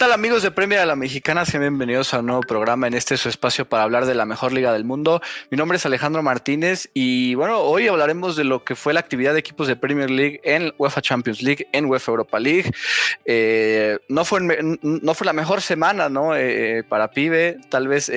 tal 0.00 0.12
amigos 0.12 0.42
de 0.42 0.50
Premier 0.50 0.80
a 0.80 0.86
la 0.86 0.96
Mexicana? 0.96 1.44
Sean 1.44 1.60
bienvenidos 1.60 2.14
a 2.14 2.20
un 2.20 2.26
nuevo 2.26 2.40
programa 2.40 2.86
en 2.86 2.94
este 2.94 3.18
su 3.18 3.28
espacio 3.28 3.68
para 3.68 3.82
hablar 3.82 4.06
de 4.06 4.14
la 4.14 4.24
mejor 4.24 4.50
liga 4.50 4.72
del 4.72 4.82
mundo. 4.82 5.20
Mi 5.50 5.58
nombre 5.58 5.76
es 5.76 5.84
Alejandro 5.84 6.22
Martínez 6.22 6.88
y 6.94 7.34
bueno, 7.34 7.58
hoy 7.58 7.86
hablaremos 7.86 8.34
de 8.34 8.44
lo 8.44 8.64
que 8.64 8.76
fue 8.76 8.94
la 8.94 9.00
actividad 9.00 9.34
de 9.34 9.40
equipos 9.40 9.68
de 9.68 9.76
Premier 9.76 10.10
League 10.10 10.40
en 10.42 10.72
UEFA 10.78 11.02
Champions 11.02 11.42
League, 11.42 11.68
en 11.72 11.84
UEFA 11.84 12.12
Europa 12.12 12.40
League. 12.40 12.72
Eh, 13.26 13.98
no, 14.08 14.24
fue, 14.24 14.40
no 14.40 15.14
fue 15.14 15.26
la 15.26 15.34
mejor 15.34 15.60
semana 15.60 16.08
¿no? 16.08 16.34
Eh, 16.34 16.78
eh, 16.78 16.82
para 16.82 17.10
Pibe, 17.10 17.58
tal 17.68 17.86
vez 17.86 18.10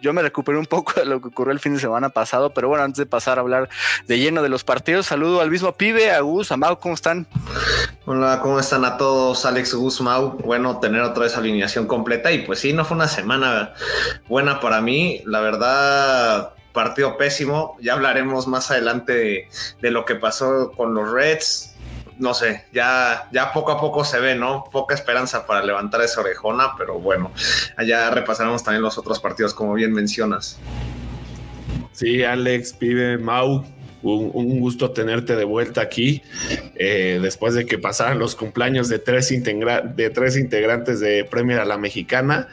yo 0.00 0.12
me 0.12 0.22
recuperé 0.22 0.58
un 0.58 0.66
poco 0.66 0.92
de 0.94 1.04
lo 1.04 1.20
que 1.20 1.28
ocurrió 1.28 1.52
el 1.52 1.60
fin 1.60 1.74
de 1.74 1.80
semana 1.80 2.08
pasado, 2.10 2.52
pero 2.54 2.68
bueno, 2.68 2.84
antes 2.84 2.98
de 2.98 3.06
pasar 3.06 3.38
a 3.38 3.40
hablar 3.40 3.68
de 4.06 4.18
lleno 4.18 4.42
de 4.42 4.48
los 4.48 4.64
partidos, 4.64 5.06
saludo 5.06 5.40
al 5.40 5.50
mismo 5.50 5.72
pibe, 5.72 6.10
a 6.10 6.20
Gus, 6.20 6.52
a 6.52 6.56
Mau, 6.56 6.78
¿cómo 6.78 6.94
están? 6.94 7.26
Hola, 8.06 8.40
¿cómo 8.42 8.60
están 8.60 8.84
a 8.84 8.96
todos? 8.96 9.44
Alex, 9.44 9.74
Gus, 9.74 10.00
Mau, 10.00 10.38
bueno, 10.38 10.78
tener 10.80 11.02
otra 11.02 11.24
vez 11.24 11.36
alineación 11.36 11.86
completa 11.86 12.32
y 12.32 12.42
pues 12.42 12.60
sí, 12.60 12.72
no 12.72 12.84
fue 12.84 12.96
una 12.96 13.08
semana 13.08 13.74
buena 14.28 14.60
para 14.60 14.80
mí, 14.80 15.22
la 15.26 15.40
verdad, 15.40 16.52
partido 16.72 17.16
pésimo, 17.16 17.76
ya 17.80 17.94
hablaremos 17.94 18.46
más 18.46 18.70
adelante 18.70 19.12
de, 19.12 19.48
de 19.80 19.90
lo 19.90 20.04
que 20.04 20.14
pasó 20.14 20.72
con 20.76 20.94
los 20.94 21.10
Reds, 21.10 21.74
no 22.18 22.34
sé, 22.34 22.64
ya, 22.72 23.28
ya 23.32 23.52
poco 23.52 23.72
a 23.72 23.80
poco 23.80 24.04
se 24.04 24.20
ve, 24.20 24.34
¿no? 24.34 24.64
Poca 24.70 24.94
esperanza 24.94 25.46
para 25.46 25.64
levantar 25.64 26.02
esa 26.02 26.20
orejona, 26.20 26.74
pero 26.76 26.98
bueno, 26.98 27.32
allá 27.76 28.10
repasaremos 28.10 28.62
también 28.62 28.82
los 28.82 28.98
otros 28.98 29.20
partidos, 29.20 29.54
como 29.54 29.74
bien 29.74 29.92
mencionas. 29.92 30.58
Sí, 31.92 32.22
Alex, 32.22 32.74
pibe, 32.74 33.18
Mau, 33.18 33.64
un, 34.02 34.60
gusto 34.60 34.90
tenerte 34.90 35.36
de 35.36 35.44
vuelta 35.44 35.80
aquí 35.80 36.22
eh, 36.74 37.18
después 37.22 37.54
de 37.54 37.66
que 37.66 37.78
pasaran 37.78 38.18
los 38.18 38.34
cumpleaños 38.34 38.88
de 38.88 38.98
tres, 38.98 39.28
de 39.28 40.10
tres 40.10 40.36
integrantes 40.36 41.00
de 41.00 41.24
Premier 41.24 41.60
a 41.60 41.64
la 41.64 41.78
Mexicana. 41.78 42.48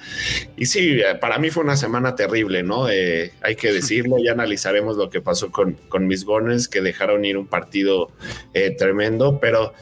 Y 0.57 0.65
sí, 0.65 0.99
para 1.21 1.37
mí 1.37 1.49
fue 1.49 1.63
una 1.63 1.77
semana 1.77 2.15
terrible, 2.15 2.63
¿no? 2.63 2.89
Eh, 2.89 3.31
hay 3.41 3.55
que 3.55 3.71
decirlo, 3.71 4.17
ya 4.23 4.31
analizaremos 4.31 4.97
lo 4.97 5.09
que 5.09 5.21
pasó 5.21 5.51
con, 5.51 5.73
con 5.89 6.07
mis 6.07 6.25
gones, 6.25 6.67
que 6.67 6.81
dejaron 6.81 7.25
ir 7.25 7.37
un 7.37 7.47
partido 7.47 8.11
eh, 8.53 8.71
tremendo, 8.71 9.39
pero 9.39 9.73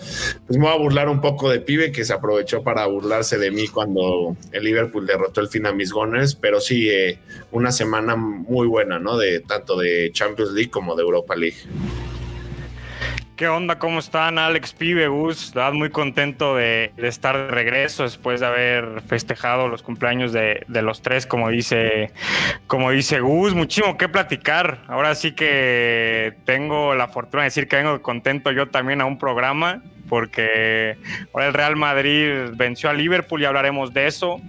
pues 0.48 0.58
me 0.58 0.66
voy 0.66 0.74
a 0.74 0.78
burlar 0.78 1.10
un 1.10 1.22
poco 1.22 1.50
de 1.50 1.60
Pibe, 1.60 1.92
que 1.92 2.06
se 2.06 2.14
aprovechó 2.14 2.64
para 2.64 2.86
burlarse 2.86 3.38
de 3.38 3.52
mí 3.52 3.68
cuando 3.68 4.36
el 4.52 4.64
Liverpool 4.64 5.06
derrotó 5.06 5.42
el 5.42 5.48
fin 5.48 5.66
a 5.66 5.74
mis 5.74 5.92
gones, 5.92 6.36
pero 6.36 6.60
sí, 6.60 6.90
una 7.52 7.72
semana 7.72 8.16
muy 8.16 8.68
buena, 8.68 9.00
¿no? 9.00 9.18
De 9.18 9.40
tanto 9.42 9.78
de 9.78 10.12
Champions 10.12 10.52
League 10.52 10.70
como 10.70 10.96
de 10.96 11.04
Europa 11.04 11.36
League. 11.36 11.53
¿Qué 13.36 13.48
onda? 13.48 13.80
¿Cómo 13.80 13.98
están? 13.98 14.38
Alex 14.38 14.74
Pibe, 14.74 15.08
Gus, 15.08 15.54
muy 15.74 15.90
contento 15.90 16.56
de, 16.56 16.94
estar 16.98 17.36
de 17.36 17.48
regreso 17.48 18.04
después 18.04 18.40
de 18.40 18.46
haber 18.46 19.02
festejado 19.02 19.68
los 19.68 19.82
cumpleaños 19.82 20.32
de, 20.32 20.64
los 20.68 21.02
tres, 21.02 21.26
como 21.26 21.50
dice, 21.50 22.12
como 22.68 22.92
dice 22.92 23.22
Gus. 23.22 23.56
Muchísimo 23.56 23.98
que 23.98 24.08
platicar. 24.08 24.82
Ahora 24.88 25.16
sí 25.16 25.32
que 25.32 26.36
tengo 26.46 26.94
la 26.94 27.08
fortuna 27.08 27.42
de 27.42 27.48
decir 27.48 27.68
que 27.68 27.78
vengo 27.78 28.02
contento 28.04 28.52
yo 28.52 28.70
también 28.70 29.02
a 29.02 29.06
un 29.06 29.18
programa 29.18 29.82
porque 30.14 30.96
ahora 31.34 31.48
el 31.48 31.54
Real 31.56 31.76
Madrid 31.76 32.52
venció 32.54 32.88
a 32.92 32.94
Liverpool 32.94 33.42
y 33.42 33.46
hablaremos 33.46 33.96
de 33.96 34.06
eso. 34.06 34.40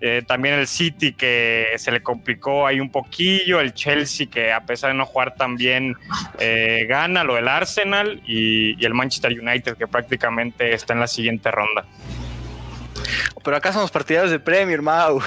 Eh, 0.00 0.22
también 0.26 0.54
el 0.54 0.66
City 0.66 1.12
que 1.12 1.66
se 1.76 1.92
le 1.92 2.02
complicó 2.02 2.66
ahí 2.66 2.80
un 2.80 2.88
poquillo, 2.88 3.60
el 3.60 3.74
Chelsea 3.74 4.28
que 4.30 4.54
a 4.54 4.62
pesar 4.62 4.90
de 4.90 4.96
no 4.96 5.04
jugar 5.04 5.34
tan 5.34 5.56
bien 5.56 5.96
eh, 6.38 6.86
gana, 6.88 7.24
lo 7.24 7.34
del 7.34 7.48
Arsenal 7.48 8.22
y, 8.26 8.82
y 8.82 8.86
el 8.86 8.94
Manchester 8.94 9.38
United 9.38 9.76
que 9.76 9.86
prácticamente 9.86 10.72
está 10.72 10.94
en 10.94 11.00
la 11.00 11.06
siguiente 11.06 11.50
ronda. 11.50 11.84
Pero 13.44 13.56
acá 13.56 13.72
somos 13.72 13.90
partidarios 13.90 14.30
de 14.30 14.38
Premier, 14.38 14.82
Mau. 14.82 15.20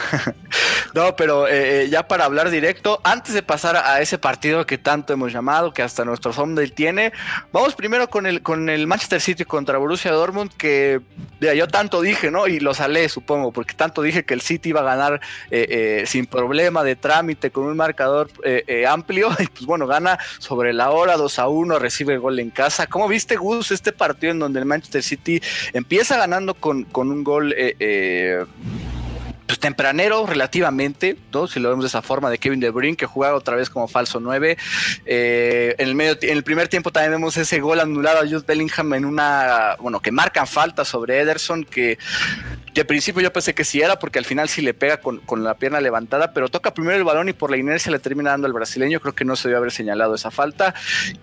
no, 0.94 1.16
pero 1.16 1.47
eh, 1.47 1.84
eh, 1.84 1.90
ya 1.90 2.07
para 2.07 2.25
hablar 2.25 2.50
directo, 2.50 3.01
antes 3.03 3.34
de 3.34 3.44
pasar 3.44 3.75
a 3.75 4.01
ese 4.01 4.18
partido 4.18 4.66
que 4.66 4.78
tanto 4.78 5.13
hemos 5.13 5.34
llamado, 5.34 5.73
que 5.73 5.81
hasta 5.81 6.06
nuestro 6.06 6.31
thumbnail 6.31 6.72
tiene, 6.72 7.12
vamos 7.51 7.75
primero 7.75 8.09
con 8.09 8.25
el, 8.25 8.41
con 8.41 8.69
el 8.69 8.88
Manchester 8.88 9.19
City 9.19 9.46
contra 9.46 9.78
Borussia 9.78 10.12
Dortmund, 10.12 10.51
que 10.56 11.01
yo 11.40 11.68
tanto 11.68 12.01
dije, 12.01 12.31
¿no? 12.31 12.47
Y 12.47 12.59
lo 12.59 12.73
salé, 12.73 13.09
supongo, 13.09 13.51
porque 13.51 13.73
tanto 13.73 14.02
dije 14.02 14.23
que 14.23 14.34
el 14.34 14.41
City 14.41 14.69
iba 14.69 14.81
a 14.81 14.84
ganar 14.84 15.22
eh, 15.52 16.03
sin 16.07 16.25
problema 16.25 16.84
de 16.84 16.96
trámite, 16.96 17.52
con 17.52 17.66
un 17.66 17.75
marcador 17.75 18.29
amplio, 18.88 19.29
y 19.40 19.47
pues 19.47 19.66
bueno, 19.66 19.88
gana 19.88 20.17
sobre 20.40 20.73
la 20.73 20.91
hora 20.91 21.17
2 21.17 21.40
a 21.40 21.47
1, 21.47 21.79
recibe 21.79 22.13
el 22.13 22.19
gol 22.19 22.40
en 22.40 22.50
casa. 22.50 22.88
¿Cómo 22.88 23.07
viste, 23.07 23.35
Gus, 23.35 23.72
este 23.72 23.91
partido 23.91 24.31
en 24.31 24.40
donde 24.40 24.59
el 24.59 24.66
Manchester 24.66 25.03
City 25.03 25.41
empieza 25.73 26.17
ganando 26.17 26.53
con, 26.53 26.84
con 26.85 27.12
un 27.12 27.23
gol 27.23 27.53
eh, 27.80 28.46
pues 29.46 29.59
tempranero 29.59 30.25
relativamente, 30.25 31.18
¿no? 31.31 31.47
si 31.47 31.59
lo 31.59 31.69
vemos 31.69 31.84
de 31.84 31.88
esa 31.88 32.02
forma, 32.02 32.30
de 32.30 32.38
Kevin 32.38 32.59
De 32.59 32.72
Bruyne, 32.72 32.97
que 32.97 33.06
jugaba 33.06 33.38
otra 33.38 33.56
vez 33.56 33.69
como 33.69 33.88
falso 33.88 34.19
9. 34.19 34.58
Eh, 35.06 35.75
en, 35.78 35.88
el 35.88 35.96
medio, 35.96 36.18
en 36.22 36.38
el 36.38 36.44
primer 36.44 36.68
tiempo 36.68 36.91
también 36.91 37.12
vemos 37.12 37.38
ese 37.38 37.59
gol 37.59 37.80
anulado 37.80 38.19
a 38.19 38.28
Jude 38.28 38.44
Bellingham 38.47 38.94
en 38.96 39.06
una, 39.06 39.75
bueno, 39.80 40.00
que 40.00 40.12
marcan 40.12 40.47
falta 40.47 40.84
sobre 40.84 41.19
Ederson, 41.19 41.64
que 41.64 42.00
de 42.75 42.84
principio 42.84 43.22
yo 43.22 43.31
pensé 43.31 43.56
que 43.56 43.63
sí 43.63 43.81
era, 43.81 43.97
porque 44.00 44.19
al 44.19 44.25
final 44.25 44.50
sí 44.50 44.62
le 44.62 44.74
pega 44.74 44.97
con, 44.97 45.22
la 45.44 45.56
pierna 45.56 45.80
levantada, 45.80 46.34
pero 46.34 46.50
toca 46.50 46.74
primero 46.74 46.97
el 46.97 47.06
balón 47.06 47.30
y 47.30 47.34
por 47.34 47.50
la 47.50 47.56
inercia 47.56 47.90
le 47.90 48.00
termina 48.00 48.31
dando 48.31 48.47
al 48.47 48.53
brasileño. 48.53 49.00
Creo 49.00 49.16
que 49.16 49.24
no 49.24 49.38
se 49.38 49.47
debe 49.47 49.59
haber 49.59 49.72
señalado 49.72 50.13
esa 50.13 50.30
falta. 50.30 50.75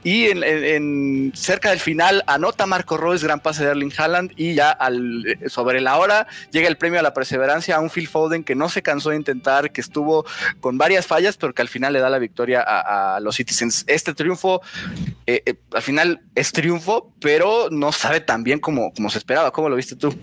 Y 0.03 0.29
en, 0.31 1.31
cerca 1.35 1.69
del 1.69 1.79
final 1.79 2.25
anota 2.27 2.65
Marco 2.65 2.97
Royce, 2.97 3.27
gran 3.27 3.41
pase 3.41 3.65
de 3.65 3.71
Erling 3.71 3.93
Haaland, 3.97 4.33
y 4.37 4.55
ya 4.55 4.71
al, 4.71 5.39
sobre 5.49 5.83
la 5.83 5.99
hora 5.99 6.27
llega 6.53 6.69
el 6.69 6.79
premio 6.79 7.01
a 7.01 7.03
la 7.03 7.13
perseverancia 7.13 7.77
a 7.77 7.81
un 7.81 7.91
Phil 7.91 8.09
Foden 8.09 8.45
que 8.45 8.55
no 8.55 8.71
se 8.71 8.83
cansó 8.83 9.11
de 9.11 9.17
intentar, 9.17 9.73
que 9.73 9.83
estuvo 9.83 10.25
con 10.61 10.79
varias 10.79 11.07
fallas, 11.07 11.37
pero 11.37 11.53
que 11.53 11.61
al 11.61 11.69
final 11.69 11.93
le 11.93 12.01
da 12.01 12.09
la 12.09 12.19
victoria 12.19 12.65
a, 12.67 13.21
los 13.21 13.37
Citizens. 13.37 13.85
Este 13.89 14.15
triunfo, 14.15 14.63
eh, 15.27 15.43
eh, 15.45 15.55
al 15.75 15.83
final 15.83 16.23
es 16.35 16.51
triunfo, 16.53 17.13
pero 17.21 17.69
no 17.71 17.93
sabe 17.93 18.21
tan 18.21 18.43
bien 18.43 18.59
como, 18.59 18.91
como 18.95 19.11
se 19.11 19.19
esperaba. 19.19 19.51
¿Cómo 19.51 19.69
lo 19.69 19.77
viste 19.77 19.97
tú? 19.97 20.17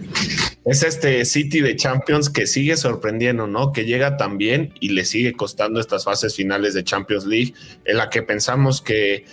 es 0.65 0.83
este 0.83 1.18
City 1.25 1.61
de 1.61 1.75
Champions 1.75 2.29
que 2.29 2.47
sigue 2.47 2.77
sorprendiendo, 2.77 3.47
¿no? 3.47 3.71
Que 3.71 3.85
llega 3.85 4.17
tan 4.17 4.37
bien 4.37 4.73
y 4.79 4.89
le 4.89 5.05
sigue 5.05 5.33
costando 5.33 5.79
estas 5.79 6.03
fases 6.03 6.35
finales 6.35 6.73
de 6.73 6.83
Champions 6.83 7.25
League, 7.25 7.53
en 7.85 7.97
la 7.97 8.09
que 8.09 8.21
pensamos 8.21 8.81
que 8.81 9.25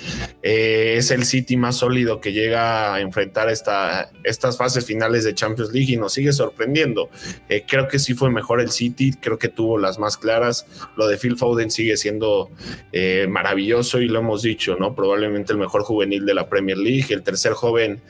eh, 0.42 0.94
es 0.96 1.10
el 1.10 1.24
City 1.24 1.56
más 1.56 1.76
sólido 1.76 2.20
que 2.20 2.32
llega 2.32 2.94
a 2.94 3.00
enfrentar 3.00 3.48
esta, 3.48 4.10
estas 4.24 4.56
fases 4.56 4.84
finales 4.84 5.24
de 5.24 5.34
Champions 5.34 5.72
League 5.72 5.92
y 5.92 5.96
nos 5.96 6.12
sigue 6.12 6.32
sorprendiendo. 6.32 7.10
Eh, 7.48 7.64
creo 7.66 7.88
que 7.88 7.98
sí 7.98 8.14
fue 8.14 8.30
mejor 8.30 8.60
el 8.60 8.70
City, 8.70 9.12
creo 9.20 9.38
que 9.38 9.48
tuvo 9.48 9.78
las 9.78 9.98
más 9.98 10.16
claras. 10.16 10.66
Lo 10.96 11.06
de 11.08 11.18
Phil 11.18 11.36
Foden 11.36 11.70
sigue 11.70 11.96
siendo 11.96 12.50
eh, 12.92 13.26
maravilloso 13.28 14.00
y 14.00 14.08
lo 14.08 14.20
hemos 14.20 14.42
dicho, 14.42 14.76
¿no? 14.76 14.94
Probablemente 14.94 15.52
el 15.52 15.58
mejor 15.58 15.82
juvenil 15.82 16.24
de 16.24 16.34
la 16.34 16.48
Premier 16.48 16.78
League, 16.78 17.06
el 17.10 17.22
tercer 17.22 17.52
joven 17.52 18.00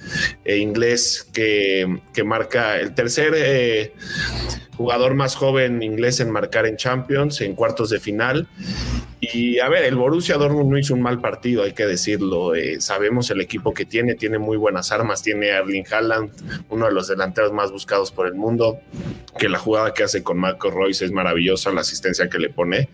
inglés 0.44 1.28
que, 1.32 2.00
que 2.12 2.24
marca 2.24 2.78
el 2.78 2.94
tercer 2.94 3.34
jugador 4.76 5.14
más 5.14 5.34
joven 5.34 5.82
inglés 5.82 6.20
en 6.20 6.30
marcar 6.30 6.66
en 6.66 6.76
Champions, 6.76 7.40
en 7.40 7.54
cuartos 7.54 7.90
de 7.90 7.98
final. 7.98 8.48
Y 9.20 9.58
a 9.60 9.68
ver, 9.68 9.84
el 9.84 9.96
Borussia 9.96 10.36
Dortmund 10.36 10.70
no 10.70 10.78
hizo 10.78 10.94
un 10.94 11.00
mal 11.00 11.20
partido, 11.20 11.62
hay 11.62 11.72
que 11.72 11.86
decirlo. 11.86 12.54
Eh, 12.54 12.80
sabemos 12.80 13.30
el 13.30 13.40
equipo 13.40 13.72
que 13.72 13.84
tiene, 13.84 14.14
tiene 14.14 14.38
muy 14.38 14.56
buenas 14.56 14.92
armas, 14.92 15.22
tiene 15.22 15.52
a 15.52 15.58
Erling 15.58 15.86
Haaland, 15.90 16.30
uno 16.68 16.86
de 16.86 16.92
los 16.92 17.08
delanteros 17.08 17.52
más 17.52 17.72
buscados 17.72 18.12
por 18.12 18.26
el 18.26 18.34
mundo, 18.34 18.78
que 19.38 19.48
la 19.48 19.58
jugada 19.58 19.94
que 19.94 20.04
hace 20.04 20.22
con 20.22 20.38
Marco 20.38 20.70
Royce 20.70 21.06
es 21.06 21.12
maravillosa, 21.12 21.72
la 21.72 21.80
asistencia 21.80 22.28
que 22.28 22.38
le 22.38 22.50
pone 22.50 22.88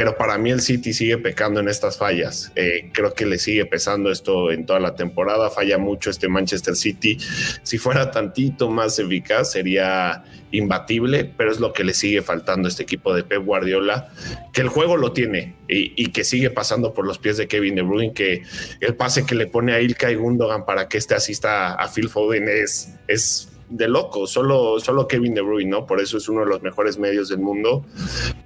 pero 0.00 0.16
para 0.16 0.38
mí 0.38 0.50
el 0.50 0.62
City 0.62 0.94
sigue 0.94 1.18
pecando 1.18 1.60
en 1.60 1.68
estas 1.68 1.98
fallas. 1.98 2.50
Eh, 2.56 2.88
creo 2.90 3.12
que 3.12 3.26
le 3.26 3.38
sigue 3.38 3.66
pesando 3.66 4.10
esto 4.10 4.50
en 4.50 4.64
toda 4.64 4.80
la 4.80 4.94
temporada. 4.94 5.50
Falla 5.50 5.76
mucho 5.76 6.08
este 6.08 6.26
Manchester 6.26 6.74
City. 6.74 7.18
Si 7.62 7.76
fuera 7.76 8.10
tantito 8.10 8.70
más 8.70 8.98
eficaz, 8.98 9.52
sería 9.52 10.24
imbatible, 10.52 11.30
pero 11.36 11.52
es 11.52 11.60
lo 11.60 11.74
que 11.74 11.84
le 11.84 11.92
sigue 11.92 12.22
faltando 12.22 12.66
a 12.66 12.70
este 12.70 12.84
equipo 12.84 13.14
de 13.14 13.24
Pep 13.24 13.44
Guardiola, 13.44 14.08
que 14.54 14.62
el 14.62 14.68
juego 14.68 14.96
lo 14.96 15.12
tiene 15.12 15.56
y, 15.68 16.06
que 16.12 16.24
sigue 16.24 16.48
pasando 16.48 16.94
por 16.94 17.06
los 17.06 17.18
pies 17.18 17.36
de 17.36 17.46
Kevin 17.46 17.74
De 17.74 17.82
Bruyne, 17.82 18.14
que 18.14 18.42
el 18.80 18.94
pase 18.94 19.26
que 19.26 19.34
le 19.34 19.48
pone 19.48 19.74
a 19.74 19.82
Ilkay 19.82 20.14
Gundogan 20.14 20.64
para 20.64 20.88
que 20.88 20.96
este 20.96 21.14
asista 21.14 21.74
a 21.74 21.88
Phil 21.88 22.08
Foden 22.08 22.48
es, 22.48 22.94
es 23.06 23.49
de 23.70 23.88
loco, 23.88 24.26
solo, 24.26 24.78
solo 24.80 25.08
Kevin 25.08 25.32
De 25.32 25.40
Bruyne, 25.40 25.70
¿no? 25.70 25.86
Por 25.86 26.00
eso 26.00 26.18
es 26.18 26.28
uno 26.28 26.40
de 26.40 26.46
los 26.46 26.62
mejores 26.62 26.98
medios 26.98 27.28
del 27.28 27.38
mundo. 27.38 27.84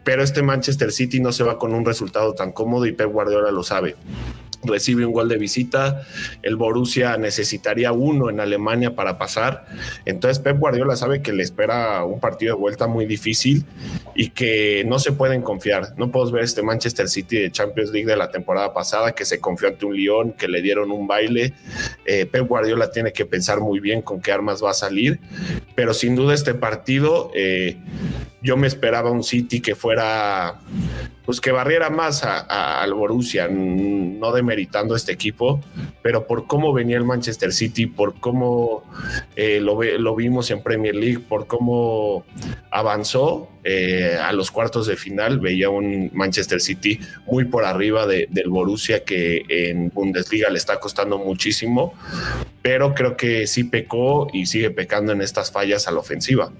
Pero 0.04 0.22
este 0.22 0.42
Manchester 0.42 0.92
City 0.92 1.18
no 1.20 1.32
se 1.32 1.42
va 1.42 1.58
con 1.58 1.74
un 1.74 1.84
resultado 1.84 2.34
tan 2.34 2.52
cómodo 2.52 2.86
y 2.86 2.92
Pep 2.92 3.10
Guardiola 3.10 3.50
lo 3.50 3.62
sabe. 3.62 3.96
Recibe 4.66 5.06
un 5.06 5.12
gol 5.12 5.28
de 5.28 5.36
visita, 5.36 6.02
el 6.42 6.56
Borussia 6.56 7.16
necesitaría 7.16 7.92
uno 7.92 8.30
en 8.30 8.40
Alemania 8.40 8.94
para 8.94 9.18
pasar, 9.18 9.66
entonces 10.04 10.38
Pep 10.38 10.58
Guardiola 10.58 10.96
sabe 10.96 11.22
que 11.22 11.32
le 11.32 11.42
espera 11.42 12.04
un 12.04 12.20
partido 12.20 12.54
de 12.54 12.60
vuelta 12.60 12.86
muy 12.86 13.06
difícil 13.06 13.64
y 14.14 14.30
que 14.30 14.84
no 14.86 14.98
se 14.98 15.12
pueden 15.12 15.42
confiar, 15.42 15.94
no 15.96 16.10
podemos 16.10 16.32
ver 16.32 16.44
este 16.44 16.62
Manchester 16.62 17.08
City 17.08 17.38
de 17.38 17.50
Champions 17.50 17.90
League 17.90 18.06
de 18.06 18.16
la 18.16 18.30
temporada 18.30 18.72
pasada 18.72 19.12
que 19.12 19.24
se 19.24 19.40
confió 19.40 19.68
ante 19.68 19.86
un 19.86 19.96
Lyon, 19.96 20.32
que 20.32 20.48
le 20.48 20.62
dieron 20.62 20.90
un 20.90 21.06
baile, 21.06 21.54
eh, 22.04 22.26
Pep 22.26 22.46
Guardiola 22.46 22.90
tiene 22.90 23.12
que 23.12 23.24
pensar 23.24 23.60
muy 23.60 23.80
bien 23.80 24.02
con 24.02 24.20
qué 24.20 24.32
armas 24.32 24.62
va 24.62 24.70
a 24.70 24.74
salir, 24.74 25.20
pero 25.74 25.94
sin 25.94 26.14
duda 26.14 26.34
este 26.34 26.54
partido 26.54 27.30
eh, 27.34 27.76
yo 28.44 28.58
me 28.58 28.66
esperaba 28.66 29.10
un 29.10 29.24
City 29.24 29.62
que 29.62 29.74
fuera, 29.74 30.60
pues 31.24 31.40
que 31.40 31.50
barriera 31.50 31.88
más 31.88 32.22
al 32.22 32.92
Borussia, 32.92 33.48
no 33.48 34.32
demeritando 34.32 34.94
este 34.94 35.12
equipo, 35.12 35.62
pero 36.02 36.26
por 36.26 36.46
cómo 36.46 36.74
venía 36.74 36.98
el 36.98 37.04
Manchester 37.04 37.54
City, 37.54 37.86
por 37.86 38.20
cómo 38.20 38.84
eh, 39.34 39.60
lo, 39.62 40.14
vimos 40.14 40.50
en 40.50 40.62
Premier 40.62 40.94
League, 40.94 41.20
por 41.20 41.46
cómo 41.46 42.26
avanzó 42.70 43.48
eh, 43.64 44.18
a 44.22 44.30
los 44.34 44.50
cuartos 44.50 44.86
de 44.86 44.96
final, 44.96 45.40
veía 45.40 45.70
un 45.70 46.10
Manchester 46.12 46.60
City 46.60 47.00
muy 47.26 47.46
por 47.46 47.64
arriba 47.64 48.06
del 48.06 48.50
Borussia 48.50 49.04
que 49.04 49.42
en 49.48 49.88
Bundesliga 49.88 50.50
le 50.50 50.58
está 50.58 50.78
costando 50.78 51.16
muchísimo, 51.16 51.94
pero 52.60 52.94
creo 52.94 53.16
que 53.16 53.46
sí 53.46 53.64
pecó 53.64 54.28
y 54.34 54.44
sigue 54.44 54.70
pecando 54.70 55.12
en 55.12 55.22
estas 55.22 55.50
fallas 55.50 55.88
a 55.88 55.92
la 55.92 56.00
ofensiva. 56.00 56.52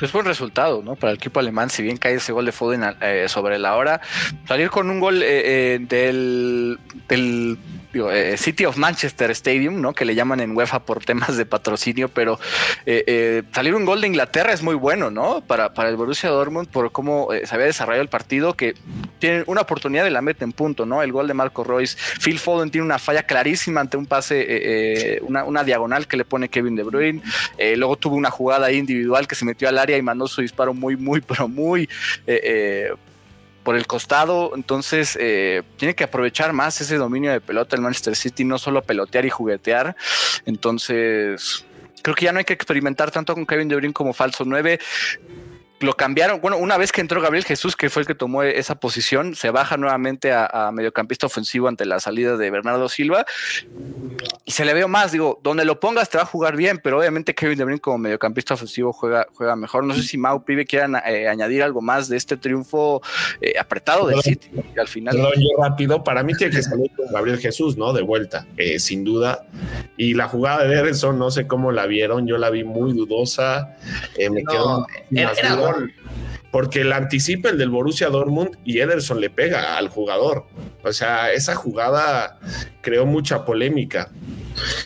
Pues 0.00 0.12
buen 0.12 0.24
resultado, 0.24 0.80
¿no? 0.82 0.96
Para 0.96 1.10
el 1.10 1.18
equipo 1.18 1.40
alemán, 1.40 1.68
si 1.68 1.82
bien 1.82 1.98
cae 1.98 2.14
ese 2.14 2.32
gol 2.32 2.46
de 2.46 2.52
Foden 2.52 2.82
eh, 3.02 3.26
sobre 3.28 3.58
la 3.58 3.76
hora, 3.76 4.00
salir 4.48 4.70
con 4.70 4.88
un 4.88 4.98
gol 4.98 5.22
eh, 5.22 5.74
eh, 5.74 5.78
del, 5.78 6.78
del 7.06 7.58
eh, 7.92 8.36
City 8.36 8.64
of 8.64 8.76
Manchester 8.76 9.30
Stadium, 9.32 9.80
¿no? 9.80 9.92
Que 9.92 10.04
le 10.04 10.14
llaman 10.14 10.40
en 10.40 10.56
UEFA 10.56 10.80
por 10.80 11.04
temas 11.04 11.36
de 11.36 11.44
patrocinio, 11.44 12.08
pero 12.08 12.38
eh, 12.86 13.04
eh, 13.06 13.42
salir 13.52 13.74
un 13.74 13.84
gol 13.84 14.00
de 14.00 14.06
Inglaterra 14.06 14.52
es 14.52 14.62
muy 14.62 14.74
bueno, 14.74 15.10
¿no? 15.10 15.40
Para, 15.40 15.72
el 15.88 15.96
Borussia 15.96 16.28
Dortmund 16.28 16.68
por 16.68 16.92
cómo 16.92 17.28
se 17.30 17.54
había 17.54 17.66
desarrollado 17.66 18.02
el 18.02 18.08
partido, 18.08 18.54
que 18.54 18.74
tienen 19.18 19.44
una 19.46 19.62
oportunidad 19.62 20.04
de 20.04 20.10
la 20.10 20.22
meta 20.22 20.44
en 20.44 20.52
punto, 20.52 20.86
¿no? 20.86 21.02
El 21.02 21.12
gol 21.12 21.26
de 21.26 21.34
Marco 21.34 21.64
Royce. 21.64 21.96
Phil 22.20 22.38
Foden 22.38 22.70
tiene 22.70 22.84
una 22.84 22.98
falla 22.98 23.24
clarísima 23.24 23.80
ante 23.80 23.96
un 23.96 24.06
pase, 24.06 25.20
una, 25.22 25.44
una, 25.44 25.64
diagonal 25.64 26.06
que 26.06 26.16
le 26.16 26.24
pone 26.24 26.48
Kevin 26.48 26.76
De 26.76 26.82
Bruyne. 26.82 27.22
luego 27.76 27.96
tuvo 27.96 28.14
una 28.14 28.30
jugada 28.30 28.70
individual 28.72 29.26
que 29.26 29.34
se 29.34 29.44
metió 29.44 29.68
al 29.68 29.78
área 29.78 29.96
y 29.96 30.02
mandó 30.02 30.28
su 30.28 30.42
disparo 30.42 30.74
muy, 30.74 30.96
muy, 30.96 31.20
pero 31.20 31.48
muy 31.48 31.88
por 33.70 33.76
el 33.76 33.86
costado, 33.86 34.50
entonces 34.56 35.16
eh, 35.20 35.62
tiene 35.76 35.94
que 35.94 36.02
aprovechar 36.02 36.52
más 36.52 36.80
ese 36.80 36.96
dominio 36.96 37.30
de 37.30 37.40
pelota 37.40 37.76
el 37.76 37.82
Manchester 37.82 38.16
City, 38.16 38.42
no 38.42 38.58
solo 38.58 38.82
pelotear 38.82 39.24
y 39.26 39.30
juguetear. 39.30 39.94
Entonces, 40.44 41.64
creo 42.02 42.16
que 42.16 42.24
ya 42.24 42.32
no 42.32 42.40
hay 42.40 42.44
que 42.44 42.52
experimentar 42.52 43.12
tanto 43.12 43.32
con 43.32 43.46
Kevin 43.46 43.68
De 43.68 43.76
Bruyne 43.76 43.94
como 43.94 44.12
falso 44.12 44.42
9 44.44 44.80
lo 45.80 45.94
cambiaron. 45.94 46.40
Bueno, 46.40 46.58
una 46.58 46.76
vez 46.76 46.92
que 46.92 47.00
entró 47.00 47.20
Gabriel 47.20 47.44
Jesús, 47.44 47.74
que 47.76 47.90
fue 47.90 48.02
el 48.02 48.06
que 48.06 48.14
tomó 48.14 48.42
esa 48.42 48.74
posición, 48.74 49.34
se 49.34 49.50
baja 49.50 49.76
nuevamente 49.76 50.32
a, 50.32 50.70
mediocampista 50.72 51.26
ofensivo 51.26 51.68
ante 51.68 51.84
la 51.84 52.00
salida 52.00 52.36
de 52.36 52.50
Bernardo 52.50 52.88
Silva 52.88 53.24
y 54.44 54.52
se 54.52 54.64
le 54.64 54.74
veo 54.74 54.88
más. 54.88 55.12
Digo, 55.12 55.40
donde 55.42 55.64
lo 55.64 55.80
pongas 55.80 56.10
te 56.10 56.18
va 56.18 56.24
a 56.24 56.26
jugar 56.26 56.56
bien, 56.56 56.80
pero 56.82 56.98
obviamente 56.98 57.34
Kevin 57.34 57.58
De 57.58 57.64
Bruyne 57.64 57.80
como 57.80 57.98
mediocampista 57.98 58.54
ofensivo 58.54 58.92
juega, 58.92 59.26
juega 59.34 59.56
mejor. 59.56 59.84
No 59.84 59.94
sé 59.94 60.02
si 60.02 60.18
Mau 60.18 60.44
Pibe 60.44 60.66
quieran 60.66 60.96
eh, 61.06 61.28
añadir 61.28 61.62
algo 61.62 61.80
más 61.80 62.08
de 62.08 62.16
este 62.16 62.36
triunfo 62.36 63.00
eh, 63.40 63.58
apretado 63.58 64.06
del 64.06 64.20
City. 64.22 64.50
al 64.78 64.88
final. 64.88 65.16
yo 65.16 65.30
rápido, 65.58 66.04
para 66.04 66.22
mí 66.22 66.34
tiene 66.34 66.54
que 66.54 66.62
salir 66.62 66.90
con 66.94 67.06
Gabriel 67.12 67.38
Jesús, 67.38 67.76
¿no? 67.76 67.92
De 67.92 68.02
vuelta, 68.02 68.46
eh, 68.56 68.78
sin 68.78 69.04
duda. 69.04 69.46
Y 69.96 70.14
la 70.14 70.28
jugada 70.28 70.64
de 70.64 70.78
Ederson, 70.78 71.18
no 71.18 71.30
sé 71.30 71.46
cómo 71.46 71.72
la 71.72 71.86
vieron, 71.86 72.26
yo 72.26 72.38
la 72.38 72.50
vi 72.50 72.64
muy 72.64 72.92
dudosa. 72.92 73.76
me 74.18 74.44
quedó 74.44 74.86
Sol. 75.72 76.29
Porque 76.50 76.84
la 76.84 76.96
anticipa 76.96 77.48
el 77.50 77.58
del 77.58 77.70
Borussia 77.70 78.08
Dortmund 78.08 78.58
y 78.64 78.80
Ederson 78.80 79.20
le 79.20 79.30
pega 79.30 79.76
al 79.76 79.88
jugador. 79.88 80.46
O 80.82 80.92
sea, 80.92 81.32
esa 81.32 81.54
jugada 81.54 82.38
creó 82.80 83.06
mucha 83.06 83.44
polémica. 83.44 84.10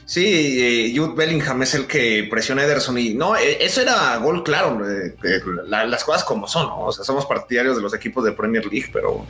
Sí, 0.05 0.58
eh, 0.61 0.93
Jude 0.94 1.14
Bellingham 1.16 1.62
es 1.62 1.75
el 1.75 1.87
que 1.87 2.26
presiona 2.31 2.62
a 2.62 2.64
Ederson 2.66 2.99
y 2.99 3.14
no, 3.14 3.37
eh, 3.37 3.58
eso 3.61 3.81
era 3.81 4.16
gol 4.19 4.43
claro, 4.44 4.78
eh, 4.88 5.14
las 5.66 6.05
cosas 6.05 6.25
como 6.25 6.46
son, 6.46 6.69
o 6.70 6.93
sea, 6.93 7.05
somos 7.05 7.26
partidarios 7.26 7.76
de 7.76 7.82
los 7.82 7.94
equipos 7.94 8.25
de 8.25 8.32
Premier 8.32 8.64
League, 8.66 8.90
pero, 8.93 9.26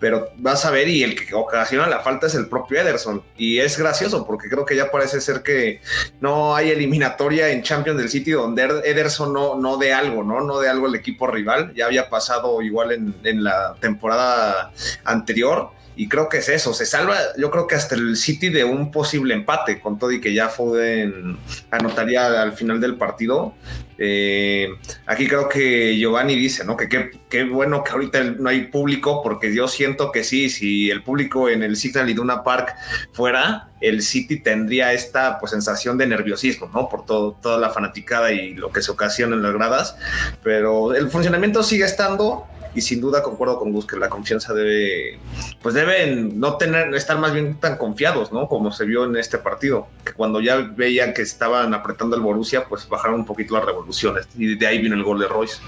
pero 0.00 0.30
vas 0.38 0.64
a 0.64 0.70
ver 0.70 0.88
y 0.88 1.02
el 1.02 1.14
que 1.14 1.34
ocasiona 1.34 1.86
la 1.86 2.00
falta 2.00 2.26
es 2.26 2.34
el 2.34 2.48
propio 2.48 2.80
Ederson 2.80 3.22
y 3.36 3.58
es 3.58 3.78
gracioso 3.78 4.26
porque 4.26 4.48
creo 4.48 4.64
que 4.64 4.76
ya 4.76 4.90
parece 4.90 5.20
ser 5.20 5.42
que 5.42 5.80
no 6.20 6.54
hay 6.54 6.70
eliminatoria 6.70 7.50
en 7.50 7.62
Champions 7.62 7.98
del 7.98 8.08
City 8.08 8.32
donde 8.32 8.62
Ederson 8.84 9.32
no, 9.32 9.56
no 9.56 9.76
de 9.76 9.92
algo, 9.92 10.22
¿no? 10.22 10.40
No 10.40 10.60
de 10.60 10.68
algo 10.68 10.86
el 10.86 10.94
equipo 10.94 11.26
rival, 11.26 11.63
ya 11.74 11.86
había 11.86 12.08
pasado 12.08 12.60
igual 12.62 12.92
en, 12.92 13.14
en 13.24 13.44
la 13.44 13.74
temporada 13.80 14.72
anterior 15.04 15.70
y 15.96 16.08
creo 16.08 16.28
que 16.28 16.38
es 16.38 16.48
eso, 16.48 16.74
se 16.74 16.86
salva, 16.86 17.16
yo 17.36 17.50
creo 17.50 17.66
que 17.66 17.76
hasta 17.76 17.94
el 17.94 18.16
City 18.16 18.48
de 18.48 18.64
un 18.64 18.90
posible 18.90 19.34
empate, 19.34 19.80
con 19.80 19.98
todo 19.98 20.10
y 20.10 20.20
que 20.20 20.34
ya 20.34 20.48
Foden 20.48 21.38
anotaría 21.70 22.42
al 22.42 22.52
final 22.52 22.80
del 22.80 22.96
partido. 22.96 23.54
Eh, 23.98 24.68
aquí 25.06 25.28
creo 25.28 25.48
que 25.48 25.96
Giovanni 25.96 26.34
dice, 26.34 26.64
¿no? 26.64 26.76
Que 26.76 26.88
qué 26.88 27.44
bueno 27.44 27.84
que 27.84 27.92
ahorita 27.92 28.22
no 28.38 28.48
hay 28.48 28.66
público, 28.66 29.22
porque 29.22 29.54
yo 29.54 29.68
siento 29.68 30.10
que 30.12 30.24
sí, 30.24 30.48
si 30.50 30.90
el 30.90 31.02
público 31.02 31.48
en 31.48 31.62
el 31.62 31.76
Signal 31.76 32.10
Iduna 32.10 32.42
Park 32.42 32.74
fuera, 33.12 33.70
el 33.80 34.02
City 34.02 34.40
tendría 34.40 34.92
esta 34.92 35.38
pues, 35.38 35.52
sensación 35.52 35.98
de 35.98 36.06
nerviosismo, 36.06 36.70
¿no? 36.72 36.88
Por 36.88 37.04
todo, 37.04 37.32
toda 37.40 37.58
la 37.58 37.70
fanaticada 37.70 38.32
y 38.32 38.54
lo 38.54 38.70
que 38.70 38.82
se 38.82 38.90
ocasiona 38.90 39.36
en 39.36 39.42
las 39.42 39.52
gradas, 39.52 39.96
pero 40.42 40.94
el 40.94 41.10
funcionamiento 41.10 41.62
sigue 41.62 41.84
estando 41.84 42.46
y 42.74 42.80
sin 42.80 43.00
duda 43.00 43.22
concuerdo 43.22 43.58
con 43.58 43.72
Gus 43.72 43.86
que 43.86 43.96
la 43.96 44.08
confianza 44.08 44.52
debe, 44.52 45.18
pues 45.62 45.74
deben 45.74 46.38
no 46.38 46.56
tener, 46.56 46.94
estar 46.94 47.18
más 47.18 47.32
bien 47.32 47.54
tan 47.60 47.76
confiados, 47.76 48.32
¿no? 48.32 48.48
Como 48.48 48.72
se 48.72 48.84
vio 48.84 49.04
en 49.04 49.16
este 49.16 49.38
partido, 49.38 49.88
que 50.04 50.12
cuando 50.12 50.40
ya 50.40 50.56
veían 50.56 51.14
que 51.14 51.22
estaban 51.22 51.74
apretando 51.74 52.16
el 52.16 52.22
Borussia, 52.22 52.64
pues 52.64 52.88
bajaron 52.88 53.20
un 53.20 53.26
poquito 53.26 53.54
las 53.54 53.64
revoluciones 53.64 54.26
y 54.36 54.56
de 54.56 54.66
ahí 54.66 54.78
viene 54.78 54.96
el 54.96 55.04
gol 55.04 55.20
de 55.20 55.28
Royce. 55.28 55.58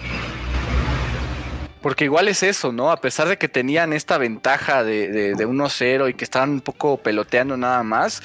Porque 1.81 2.05
igual 2.05 2.27
es 2.27 2.43
eso, 2.43 2.73
¿no? 2.73 2.91
A 2.91 2.97
pesar 2.97 3.29
de 3.29 3.37
que 3.37 3.49
tenían 3.49 3.93
esta 3.93 4.19
ventaja 4.19 4.83
de, 4.83 5.09
de, 5.09 5.35
de 5.35 5.47
1-0 5.47 6.11
y 6.11 6.15
que 6.15 6.25
estaban 6.25 6.51
un 6.51 6.61
poco 6.61 6.97
peloteando 6.97 7.57
nada 7.57 7.85
más, 7.85 8.23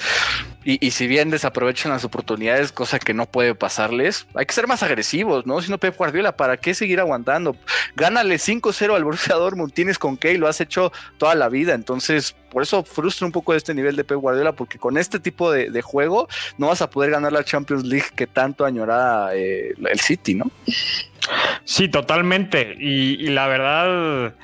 y, 0.64 0.90
si 0.90 1.06
bien 1.06 1.30
desaprovechan 1.30 1.92
las 1.92 2.04
oportunidades, 2.04 2.72
cosa 2.72 2.98
que 2.98 3.14
no 3.14 3.26
puede 3.26 3.54
pasarles, 3.54 4.26
hay 4.34 4.46
que 4.46 4.52
ser 4.52 4.66
más 4.66 4.82
agresivos, 4.82 5.46
¿no? 5.46 5.60
Si 5.60 5.70
no, 5.70 5.78
Pep 5.78 5.96
Guardiola, 5.96 6.36
¿para 6.36 6.56
qué 6.56 6.74
seguir 6.74 7.00
aguantando? 7.00 7.56
Gánale 7.96 8.36
5-0 8.36 8.94
al 8.94 9.04
Borussia 9.04 9.34
Dortmund, 9.34 9.72
tienes 9.72 9.98
con 9.98 10.16
Key, 10.16 10.36
lo 10.36 10.48
has 10.48 10.60
hecho 10.60 10.92
toda 11.18 11.34
la 11.34 11.48
vida, 11.48 11.74
entonces 11.74 12.34
por 12.50 12.62
eso 12.62 12.84
frustra 12.84 13.26
un 13.26 13.32
poco 13.32 13.54
este 13.54 13.74
nivel 13.74 13.96
de 13.96 14.04
Pep 14.04 14.18
Guardiola, 14.18 14.52
porque 14.52 14.78
con 14.78 14.98
este 14.98 15.18
tipo 15.18 15.50
de, 15.50 15.82
juego 15.82 16.28
no 16.58 16.68
vas 16.68 16.80
a 16.82 16.90
poder 16.90 17.10
ganar 17.10 17.32
la 17.32 17.44
Champions 17.44 17.84
League 17.84 18.10
que 18.14 18.26
tanto 18.26 18.64
añora 18.64 19.30
eh, 19.34 19.74
el 19.84 20.00
City, 20.00 20.34
¿no? 20.34 20.50
Sí, 21.64 21.88
totalmente. 21.88 22.76
y 22.78 23.28
la 23.28 23.46
verdad, 23.46 24.34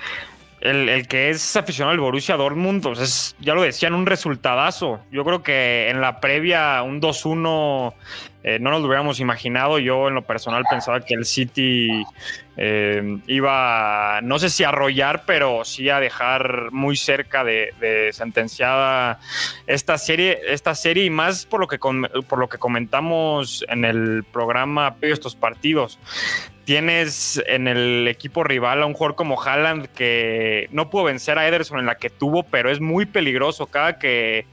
el, 0.61 1.07
que 1.07 1.31
es 1.31 1.57
aficionado 1.57 1.93
al 1.93 2.00
Borussia 2.00 2.37
Dortmund, 2.37 2.83
pues 2.83 3.37
ya 3.41 3.55
lo 3.55 3.62
decían, 3.62 3.95
un 3.95 4.07
resultadazo. 4.07 5.00
Yo 5.11 5.25
creo 5.25 5.43
que 5.43 5.88
en 5.88 6.00
la 6.00 6.21
previa, 6.21 6.83
un 6.83 7.00
2-1, 7.00 7.95
eh, 8.43 8.59
no 8.61 8.71
nos 8.71 8.81
lo 8.81 8.88
hubiéramos 8.88 9.21
imaginado. 9.21 9.79
Yo, 9.79 10.09
en 10.09 10.15
lo 10.15 10.23
personal, 10.23 10.65
pensaba 10.69 11.00
que 11.00 11.15
el 11.15 11.25
City 11.25 12.05
eh, 12.57 13.19
iba, 13.29 14.21
no 14.23 14.38
sé 14.38 14.50
si 14.50 14.65
a 14.65 14.71
arrollar, 14.71 15.23
pero 15.27 15.65
sí 15.65 15.88
a 15.91 16.00
dejar 16.00 16.73
muy 16.73 16.97
cerca 16.97 17.45
de, 17.45 18.11
sentenciada 18.12 19.21
esta 19.67 19.97
serie, 19.97 20.41
esta 20.49 20.75
serie, 20.75 21.05
y 21.05 21.11
más 21.11 21.47
por 21.47 21.61
lo 21.61 21.69
que, 21.69 21.79
por 21.79 22.38
lo 22.38 22.49
que 22.49 22.59
comentamos 22.59 23.65
en 23.69 23.85
el 23.85 24.25
programa 24.33 24.97
estos 25.03 25.37
partidos 25.37 25.99
tienes 26.69 27.43
en 27.47 27.67
el 27.67 28.07
equipo 28.09 28.45
rival 28.45 28.83
a 28.83 28.85
un 28.85 28.93
jugador 28.93 29.17
como 29.17 29.43
Haaland 29.43 29.87
que 29.87 30.69
no 30.71 30.91
pudo 30.91 31.05
vencer 31.05 31.39
a 31.39 31.49
Ederson 31.49 31.79
en 31.79 31.87
la 31.87 31.95
que 31.95 32.11
tuvo, 32.11 32.43
pero 32.43 32.69
es 32.69 32.79
muy 32.79 33.07
peligroso. 33.07 33.69
Cada 33.69 33.99
que, 33.99 34.45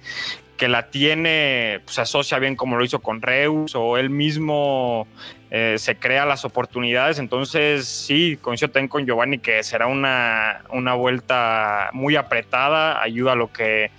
que 0.56 0.70
la 0.70 0.90
tiene, 0.90 1.82
pues, 1.84 1.96
se 1.96 2.02
asocia 2.04 2.40
bien 2.40 2.56
como 2.56 2.78
lo 2.78 2.86
hizo 2.86 3.00
con 3.00 3.22
Reus 3.22 3.76
o 3.76 3.98
él 3.98 4.10
mismo 4.10 5.10
eh, 5.52 5.76
se 5.78 5.98
crea 5.98 6.26
las 6.26 6.46
oportunidades. 6.46 7.20
Entonces, 7.20 7.86
sí, 7.86 8.40
coincido 8.42 8.72
también 8.72 8.88
con 8.88 9.06
Giovanni 9.06 9.40
que 9.40 9.62
será 9.62 9.88
una, 9.88 10.64
una 10.70 10.94
vuelta 10.94 11.90
muy 11.92 12.16
apretada, 12.16 13.02
ayuda 13.02 13.34
a 13.34 13.36
lo 13.36 13.52
que 13.52 13.92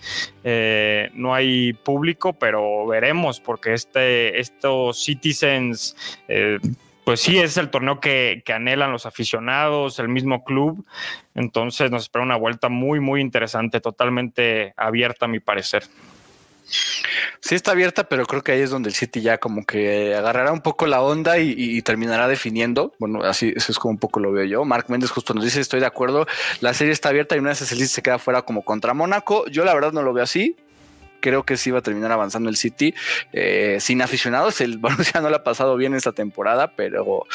eh, 0.42 1.10
no 1.12 1.34
hay 1.34 1.74
público, 1.74 2.32
pero 2.32 2.86
veremos, 2.86 3.40
porque 3.40 3.74
este, 3.74 4.40
estos 4.40 5.04
Citizens. 5.04 5.94
Eh, 6.28 6.56
pues 7.06 7.20
sí, 7.20 7.38
es 7.38 7.56
el 7.56 7.70
torneo 7.70 8.00
que, 8.00 8.42
anhelan 8.52 8.90
los 8.90 9.06
aficionados, 9.06 10.00
el 10.00 10.08
mismo 10.08 10.42
club. 10.42 10.84
Entonces 11.36 11.88
nos 11.88 12.02
espera 12.02 12.24
una 12.24 12.34
vuelta 12.34 12.68
muy, 12.68 12.98
muy 12.98 13.20
interesante, 13.20 13.80
totalmente 13.80 14.74
abierta 14.76 15.26
a 15.26 15.28
mi 15.28 15.38
parecer. 15.38 15.84
Sí 16.64 17.54
está 17.54 17.70
abierta, 17.70 18.08
pero 18.08 18.26
creo 18.26 18.42
que 18.42 18.50
ahí 18.50 18.60
es 18.60 18.70
donde 18.70 18.88
el 18.88 18.96
City 18.96 19.20
ya 19.20 19.38
como 19.38 19.64
que 19.64 20.16
agarrará 20.16 20.50
un 20.50 20.62
poco 20.62 20.88
la 20.88 21.00
onda 21.00 21.38
y, 21.38 21.80
terminará 21.82 22.26
definiendo. 22.26 22.92
Bueno, 22.98 23.22
así 23.22 23.52
eso 23.54 23.70
es 23.70 23.78
como 23.78 23.92
un 23.92 23.98
poco 23.98 24.18
lo 24.18 24.32
veo 24.32 24.44
yo. 24.44 24.64
Mark 24.64 24.86
Méndez 24.88 25.12
justo 25.12 25.32
nos 25.32 25.44
dice, 25.44 25.60
estoy 25.60 25.78
de 25.78 25.86
acuerdo, 25.86 26.26
la 26.58 26.74
serie 26.74 26.92
está 26.92 27.10
abierta 27.10 27.36
y 27.36 27.38
una 27.38 27.50
vez 27.50 27.60
el 27.60 27.68
City 27.68 27.86
se 27.86 28.02
queda 28.02 28.18
fuera 28.18 28.42
como 28.42 28.62
contra 28.62 28.94
Mónaco. 28.94 29.46
Yo 29.46 29.64
la 29.64 29.74
verdad 29.74 29.92
no 29.92 30.02
lo 30.02 30.12
veo 30.12 30.24
así 30.24 30.56
creo 31.20 31.44
que 31.44 31.56
sí 31.56 31.70
va 31.70 31.80
a 31.80 31.82
terminar 31.82 32.12
avanzando 32.12 32.48
el 32.48 32.56
City. 32.56 32.94
Eh, 33.32 33.78
sin 33.80 34.02
aficionados, 34.02 34.60
el 34.60 34.78
Borussia 34.78 35.20
no 35.20 35.30
le 35.30 35.36
ha 35.36 35.44
pasado 35.44 35.76
bien 35.76 35.94
esta 35.94 36.12
temporada, 36.12 36.72
pero, 36.76 37.26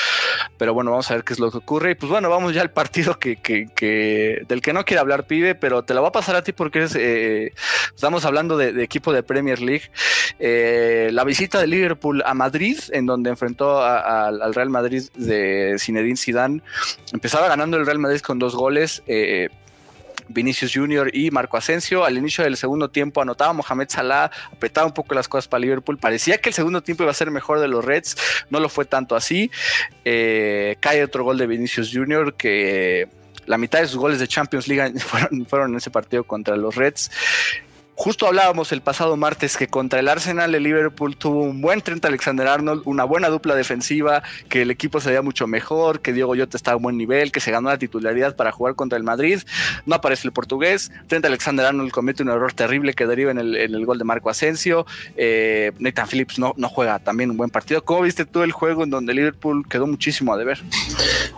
pero 0.58 0.74
bueno, 0.74 0.92
vamos 0.92 1.10
a 1.12 1.16
ver 1.16 1.24
qué 1.24 1.34
es 1.34 1.40
lo 1.40 1.52
que 1.52 1.58
ocurre. 1.58 1.92
Y 1.92 1.96
pues 1.96 2.10
bueno, 2.10 2.30
vamos 2.30 2.54
ya 2.54 2.62
al 2.62 2.72
partido 2.72 3.20
que, 3.20 3.38
que, 3.38 4.42
del 4.48 4.62
que 4.62 4.74
no 4.74 4.86
quiere 4.86 5.00
hablar, 5.00 5.28
pibe, 5.28 5.56
pero 5.56 5.84
te 5.84 5.94
lo 5.94 6.02
va 6.02 6.10
a 6.10 6.12
pasar 6.12 6.36
a 6.36 6.44
ti 6.44 6.52
porque 6.52 6.88
eh, 6.96 7.54
estamos 7.96 8.26
hablando 8.26 8.58
de, 8.58 8.84
equipo 8.84 9.14
de 9.14 9.24
Premier 9.24 9.62
League. 9.62 9.92
Eh, 10.40 11.10
la 11.12 11.24
visita 11.24 11.60
de 11.60 11.68
Liverpool 11.68 12.24
a 12.26 12.34
Madrid, 12.34 12.80
en 12.92 13.06
donde 13.06 13.30
enfrentó 13.30 13.82
al 13.84 14.54
Real 14.54 14.70
Madrid 14.70 15.04
de 15.16 15.76
Zinedine 15.80 16.18
Zidane, 16.18 16.62
empezaba 17.14 17.48
ganando 17.48 17.78
el 17.78 17.86
Real 17.86 18.00
Madrid 18.00 18.22
con 18.22 18.40
dos 18.40 18.56
goles. 18.56 19.04
Vinicius 20.34 20.74
Junior 20.74 21.10
y 21.16 21.32
Marco 21.32 21.58
Asensio. 21.58 22.06
Al 22.06 22.18
inicio 22.18 22.44
del 22.44 22.58
segundo 22.58 22.90
tiempo 22.90 23.22
anotaba 23.22 23.54
Mohamed 23.54 23.90
Salah, 23.90 24.32
apretaba 24.52 24.88
un 24.88 24.94
poco 24.94 25.16
las 25.16 25.28
cosas 25.28 25.48
para 25.48 25.62
Liverpool. 25.62 25.98
Parecía 25.98 26.38
que 26.38 26.50
el 26.50 26.56
segundo 26.56 26.82
tiempo 26.82 27.04
iba 27.04 27.12
a 27.12 27.16
ser 27.16 27.32
mejor 27.32 27.60
de 27.60 27.68
los 27.68 27.84
Reds, 27.84 28.18
no 28.50 28.60
lo 28.60 28.70
fue 28.70 28.86
tanto 28.86 29.16
así. 29.16 29.52
Eh, 30.06 30.78
cae 30.80 31.04
otro 31.04 31.24
gol 31.24 31.38
de 31.38 31.48
Vinicius 31.48 31.92
Junior 31.94 32.34
que 32.36 33.08
la 33.46 33.58
mitad 33.58 33.80
de 33.80 33.88
sus 33.88 33.98
goles 33.98 34.20
de 34.20 34.28
Champions 34.28 34.68
League 34.68 35.00
fueron, 35.00 35.46
fueron 35.46 35.72
en 35.72 35.78
ese 35.78 35.92
partido 35.92 36.24
contra 36.24 36.56
los 36.56 36.76
Reds. 36.76 37.12
Justo 38.04 38.26
hablábamos 38.26 38.72
el 38.72 38.82
pasado 38.82 39.16
martes 39.16 39.58
que 39.58 39.68
contra 39.68 40.00
el 40.00 40.08
Arsenal 40.08 40.56
el 40.56 40.64
Liverpool 40.64 41.16
tuvo 41.16 41.44
un 41.44 41.62
buen 41.62 41.82
Trent 41.82 42.04
Alexander 42.04 42.48
Arnold, 42.48 42.82
una 42.86 43.04
buena 43.04 43.30
dupla 43.30 43.54
defensiva, 43.54 44.24
que 44.50 44.64
el 44.64 44.72
equipo 44.72 45.00
se 45.00 45.10
veía 45.10 45.22
mucho 45.22 45.46
mejor, 45.46 46.00
que 46.00 46.12
Diego 46.12 46.34
Llota 46.34 46.58
estaba 46.58 46.74
a 46.74 46.80
buen 46.80 46.98
nivel, 46.98 47.32
que 47.32 47.40
se 47.40 47.52
ganó 47.52 47.70
la 47.70 47.78
titularidad 47.78 48.36
para 48.36 48.52
jugar 48.52 48.74
contra 48.74 48.98
el 48.98 49.04
Madrid. 49.04 49.44
No 49.86 49.94
aparece 49.94 50.28
el 50.28 50.34
portugués. 50.34 50.92
Trent 51.06 51.24
Alexander 51.26 51.64
Arnold 51.68 51.92
comete 51.92 52.24
un 52.24 52.30
error 52.30 52.52
terrible 52.54 52.96
que 52.96 53.06
deriva 53.06 53.30
en 53.30 53.38
el, 53.38 53.86
gol 53.86 54.00
de 54.00 54.04
Marco 54.04 54.32
Asensio. 54.32 54.88
Eh, 55.16 55.72
Nathan 55.78 56.08
Phillips 56.08 56.40
no, 56.40 56.56
no 56.58 56.70
juega 56.70 56.98
también 56.98 57.30
un 57.30 57.38
buen 57.38 57.52
partido. 57.52 57.86
¿Cómo 57.86 58.02
viste 58.02 58.26
tú 58.26 58.42
el 58.42 58.52
juego 58.52 58.84
en 58.84 58.90
donde 58.90 59.14
Liverpool 59.14 59.68
quedó 59.70 59.86
muchísimo 59.86 60.34
a 60.34 60.38
deber? 60.38 60.64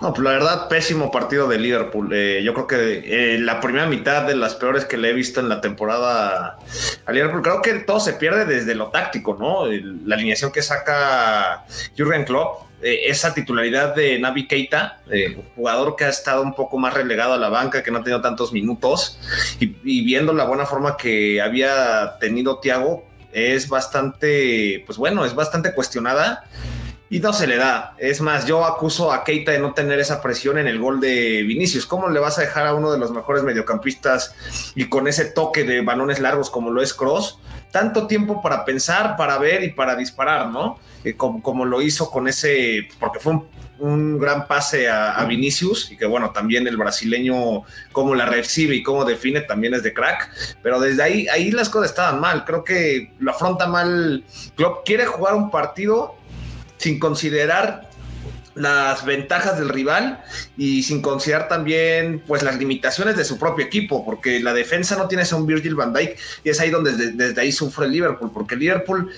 No, 0.02 0.14
pues 0.14 0.24
la 0.24 0.32
verdad, 0.32 0.70
pésimo 0.70 1.12
partido 1.12 1.48
de 1.50 1.60
Liverpool. 1.60 2.10
Eh, 2.14 2.42
yo 2.46 2.54
creo 2.54 2.68
que 2.68 3.36
eh, 3.36 3.40
la 3.40 3.60
primera 3.60 3.86
mitad 3.86 4.24
de 4.24 4.38
las 4.38 4.56
peores 4.56 4.86
que 4.86 4.98
le 4.98 5.10
he 5.10 5.14
visto 5.14 5.42
en 5.42 5.50
la 5.50 5.60
temporada 5.60 6.53
Creo 7.06 7.62
que 7.62 7.74
todo 7.80 8.00
se 8.00 8.14
pierde 8.14 8.46
desde 8.46 8.76
lo 8.76 8.88
táctico, 8.88 9.36
¿no? 9.40 9.66
La 10.06 10.16
alineación 10.16 10.52
que 10.52 10.62
saca 10.62 11.66
Jurgen 11.98 12.26
Klopp, 12.26 12.64
eh, 12.82 13.10
esa 13.10 13.34
titularidad 13.34 13.96
de 13.96 14.20
Navi 14.20 14.46
Keita, 14.46 15.00
eh, 15.10 15.42
jugador 15.56 15.96
que 15.96 16.04
ha 16.04 16.10
estado 16.10 16.42
un 16.42 16.54
poco 16.54 16.78
más 16.78 16.94
relegado 16.94 17.34
a 17.34 17.38
la 17.38 17.50
banca, 17.50 17.82
que 17.82 17.92
no 17.92 18.00
ha 18.00 18.04
tenido 18.04 18.22
tantos 18.22 18.52
minutos, 18.52 19.20
y, 19.60 19.68
viendo 20.04 20.34
la 20.34 20.44
buena 20.44 20.66
forma 20.66 20.98
que 20.98 21.42
había 21.42 22.18
tenido 22.20 22.60
Thiago, 22.60 23.06
es 23.32 23.70
bastante, 23.70 24.84
pues 24.86 24.98
bueno, 24.98 25.26
es 25.26 25.34
bastante 25.34 25.74
cuestionada 25.74 26.44
y 27.14 27.20
no 27.20 27.32
se 27.32 27.46
le 27.46 27.58
da. 27.58 27.94
Es 28.00 28.22
más, 28.22 28.48
yo 28.48 28.66
acuso 28.66 29.12
a 29.12 29.24
Keita 29.24 29.52
de 29.52 29.60
no 29.60 29.76
tener 29.76 30.00
esa 30.00 30.20
presión 30.20 30.58
en 30.58 30.66
el 30.66 30.80
gol 30.80 31.00
de 31.00 31.44
Vinicius. 31.44 31.86
¿Cómo 31.86 32.10
le 32.10 32.20
vas 32.20 32.40
a 32.40 32.42
dejar 32.42 32.66
a 32.66 32.74
uno 32.74 32.92
de 32.92 32.98
los 32.98 33.12
mejores 33.12 33.44
mediocampistas 33.44 34.34
y 34.74 34.86
con 34.86 35.08
ese 35.08 35.26
toque 35.26 35.64
de 35.64 35.82
balones 35.82 36.20
largos 36.20 36.50
como 36.50 36.72
lo 36.72 36.82
es 36.82 36.92
Cross? 36.92 37.38
Tanto 37.70 38.08
tiempo 38.08 38.42
para 38.42 38.66
pensar, 38.66 39.16
para 39.16 39.38
ver 39.38 39.64
y 39.64 39.70
para 39.70 39.96
disparar, 39.96 40.50
¿no? 40.50 40.80
Eh, 41.04 41.16
como, 41.16 41.66
lo 41.66 41.84
hizo 41.84 42.10
con 42.10 42.28
ese, 42.28 42.88
porque 43.00 43.20
fue 43.20 43.40
un, 43.78 44.18
gran 44.18 44.48
pase 44.48 44.90
a, 44.90 45.24
Vinicius 45.26 45.92
y 45.92 45.98
que 45.98 46.08
bueno, 46.08 46.32
también 46.32 46.66
el 46.68 46.78
brasileño, 46.78 47.62
cómo 47.92 48.16
la 48.16 48.26
recibe 48.26 48.74
y 48.74 48.82
cómo 48.82 49.06
define, 49.06 49.42
también 49.42 49.76
es 49.76 49.84
de 49.84 49.94
crack. 49.94 50.32
Pero 50.64 50.80
desde 50.80 51.04
ahí, 51.04 51.28
ahí 51.28 51.52
las 51.52 51.70
cosas 51.70 51.92
estaban 51.92 52.20
mal. 52.20 52.44
Creo 52.44 52.64
que 52.64 53.14
lo 53.20 53.30
afronta 53.30 53.68
mal. 53.68 54.24
Klopp 54.56 54.84
quiere 54.84 55.06
jugar 55.06 55.36
un 55.36 55.52
partido 55.52 56.16
sin 56.84 57.00
considerar 57.00 57.90
las 58.56 59.06
ventajas 59.06 59.58
del 59.58 59.70
rival 59.70 60.22
y 60.58 60.84
sin 60.84 61.02
considerar 61.02 61.48
también 61.48 62.22
pues 62.28 62.44
las 62.44 62.58
limitaciones 62.58 63.16
de 63.16 63.24
su 63.24 63.40
propio 63.40 63.66
equipo, 63.66 64.04
porque 64.04 64.42
la 64.42 64.54
defensa 64.54 64.98
no 64.98 65.08
tiene 65.08 65.24
a 65.24 65.36
un 65.38 65.48
Virgil 65.48 65.76
van 65.76 65.94
Dijk 65.94 66.20
y 66.44 66.50
es 66.50 66.60
ahí 66.60 66.70
donde 66.70 66.92
desde, 66.92 67.40
ahí 67.40 67.54
sufre 67.54 67.86
el 67.86 67.94
Liverpool, 67.94 68.32
porque 68.34 68.56
el 68.56 68.60
Liverpool 68.60 69.12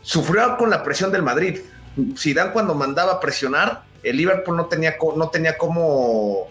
sufrió 0.00 0.56
con 0.56 0.70
la 0.70 0.84
presión 0.84 1.10
del 1.10 1.22
Madrid. 1.22 1.58
Zidane 2.16 2.52
cuando 2.52 2.74
mandaba 2.76 3.18
presionar, 3.18 3.82
el 4.04 4.16
Liverpool 4.16 4.56
no 4.56 4.66
tenía, 4.66 4.96
no 5.16 5.28
tenía 5.28 5.58
cómo, 5.58 6.48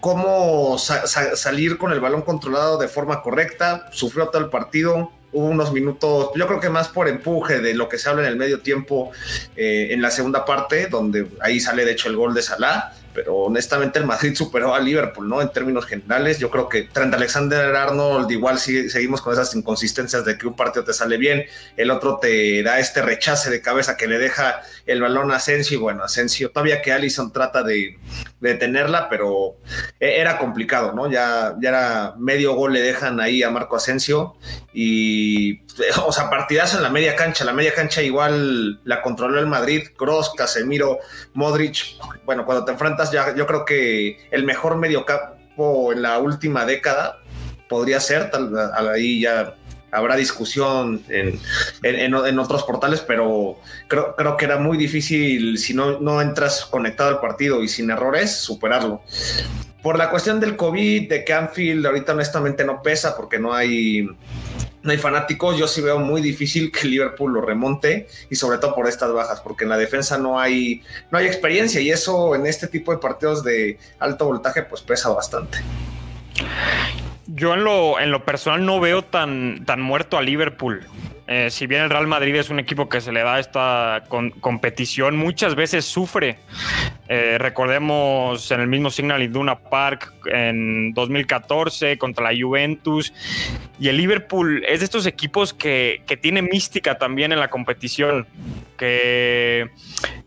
cómo 0.00 0.78
salir 0.78 1.78
con 1.78 1.90
el 1.90 1.98
balón 1.98 2.22
controlado 2.22 2.78
de 2.78 2.86
forma 2.86 3.22
correcta, 3.22 3.88
sufrió 3.90 4.28
todo 4.28 4.42
el 4.42 4.50
partido, 4.50 5.10
hubo 5.32 5.46
unos 5.46 5.72
minutos, 5.72 6.30
yo 6.34 6.46
creo 6.46 6.60
que 6.60 6.70
más 6.70 6.88
por 6.88 7.08
empuje 7.08 7.60
de 7.60 7.74
lo 7.74 7.88
que 7.88 7.98
se 7.98 8.08
habla 8.08 8.22
en 8.22 8.28
el 8.28 8.36
medio 8.36 8.60
tiempo 8.60 9.12
eh, 9.56 9.88
en 9.90 10.02
la 10.02 10.10
segunda 10.10 10.44
parte, 10.44 10.86
donde 10.88 11.28
ahí 11.40 11.60
sale 11.60 11.84
de 11.84 11.92
hecho 11.92 12.08
el 12.08 12.16
gol 12.16 12.34
de 12.34 12.42
Salah 12.42 12.92
pero 13.14 13.36
honestamente 13.36 13.98
el 13.98 14.06
Madrid 14.06 14.34
superó 14.34 14.74
a 14.74 14.80
Liverpool, 14.80 15.28
¿no? 15.28 15.42
En 15.42 15.50
términos 15.50 15.86
generales, 15.86 16.38
yo 16.38 16.50
creo 16.50 16.68
que 16.68 16.82
Trent 16.82 17.12
Alexander 17.12 17.74
Arnold 17.74 18.30
igual 18.30 18.58
seguimos 18.58 19.20
con 19.20 19.32
esas 19.32 19.54
inconsistencias 19.54 20.24
de 20.24 20.38
que 20.38 20.46
un 20.46 20.54
partido 20.54 20.84
te 20.84 20.92
sale 20.92 21.16
bien, 21.16 21.44
el 21.76 21.90
otro 21.90 22.18
te 22.18 22.62
da 22.62 22.78
este 22.78 23.02
rechace 23.02 23.50
de 23.50 23.60
cabeza 23.60 23.96
que 23.96 24.06
le 24.06 24.18
deja 24.18 24.62
el 24.86 25.00
balón 25.00 25.30
a 25.32 25.36
Asensio 25.36 25.78
y 25.78 25.80
bueno, 25.80 26.04
Asensio, 26.04 26.50
todavía 26.50 26.82
que 26.82 26.92
Allison 26.92 27.32
trata 27.32 27.62
de, 27.62 27.98
de 28.40 28.54
tenerla, 28.54 29.08
pero 29.08 29.56
e, 29.98 30.20
era 30.20 30.38
complicado, 30.38 30.92
¿no? 30.92 31.10
Ya, 31.10 31.56
ya 31.60 31.68
era 31.68 32.14
medio 32.18 32.54
gol 32.54 32.72
le 32.72 32.82
dejan 32.82 33.20
ahí 33.20 33.42
a 33.42 33.50
Marco 33.50 33.76
Asensio 33.76 34.36
y, 34.72 35.62
o 36.06 36.12
sea, 36.12 36.30
partidazo 36.30 36.76
en 36.76 36.82
la 36.82 36.90
media 36.90 37.16
cancha, 37.16 37.44
la 37.44 37.52
media 37.52 37.74
cancha 37.74 38.02
igual 38.02 38.80
la 38.84 39.02
controló 39.02 39.38
el 39.38 39.46
Madrid, 39.46 39.88
Cross, 39.96 40.32
Casemiro, 40.36 40.98
Modric, 41.34 41.96
bueno, 42.24 42.44
cuando 42.44 42.64
te 42.64 42.72
enfrentas 42.72 42.99
ya, 43.04 43.34
yo 43.34 43.46
creo 43.46 43.64
que 43.64 44.18
el 44.30 44.44
mejor 44.44 44.76
mediocampo 44.76 45.92
en 45.92 46.02
la 46.02 46.18
última 46.18 46.64
década 46.64 47.18
podría 47.68 48.00
ser, 48.00 48.30
tal, 48.30 48.52
ahí 48.90 49.20
ya 49.22 49.54
habrá 49.92 50.16
discusión 50.16 51.02
en, 51.08 51.40
en, 51.82 52.38
otros 52.38 52.62
portales, 52.64 53.00
pero 53.00 53.58
creo, 53.88 54.14
creo, 54.16 54.36
que 54.36 54.44
era 54.44 54.58
muy 54.58 54.76
difícil 54.76 55.58
si 55.58 55.74
no, 55.74 56.00
no 56.00 56.20
entras 56.20 56.64
conectado 56.64 57.10
al 57.10 57.20
partido 57.20 57.62
y 57.62 57.68
sin 57.68 57.90
errores, 57.90 58.36
superarlo. 58.36 59.02
Por 59.82 59.98
la 59.98 60.10
cuestión 60.10 60.40
del 60.40 60.56
COVID, 60.56 61.08
de 61.08 61.24
que 61.24 61.32
Anfield 61.32 61.86
ahorita 61.86 62.12
honestamente 62.12 62.64
no 62.64 62.82
pesa 62.82 63.16
porque 63.16 63.38
no 63.38 63.54
hay 63.54 64.06
no 64.82 64.92
hay 64.92 64.98
fanáticos, 64.98 65.58
yo 65.58 65.68
sí 65.68 65.80
veo 65.80 65.98
muy 65.98 66.20
difícil 66.22 66.72
que 66.72 66.88
Liverpool 66.88 67.32
lo 67.32 67.40
remonte 67.40 68.08
y 68.30 68.36
sobre 68.36 68.58
todo 68.58 68.74
por 68.74 68.88
estas 68.88 69.12
bajas, 69.12 69.40
porque 69.40 69.64
en 69.64 69.70
la 69.70 69.76
defensa 69.76 70.18
no 70.18 70.40
hay, 70.40 70.82
no 71.10 71.18
hay 71.18 71.26
experiencia 71.26 71.80
y 71.80 71.90
eso 71.90 72.34
en 72.34 72.46
este 72.46 72.66
tipo 72.66 72.92
de 72.92 72.98
partidos 72.98 73.44
de 73.44 73.78
alto 73.98 74.26
voltaje 74.26 74.62
pues 74.62 74.82
pesa 74.82 75.10
bastante. 75.10 75.58
Yo 77.32 77.54
en 77.54 77.62
lo, 77.62 78.00
en 78.00 78.10
lo 78.10 78.24
personal 78.24 78.64
no 78.66 78.80
veo 78.80 79.02
tan, 79.02 79.64
tan 79.64 79.80
muerto 79.80 80.18
a 80.18 80.22
Liverpool. 80.22 80.84
Eh, 81.28 81.48
si 81.48 81.68
bien 81.68 81.82
el 81.82 81.90
Real 81.90 82.08
Madrid 82.08 82.34
es 82.34 82.50
un 82.50 82.58
equipo 82.58 82.88
que 82.88 83.00
se 83.00 83.12
le 83.12 83.22
da 83.22 83.38
esta 83.38 84.02
competición, 84.40 85.16
muchas 85.16 85.54
veces 85.54 85.84
sufre. 85.84 86.38
Eh, 87.08 87.36
recordemos 87.38 88.50
en 88.50 88.60
el 88.60 88.66
mismo 88.66 88.90
Signal 88.90 89.22
Iduna 89.22 89.56
Park 89.56 90.12
en 90.26 90.92
2014 90.92 91.98
contra 91.98 92.32
la 92.32 92.36
Juventus. 92.36 93.12
Y 93.78 93.86
el 93.86 93.98
Liverpool 93.98 94.64
es 94.66 94.80
de 94.80 94.86
estos 94.86 95.06
equipos 95.06 95.54
que, 95.54 96.02
que 96.08 96.16
tiene 96.16 96.42
mística 96.42 96.98
también 96.98 97.30
en 97.30 97.38
la 97.38 97.48
competición. 97.48 98.26
Que 98.76 99.70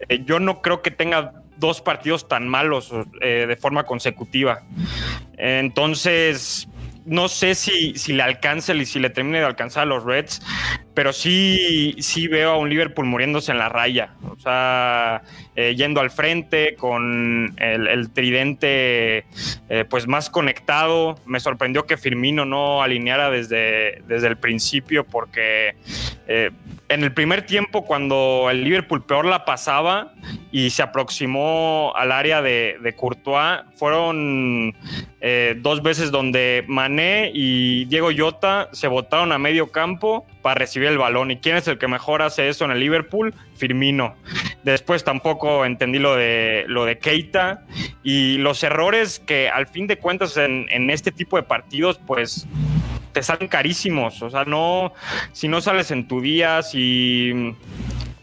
eh, 0.07 0.24
yo 0.24 0.39
no 0.39 0.62
creo 0.62 0.81
que 0.81 0.91
tenga 0.91 1.33
dos 1.57 1.81
partidos 1.81 2.29
tan 2.29 2.48
malos 2.48 2.93
de 3.19 3.57
forma 3.57 3.83
consecutiva. 3.83 4.63
Entonces, 5.38 6.67
no 7.05 7.27
sé 7.27 7.55
si, 7.55 7.95
si 7.95 8.13
le 8.13 8.24
alcance 8.24 8.75
y 8.75 8.86
si 8.86 9.00
le 9.00 9.10
termine 9.10 9.39
de 9.39 9.45
alcanzar 9.45 9.83
a 9.83 9.86
los 9.86 10.03
Reds, 10.03 10.41
pero 10.93 11.12
sí, 11.12 11.95
sí 12.00 12.27
veo 12.27 12.51
a 12.51 12.57
un 12.57 12.69
Liverpool 12.69 13.05
muriéndose 13.05 13.51
en 13.51 13.57
la 13.57 13.69
raya. 13.69 14.13
O 14.29 14.39
sea, 14.39 15.23
eh, 15.55 15.75
yendo 15.75 16.01
al 16.01 16.12
frente 16.12 16.75
con 16.75 17.55
el, 17.57 18.09
tridente 18.12 19.25
eh, 19.69 19.85
pues 19.89 20.07
más 20.07 20.29
conectado. 20.29 21.15
Me 21.25 21.39
sorprendió 21.39 21.85
que 21.85 21.97
Firmino 21.97 22.45
no 22.45 22.83
alineara 22.83 23.31
desde, 23.31 24.03
desde 24.07 24.27
el 24.27 24.38
principio 24.38 25.03
porque 25.03 25.75
eh, 26.27 26.51
en 26.89 27.03
el 27.03 27.12
primer 27.12 27.43
tiempo, 27.45 27.85
cuando 27.85 28.50
el 28.51 28.63
Liverpool 28.63 29.03
peor 29.03 29.25
la 29.25 29.45
pasaba 29.45 30.13
y 30.51 30.69
se 30.69 30.83
aproximó 30.83 31.91
al 31.95 32.12
área 32.12 32.43
de, 32.43 32.77
de 32.83 32.93
Courtois, 32.93 33.62
fueron 33.75 34.75
dos 35.57 35.81
veces 35.81 36.12
donde 36.12 36.65
Mané 36.67 37.31
y 37.33 37.85
Diego 37.85 38.12
Llota 38.12 38.69
se 38.73 38.88
botaron 38.88 39.31
a 39.31 39.38
medio 39.39 39.71
campo 39.71 40.27
para 40.43 40.55
recibir 40.55 40.89
el 40.89 41.00
balón. 41.00 41.31
¿Y 41.31 41.38
quién 41.38 41.55
es 41.55 41.67
el 41.67 41.79
que 41.79 41.88
mejor 41.88 42.21
hace 42.21 42.50
eso 42.50 42.65
en 42.65 42.71
el 42.71 42.79
Liverpool? 42.79 43.33
Firmino. 43.55 44.15
Después 44.63 45.03
tampoco 45.03 45.65
entendí 45.65 45.97
lo 45.97 46.15
de, 46.15 46.65
lo 46.67 46.85
de 46.85 47.00
Keita 47.00 47.63
y 48.03 48.38
los 48.38 48.62
errores 48.63 49.19
que 49.19 49.50
al 49.50 49.65
fin 49.65 49.88
de 49.88 49.97
cuentas 49.97 50.38
en, 50.38 50.89
este 50.91 51.12
tipo 51.12 51.38
de 51.38 51.43
partidos, 51.43 52.00
pues 52.05 52.45
te 53.13 53.23
salen 53.23 53.47
carísimos. 53.47 54.21
O 54.21 54.29
sea, 54.29 54.45
no, 54.45 54.93
si 55.31 55.47
no 55.47 55.62
sales 55.62 55.89
en 55.89 56.07
tu 56.07 56.21
día, 56.21 56.62
si 56.62 57.55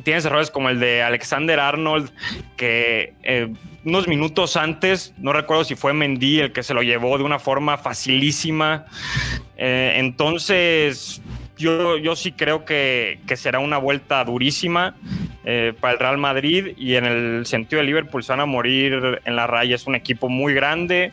tienes 0.05 0.25
errores 0.25 0.51
como 0.51 0.69
el 0.69 0.79
de 0.79 1.03
Alexander 1.03 1.59
Arnold, 1.59 2.11
que 2.57 3.15
eh, 3.23 3.53
unos 3.85 4.09
minutos 4.09 4.57
antes, 4.57 5.15
no 5.19 5.33
recuerdo 5.33 5.65
si 5.65 5.75
fue 5.75 5.95
Mendy 5.95 6.41
el 6.41 6.53
que 6.53 6.63
se 6.63 6.75
lo 6.75 6.83
llevó 6.83 7.17
de 7.17 7.25
una 7.25 7.39
forma 7.39 7.79
facilísima. 7.79 8.85
Eh, 9.57 9.95
entonces, 9.97 11.23
yo, 11.61 11.97
yo 11.97 12.17
sí 12.17 12.33
creo 12.33 12.65
que, 12.65 13.21
que 13.27 13.37
será 13.37 13.61
una 13.61 13.79
vuelta 13.79 14.25
durísima. 14.25 14.97
Eh, 15.43 15.73
para 15.81 15.95
el 15.95 15.99
Real 15.99 16.19
Madrid 16.19 16.75
y 16.77 16.97
en 16.97 17.07
el 17.07 17.47
sentido 17.47 17.81
de 17.81 17.87
Liverpool 17.87 18.23
se 18.23 18.31
van 18.31 18.41
a 18.41 18.47
morir 18.47 19.23
en 19.25 19.37
la 19.37 19.47
raya. 19.47 19.75
Es 19.75 19.87
un 19.87 19.95
equipo 19.95 20.29
muy 20.29 20.53
grande 20.53 21.13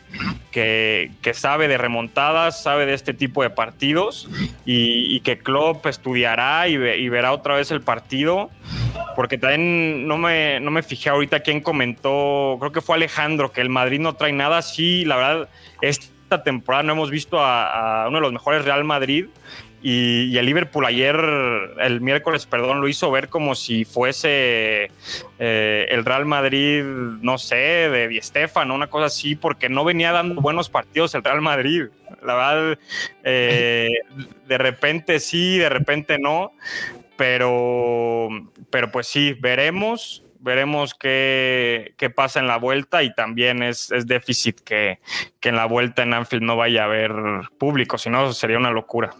que, 0.50 1.12
que 1.22 1.32
sabe 1.32 1.66
de 1.66 1.78
remontadas, 1.78 2.62
sabe 2.62 2.84
de 2.84 2.92
este 2.92 3.14
tipo 3.14 3.42
de 3.42 3.48
partidos 3.48 4.28
y, 4.66 5.20
que 5.20 5.38
Klopp 5.38 5.86
estudiará 5.86 6.68
y, 6.68 6.76
verá 6.76 7.32
otra 7.32 7.54
vez 7.56 7.70
el 7.70 7.80
partido. 7.80 8.50
Porque 9.16 9.38
también 9.38 10.06
no 10.06 10.18
me, 10.18 10.60
no 10.60 10.70
me 10.70 10.82
fijé 10.82 11.08
ahorita 11.08 11.40
quién 11.40 11.60
comentó, 11.60 12.56
creo 12.60 12.70
que 12.70 12.82
fue 12.82 12.96
Alejandro, 12.96 13.50
que 13.50 13.62
el 13.62 13.70
Madrid 13.70 13.98
no 13.98 14.14
trae 14.14 14.32
nada. 14.32 14.60
Sí, 14.60 15.06
la 15.06 15.16
verdad, 15.16 15.48
esta 15.80 16.42
temporada 16.42 16.82
no 16.82 16.92
hemos 16.92 17.10
visto 17.10 17.38
a 17.40 18.04
uno 18.08 18.18
de 18.18 18.22
los 18.22 18.32
mejores 18.32 18.64
Real 18.64 18.84
Madrid 18.84 19.26
y, 19.80 20.36
el 20.36 20.46
Liverpool 20.46 20.84
ayer, 20.86 21.16
el 21.80 22.00
miércoles, 22.00 22.46
perdón, 22.46 22.80
lo 22.80 22.88
hizo 22.88 23.10
ver 23.10 23.28
como 23.28 23.54
si 23.54 23.84
fuese 23.84 24.90
eh, 25.38 25.86
el 25.88 26.04
Real 26.04 26.26
Madrid, 26.26 26.82
no 26.82 27.38
sé, 27.38 27.56
de 27.56 28.08
Di 28.08 28.20
Stefano, 28.20 28.74
una 28.74 28.88
cosa 28.88 29.06
así, 29.06 29.36
porque 29.36 29.68
no 29.68 29.84
venía 29.84 30.10
dando 30.10 30.40
buenos 30.40 30.68
partidos 30.68 31.14
el 31.14 31.22
Real 31.22 31.40
Madrid. 31.40 31.86
La 32.22 32.34
verdad, 32.34 32.78
eh, 33.22 33.88
de 34.46 34.58
repente 34.58 35.20
sí, 35.20 35.58
de 35.58 35.68
repente 35.68 36.18
no, 36.18 36.52
pero, 37.16 38.28
pero 38.70 38.90
pues 38.90 39.06
sí, 39.06 39.34
veremos 39.34 40.24
veremos 40.40 40.94
qué, 40.94 41.94
qué, 41.96 42.10
pasa 42.10 42.38
en 42.38 42.46
la 42.46 42.58
vuelta 42.58 43.02
y 43.02 43.12
también 43.12 43.60
es, 43.60 43.90
es 43.90 44.06
déficit 44.06 44.60
que, 44.60 45.00
que, 45.40 45.48
en 45.48 45.56
la 45.56 45.66
vuelta 45.66 46.04
en 46.04 46.14
Anfield 46.14 46.44
no 46.44 46.56
vaya 46.56 46.82
a 46.82 46.84
haber 46.84 47.12
público, 47.58 47.98
si 47.98 48.08
no 48.08 48.32
sería 48.32 48.56
una 48.56 48.70
locura 48.70 49.10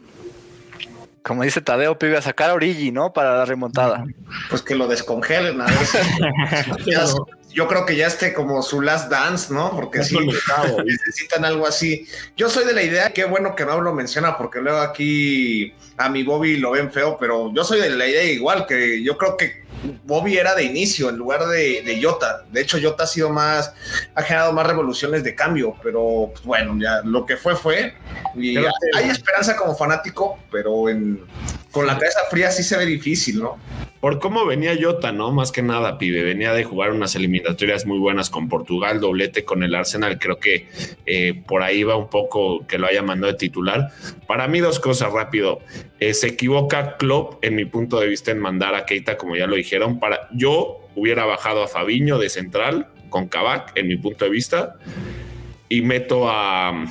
como 1.29 1.43
dice 1.43 1.61
Tadeo, 1.61 1.99
pibe, 1.99 2.17
a 2.17 2.23
sacar 2.23 2.49
a 2.49 2.55
Origi, 2.55 2.91
¿no? 2.91 3.13
Para 3.13 3.37
la 3.37 3.45
remontada. 3.45 4.03
Pues 4.49 4.63
que 4.63 4.75
lo 4.75 4.89
descongelen 4.89 5.61
a 5.61 5.67
ver 5.67 5.77
Yo 7.51 7.69
creo 7.69 7.85
que 7.85 7.97
ya 7.97 8.07
esté 8.07 8.33
como 8.33 8.63
su 8.63 8.81
last 8.81 9.11
dance, 9.11 9.53
¿no? 9.53 9.71
Porque 9.73 10.03
sí, 10.05 10.17
necesitan 10.87 11.45
algo 11.45 11.67
así. 11.67 12.07
Yo 12.35 12.49
soy 12.49 12.65
de 12.65 12.73
la 12.73 12.83
idea, 12.83 13.13
qué 13.13 13.25
bueno 13.25 13.55
que 13.55 13.67
no 13.67 13.79
lo 13.83 13.93
menciona, 13.93 14.39
porque 14.39 14.61
luego 14.61 14.79
aquí 14.79 15.75
a 15.99 16.09
mi 16.09 16.23
Bobby 16.23 16.57
lo 16.57 16.71
ven 16.71 16.91
feo, 16.91 17.19
pero 17.19 17.53
yo 17.53 17.63
soy 17.63 17.81
de 17.81 17.91
la 17.91 18.07
idea 18.07 18.25
igual, 18.25 18.67
que 18.67 19.03
yo 19.03 19.19
creo 19.19 19.37
que 19.37 19.65
Bobby 20.05 20.37
era 20.37 20.55
de 20.55 20.65
inicio 20.65 21.09
en 21.09 21.17
lugar 21.17 21.47
de, 21.47 21.83
de 21.83 22.03
Jota. 22.03 22.45
De 22.51 22.61
hecho, 22.61 22.79
Jota 22.83 23.05
ha 23.05 23.07
sido 23.07 23.31
más, 23.31 23.75
ha 24.15 24.23
generado 24.23 24.53
más 24.53 24.67
revoluciones 24.67 25.25
de 25.25 25.35
cambio, 25.35 25.75
pero 25.83 26.31
pues, 26.33 26.45
bueno, 26.45 26.77
ya 26.81 27.03
lo 27.05 27.27
que 27.27 27.37
fue, 27.37 27.57
fue. 27.57 27.95
Y 28.35 28.57
hay, 28.57 28.67
hay 28.95 29.11
esperanza 29.11 29.57
como 29.57 29.75
fanático, 29.75 30.39
pero 30.51 30.89
en, 30.89 31.21
con 31.71 31.87
la 31.87 31.99
cabeza 31.99 32.21
fría 32.31 32.51
sí 32.51 32.63
se 32.63 32.77
ve 32.77 32.87
difícil, 32.87 33.41
¿no? 33.41 33.59
Por 34.01 34.21
cómo 34.21 34.47
venía 34.47 34.77
Jota, 34.81 35.11
¿no? 35.11 35.33
Más 35.33 35.51
que 35.51 35.61
nada, 35.61 35.99
pibe. 35.99 36.23
Venía 36.23 36.53
de 36.53 36.63
jugar 36.63 36.93
unas 36.93 37.17
eliminatorias 37.17 37.85
muy 37.85 37.99
buenas 37.99 38.31
con 38.31 38.49
Portugal, 38.49 39.01
doblete 39.01 39.45
con 39.45 39.65
el 39.65 39.75
Arsenal. 39.75 40.21
Creo 40.21 40.39
que 40.39 40.69
eh, 41.05 41.43
por 41.47 41.65
ahí 41.65 41.83
va 41.83 41.97
un 41.97 42.09
poco 42.09 42.65
que 42.69 42.79
lo 42.79 42.87
haya 42.87 43.03
mandado 43.03 43.33
de 43.33 43.39
titular. 43.39 43.91
Para 44.29 44.47
mí, 44.47 44.61
dos 44.61 44.79
cosas 44.79 45.13
rápido. 45.13 45.59
Eh, 45.99 46.15
se 46.15 46.29
equivoca 46.29 46.97
Klopp, 46.97 47.45
en 47.45 47.57
mi 47.57 47.65
punto 47.65 47.99
de 47.99 48.07
vista, 48.07 48.31
en 48.31 48.39
mandar 48.39 48.77
a 48.77 48.87
Keita, 48.87 49.17
como 49.17 49.35
ya 49.35 49.49
lo 49.49 49.57
dijeron. 49.69 50.01
Para, 50.01 50.29
yo 50.33 50.81
hubiera 50.97 51.27
bajado 51.27 51.63
a 51.63 51.69
Fabiño 51.69 52.19
de 52.19 52.31
central 52.31 52.89
con 53.11 53.29
Kabak, 53.29 53.73
en 53.77 53.89
mi 53.89 53.97
punto 53.97 54.25
de 54.25 54.31
vista, 54.31 54.77
y 55.69 55.83
meto 55.83 56.29
a 56.29 56.87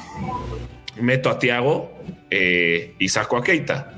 meto 1.00 1.30
a 1.30 1.38
Tiago 1.38 1.92
eh, 2.30 2.96
y 3.00 3.10
saco 3.10 3.38
a 3.38 3.44
Keita. 3.44 3.94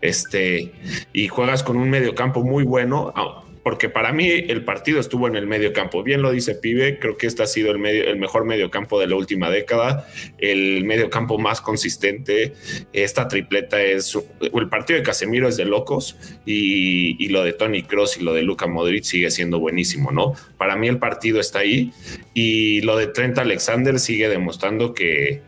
Este, 0.00 0.72
y 1.12 1.28
juegas 1.28 1.62
con 1.62 1.76
un 1.76 1.88
mediocampo 1.88 2.42
muy 2.42 2.64
bueno, 2.64 3.12
porque 3.62 3.88
para 3.88 4.12
mí 4.12 4.28
el 4.28 4.64
partido 4.64 4.98
estuvo 5.00 5.28
en 5.28 5.36
el 5.36 5.46
medio 5.46 5.72
campo. 5.72 6.02
Bien 6.02 6.22
lo 6.22 6.32
dice 6.32 6.54
Pibe, 6.54 6.98
creo 6.98 7.16
que 7.16 7.26
este 7.26 7.42
ha 7.42 7.46
sido 7.46 7.70
el, 7.70 7.78
medio, 7.78 8.04
el 8.04 8.18
mejor 8.18 8.44
mediocampo 8.44 8.98
de 8.98 9.06
la 9.06 9.16
última 9.16 9.50
década, 9.50 10.08
el 10.38 10.84
mediocampo 10.84 11.38
más 11.38 11.60
consistente. 11.60 12.54
Esta 12.92 13.28
tripleta 13.28 13.80
es, 13.82 14.18
el 14.40 14.68
partido 14.68 14.98
de 14.98 15.04
Casemiro 15.04 15.48
es 15.48 15.56
de 15.56 15.64
locos 15.64 16.16
y, 16.44 17.24
y 17.24 17.28
lo 17.28 17.44
de 17.44 17.52
Tony 17.52 17.84
Cross 17.84 18.18
y 18.18 18.24
lo 18.24 18.34
de 18.34 18.42
Luca 18.42 18.66
Modric 18.66 19.04
sigue 19.04 19.30
siendo 19.30 19.60
buenísimo, 19.60 20.10
¿no? 20.10 20.34
Para 20.58 20.76
mí 20.76 20.88
el 20.88 20.98
partido 20.98 21.38
está 21.38 21.60
ahí 21.60 21.92
y 22.34 22.80
lo 22.80 22.96
de 22.96 23.06
Trent 23.06 23.38
Alexander 23.38 23.98
sigue 24.00 24.28
demostrando 24.28 24.94
que 24.94 25.42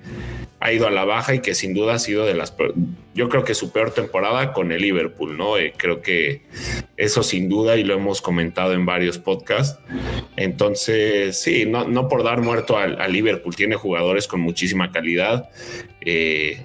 ha 0.65 0.73
ido 0.73 0.87
a 0.87 0.91
la 0.91 1.05
baja 1.05 1.35
y 1.35 1.41
que 1.41 1.55
sin 1.55 1.75
duda 1.75 1.93
ha 1.93 1.99
sido 1.99 2.25
de 2.25 2.33
las, 2.33 2.55
yo 3.15 3.29
creo 3.29 3.45
que 3.45 3.55
su 3.55 3.71
peor 3.71 3.91
temporada 3.91 4.55
con 4.55 4.73
el 4.73 4.81
Liverpool, 4.81 5.37
¿no? 5.37 5.59
Eh, 5.59 5.75
creo 5.77 6.01
que 6.01 6.41
eso 6.97 7.23
sin 7.23 7.51
duda 7.51 7.77
y 7.77 7.85
lo 7.85 7.93
hemos 7.93 8.23
comentado 8.23 8.73
en 8.73 8.87
varios 8.87 9.19
podcasts. 9.19 9.79
Entonces, 10.39 11.39
sí, 11.39 11.67
no, 11.67 12.09
por 12.09 12.25
dar 12.25 12.41
muerto 12.41 12.79
al, 12.79 12.99
al, 12.99 13.13
Liverpool, 13.13 13.55
tiene 13.55 13.75
jugadores 13.75 14.27
con 14.27 14.41
muchísima 14.41 14.91
calidad. 14.91 15.51
Eh, 16.01 16.65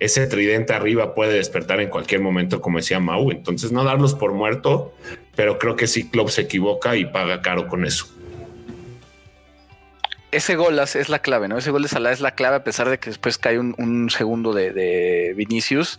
ese 0.00 0.26
tridente 0.26 0.72
arriba 0.72 1.14
puede 1.14 1.34
despertar 1.34 1.80
en 1.80 1.90
cualquier 1.90 2.20
momento, 2.20 2.60
como 2.60 2.78
decía 2.78 2.98
Mau. 2.98 3.30
Entonces, 3.30 3.70
no 3.70 3.84
darlos 3.84 4.14
por 4.14 4.32
muerto, 4.32 4.96
pero 5.36 5.60
creo 5.60 5.76
que 5.76 5.86
sí, 5.86 6.10
Klopp 6.10 6.30
se 6.30 6.40
equivoca 6.40 6.96
y 6.96 7.04
paga 7.04 7.40
caro 7.40 7.68
con 7.68 7.84
eso 7.84 8.18
ese 10.30 10.56
gol 10.56 10.78
es 10.78 11.08
la 11.08 11.20
clave, 11.20 11.48
¿no? 11.48 11.56
Ese 11.56 11.70
gol 11.70 11.82
de 11.82 11.88
Salah 11.88 12.12
es 12.12 12.20
la 12.20 12.32
clave 12.32 12.56
a 12.56 12.64
pesar 12.64 12.88
de 12.88 12.98
que 12.98 13.10
después 13.10 13.38
cae 13.38 13.58
un, 13.58 13.74
un 13.78 14.10
segundo 14.10 14.52
de, 14.52 15.32
Vinicius. 15.36 15.98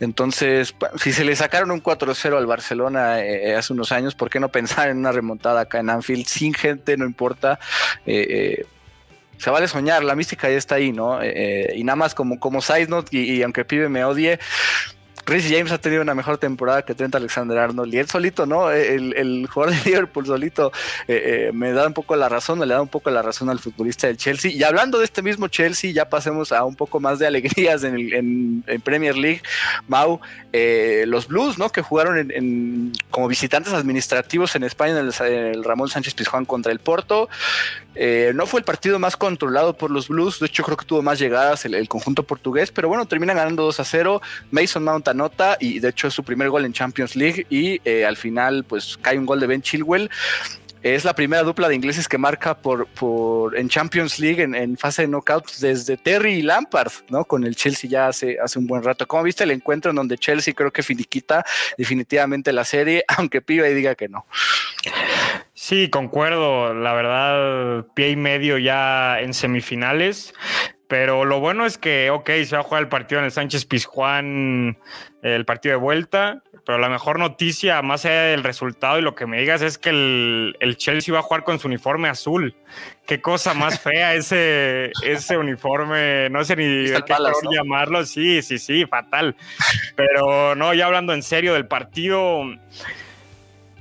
Entonces, 0.00 0.74
si 0.96 1.12
se 1.12 1.24
le 1.24 1.34
sacaron 1.34 1.70
un 1.70 1.82
4-0 1.82 2.36
al 2.36 2.46
Barcelona 2.46 3.20
eh, 3.24 3.56
hace 3.56 3.72
unos 3.72 3.90
años, 3.90 4.14
¿por 4.14 4.30
qué 4.30 4.38
no 4.38 4.48
pensar 4.48 4.90
en 4.90 4.98
una 4.98 5.12
remontada 5.12 5.62
acá 5.62 5.80
en 5.80 5.90
Anfield 5.90 6.26
sin 6.26 6.54
gente? 6.54 6.96
No 6.96 7.04
importa. 7.04 7.58
Eh, 8.06 8.26
eh, 8.28 8.66
se 9.38 9.50
vale 9.50 9.66
soñar, 9.66 10.04
la 10.04 10.14
mística 10.14 10.48
ya 10.48 10.56
está 10.56 10.76
ahí, 10.76 10.92
¿no? 10.92 11.18
y 11.22 11.82
nada 11.82 11.96
más 11.96 12.14
como, 12.14 12.38
como 12.38 12.62
side 12.62 12.88
y 13.10 13.42
aunque 13.42 13.64
pibe 13.64 13.88
me 13.88 14.04
odie, 14.04 14.38
Chris 15.24 15.46
James 15.48 15.72
ha 15.72 15.78
tenido 15.78 16.02
una 16.02 16.14
mejor 16.14 16.38
temporada 16.38 16.82
que 16.84 16.94
Trent 16.94 17.14
Alexander 17.14 17.58
Arnold 17.58 17.92
y 17.92 17.98
él 17.98 18.08
solito, 18.08 18.46
¿no? 18.46 18.70
El, 18.70 19.14
el 19.16 19.46
jugador 19.46 19.74
de 19.74 19.90
Liverpool 19.90 20.26
solito 20.26 20.72
eh, 21.08 21.48
eh, 21.48 21.50
me 21.52 21.72
da 21.72 21.86
un 21.86 21.94
poco 21.94 22.14
la 22.16 22.28
razón, 22.28 22.58
me 22.58 22.66
le 22.66 22.74
da 22.74 22.82
un 22.82 22.88
poco 22.88 23.10
la 23.10 23.22
razón 23.22 23.48
al 23.50 23.58
futbolista 23.58 24.06
del 24.06 24.16
Chelsea. 24.16 24.52
Y 24.52 24.62
hablando 24.62 24.98
de 24.98 25.04
este 25.04 25.22
mismo 25.22 25.48
Chelsea, 25.48 25.92
ya 25.92 26.08
pasemos 26.08 26.52
a 26.52 26.64
un 26.64 26.76
poco 26.76 27.00
más 27.00 27.18
de 27.18 27.26
alegrías 27.26 27.84
en, 27.84 28.62
el, 28.66 28.80
Premier 28.80 29.16
League. 29.16 29.42
Mau, 29.88 30.20
eh, 30.52 31.04
los 31.06 31.26
Blues, 31.28 31.58
¿no? 31.58 31.70
Que 31.70 31.82
jugaron 31.82 32.92
como 33.10 33.28
visitantes 33.28 33.72
administrativos 33.72 34.54
en 34.56 34.64
España 34.64 34.98
en 34.98 35.10
el, 35.36 35.64
Ramón 35.64 35.88
Sánchez 35.88 36.14
Pizjuán 36.14 36.44
contra 36.44 36.70
el 36.70 36.80
Porto. 36.80 37.28
No 38.34 38.46
fue 38.46 38.60
el 38.60 38.64
partido 38.64 38.98
más 38.98 39.16
controlado 39.16 39.76
por 39.76 39.90
los 39.90 40.08
Blues, 40.08 40.40
de 40.40 40.46
hecho 40.46 40.64
creo 40.64 40.76
que 40.76 40.84
tuvo 40.84 41.00
más 41.00 41.18
llegadas 41.18 41.64
el, 41.64 41.74
el 41.74 41.88
conjunto 41.88 42.24
portugués, 42.24 42.72
pero 42.72 42.88
bueno, 42.88 43.06
terminan 43.06 43.36
ganando 43.36 43.62
2 43.62 43.80
a 43.80 43.84
0. 43.84 44.22
Mason 44.50 44.82
Mount 44.82 45.08
anota 45.14 45.56
y 45.60 45.78
de 45.78 45.88
hecho 45.88 46.08
es 46.08 46.14
su 46.14 46.22
primer 46.22 46.50
gol 46.50 46.64
en 46.64 46.72
Champions 46.72 47.16
League 47.16 47.46
y 47.48 47.80
eh, 47.84 48.04
al 48.04 48.16
final 48.16 48.64
pues 48.64 48.98
cae 49.00 49.18
un 49.18 49.26
gol 49.26 49.40
de 49.40 49.46
Ben 49.46 49.62
Chilwell. 49.62 50.10
Es 50.82 51.02
la 51.02 51.14
primera 51.14 51.42
dupla 51.42 51.66
de 51.66 51.74
ingleses 51.74 52.06
que 52.06 52.18
marca 52.18 52.58
por, 52.58 52.86
por 52.88 53.56
en 53.56 53.70
Champions 53.70 54.18
League 54.18 54.42
en, 54.42 54.76
fase 54.76 55.02
de 55.02 55.08
knockouts 55.08 55.58
desde 55.58 55.96
Terry 55.96 56.34
y 56.34 56.42
Lampard, 56.42 56.92
¿no? 57.08 57.24
Con 57.24 57.44
el 57.44 57.56
Chelsea 57.56 57.88
ya 57.88 58.08
hace, 58.08 58.38
hace 58.38 58.58
un 58.58 58.66
buen 58.66 58.82
rato. 58.82 59.06
¿Cómo 59.06 59.22
viste 59.22 59.44
el 59.44 59.50
encuentro 59.50 59.92
en 59.92 59.96
donde 59.96 60.18
Chelsea 60.18 60.52
creo 60.52 60.70
que 60.70 60.82
finiquita 60.82 61.42
definitivamente 61.78 62.52
la 62.52 62.64
serie, 62.64 63.02
aunque 63.16 63.40
piba 63.40 63.66
y 63.66 63.72
diga 63.72 63.94
que 63.94 64.10
no? 64.10 64.26
Sí, 65.54 65.88
concuerdo. 65.88 66.74
La 66.74 66.92
verdad, 66.92 67.86
pie 67.94 68.10
y 68.10 68.16
medio 68.16 68.58
ya 68.58 69.20
en 69.20 69.32
semifinales. 69.32 70.34
Pero 70.88 71.24
lo 71.24 71.40
bueno 71.40 71.64
es 71.64 71.78
que, 71.78 72.10
ok, 72.10 72.30
se 72.44 72.56
va 72.56 72.60
a 72.60 72.62
jugar 72.62 72.82
el 72.82 72.88
partido 72.88 73.18
en 73.18 73.24
el 73.24 73.32
Sánchez 73.32 73.64
Pizjuán, 73.64 74.78
el 75.22 75.44
partido 75.46 75.74
de 75.74 75.80
vuelta, 75.80 76.42
pero 76.66 76.78
la 76.78 76.90
mejor 76.90 77.18
noticia, 77.18 77.80
más 77.80 78.04
allá 78.04 78.22
del 78.24 78.44
resultado 78.44 78.98
y 78.98 79.02
lo 79.02 79.14
que 79.14 79.26
me 79.26 79.40
digas, 79.40 79.62
es 79.62 79.78
que 79.78 79.90
el, 79.90 80.76
Chelsea 80.76 81.12
va 81.12 81.20
a 81.20 81.22
jugar 81.22 81.44
con 81.44 81.58
su 81.58 81.68
uniforme 81.68 82.08
azul. 82.08 82.54
Qué 83.06 83.20
cosa 83.22 83.54
más 83.54 83.80
fea 83.80 84.14
ese, 84.14 84.92
ese 85.02 85.38
uniforme, 85.38 86.28
no 86.30 86.44
sé 86.44 86.56
ni 86.56 86.64
de 86.64 87.02
qué 87.02 87.14
color 87.14 87.34
llamarlo, 87.50 88.04
sí, 88.04 88.42
sí, 88.42 88.58
sí, 88.58 88.84
fatal. 88.84 89.36
Pero 89.96 90.54
no, 90.54 90.74
ya 90.74 90.86
hablando 90.86 91.14
en 91.14 91.22
serio 91.22 91.54
del 91.54 91.66
partido, 91.66 92.42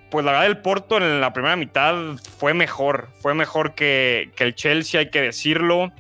pues 0.10 0.26
la 0.26 0.32
verdad 0.32 0.48
el 0.48 0.58
Porto 0.60 0.98
en 0.98 1.20
la 1.20 1.34
primera 1.34 1.58
mitad 1.58 1.96
fue 2.38 2.54
mejor, 2.54 3.10
fue 3.22 3.34
mejor 3.34 3.76
que, 3.76 4.32
que 4.36 4.46
el 4.46 4.56
Chelsea, 4.56 5.02
hay 5.02 5.10
que 5.10 5.22
decirlo. 5.22 5.92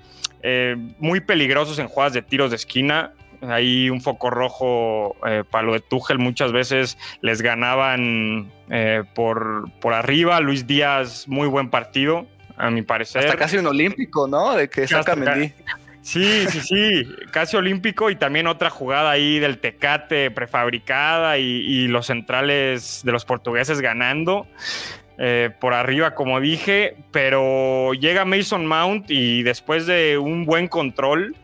Eh, 0.43 0.75
muy 0.99 1.21
peligrosos 1.21 1.79
en 1.79 1.87
jugadas 1.87 2.13
de 2.13 2.21
tiros 2.21 2.51
de 2.51 2.57
esquina. 2.57 3.13
Ahí 3.41 3.89
un 3.89 4.01
foco 4.01 4.29
rojo 4.29 5.15
eh, 5.25 5.43
para 5.49 5.65
lo 5.65 5.73
de 5.73 5.79
Tuchel. 5.79 6.19
Muchas 6.19 6.51
veces 6.51 6.97
les 7.21 7.41
ganaban 7.41 8.51
eh, 8.69 9.03
por, 9.15 9.71
por 9.79 9.93
arriba. 9.93 10.39
Luis 10.39 10.67
Díaz, 10.67 11.27
muy 11.27 11.47
buen 11.47 11.69
partido, 11.69 12.27
a 12.57 12.69
mi 12.69 12.83
parecer. 12.83 13.25
Hasta 13.25 13.37
casi 13.37 13.57
un 13.57 13.67
olímpico, 13.67 14.27
¿no? 14.27 14.53
De 14.55 14.69
que 14.69 14.87
saca 14.87 15.15
Mendy. 15.15 15.53
Sí, 16.01 16.45
sí, 16.49 16.59
sí, 16.59 17.15
casi 17.31 17.55
olímpico 17.55 18.09
y 18.09 18.17
también 18.17 18.47
otra 18.47 18.69
jugada 18.69 19.09
ahí 19.09 19.39
del 19.39 19.59
Tecate 19.59 20.31
prefabricada 20.31 21.37
y, 21.37 21.43
y 21.43 21.87
los 21.87 22.07
centrales 22.07 23.01
de 23.05 23.13
los 23.13 23.23
portugueses 23.23 23.79
ganando. 23.79 24.45
Eh, 25.17 25.51
por 25.59 25.73
arriba, 25.73 26.15
como 26.15 26.39
dije, 26.39 26.95
pero 27.11 27.93
llega 27.93 28.25
Mason 28.25 28.65
Mount 28.65 29.11
y 29.11 29.43
después 29.43 29.85
de 29.85 30.17
un 30.17 30.45
buen 30.45 30.67
control, 30.67 31.35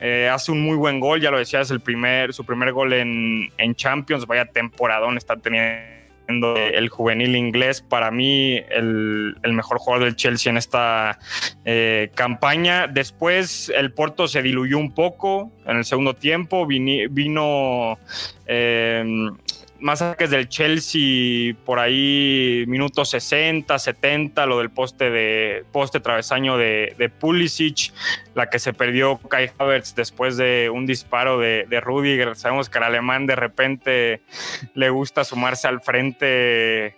eh, 0.00 0.28
hace 0.32 0.50
un 0.50 0.62
muy 0.62 0.76
buen 0.76 0.98
gol, 0.98 1.20
ya 1.20 1.30
lo 1.30 1.38
decías, 1.38 1.70
el 1.70 1.80
primer, 1.80 2.32
su 2.32 2.44
primer 2.44 2.72
gol 2.72 2.92
en, 2.92 3.74
Champions, 3.76 4.26
vaya 4.26 4.46
temporadón 4.46 5.16
está 5.16 5.36
teniendo 5.36 6.56
el 6.56 6.88
juvenil 6.88 7.36
inglés, 7.36 7.80
para 7.80 8.10
mí 8.10 8.60
el, 8.68 9.36
mejor 9.44 9.78
jugador 9.78 10.04
del 10.06 10.16
Chelsea 10.16 10.50
en 10.50 10.56
esta 10.56 11.18
eh, 11.64 12.10
campaña. 12.14 12.86
Después 12.88 13.72
el 13.74 13.92
Porto 13.92 14.28
se 14.28 14.42
diluyó 14.42 14.76
un 14.76 14.92
poco 14.92 15.52
en 15.66 15.78
el 15.78 15.84
segundo 15.84 16.14
tiempo, 16.14 16.66
vino 16.66 17.98
más 19.80 20.02
que 20.16 20.26
del 20.26 20.48
Chelsea 20.48 21.54
por 21.64 21.78
ahí 21.78 22.64
minutos 22.66 23.10
60, 23.10 23.78
70, 23.78 24.46
lo 24.46 24.58
del 24.58 24.70
poste 24.70 25.10
de 25.10 25.64
poste 25.72 26.00
travesaño 26.00 26.56
de, 26.56 26.94
de 26.98 27.08
Pulisic, 27.08 27.92
la 28.34 28.50
que 28.50 28.58
se 28.58 28.72
perdió 28.72 29.18
Kai 29.18 29.50
Havertz 29.58 29.94
después 29.94 30.36
de 30.36 30.70
un 30.72 30.86
disparo 30.86 31.38
de, 31.38 31.66
de 31.68 31.80
Rudiger. 31.80 32.36
Sabemos 32.36 32.68
que 32.68 32.78
al 32.78 32.84
alemán 32.84 33.26
de 33.26 33.36
repente 33.36 34.22
le 34.74 34.90
gusta 34.90 35.24
sumarse 35.24 35.68
al 35.68 35.80
frente. 35.80 36.96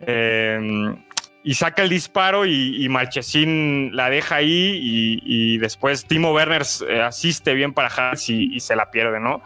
Em, 0.00 0.96
y 1.44 1.54
saca 1.54 1.82
el 1.82 1.88
disparo 1.88 2.46
y, 2.46 2.84
y 2.84 2.88
Marchesín 2.88 3.96
la 3.96 4.08
deja 4.10 4.36
ahí 4.36 4.78
y, 5.24 5.58
después 5.58 6.06
Timo 6.06 6.32
Werner 6.32 6.62
eh, 6.88 7.00
asiste 7.00 7.54
bien 7.54 7.72
para 7.72 7.88
Havertz 7.88 8.30
y, 8.30 8.60
se 8.60 8.76
la 8.76 8.90
pierde, 8.90 9.18
¿no? 9.18 9.42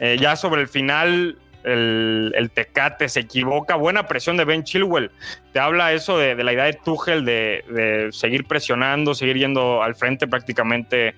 Eh, 0.00 0.16
ya 0.18 0.36
sobre 0.36 0.62
el 0.62 0.68
final 0.68 1.38
el, 1.66 2.50
Tecate 2.54 3.08
se 3.08 3.20
equivoca. 3.20 3.74
Buena 3.76 4.06
presión 4.06 4.36
de 4.36 4.44
Ben 4.44 4.64
Chilwell. 4.64 5.10
Te 5.52 5.60
habla 5.60 5.92
eso 5.92 6.18
de, 6.18 6.34
la 6.42 6.52
idea 6.52 6.64
de 6.64 6.74
Tuchel 6.74 7.24
de, 7.24 8.08
seguir 8.12 8.44
presionando, 8.46 9.14
seguir 9.14 9.36
yendo 9.36 9.82
al 9.82 9.94
frente 9.94 10.26
prácticamente 10.26 11.14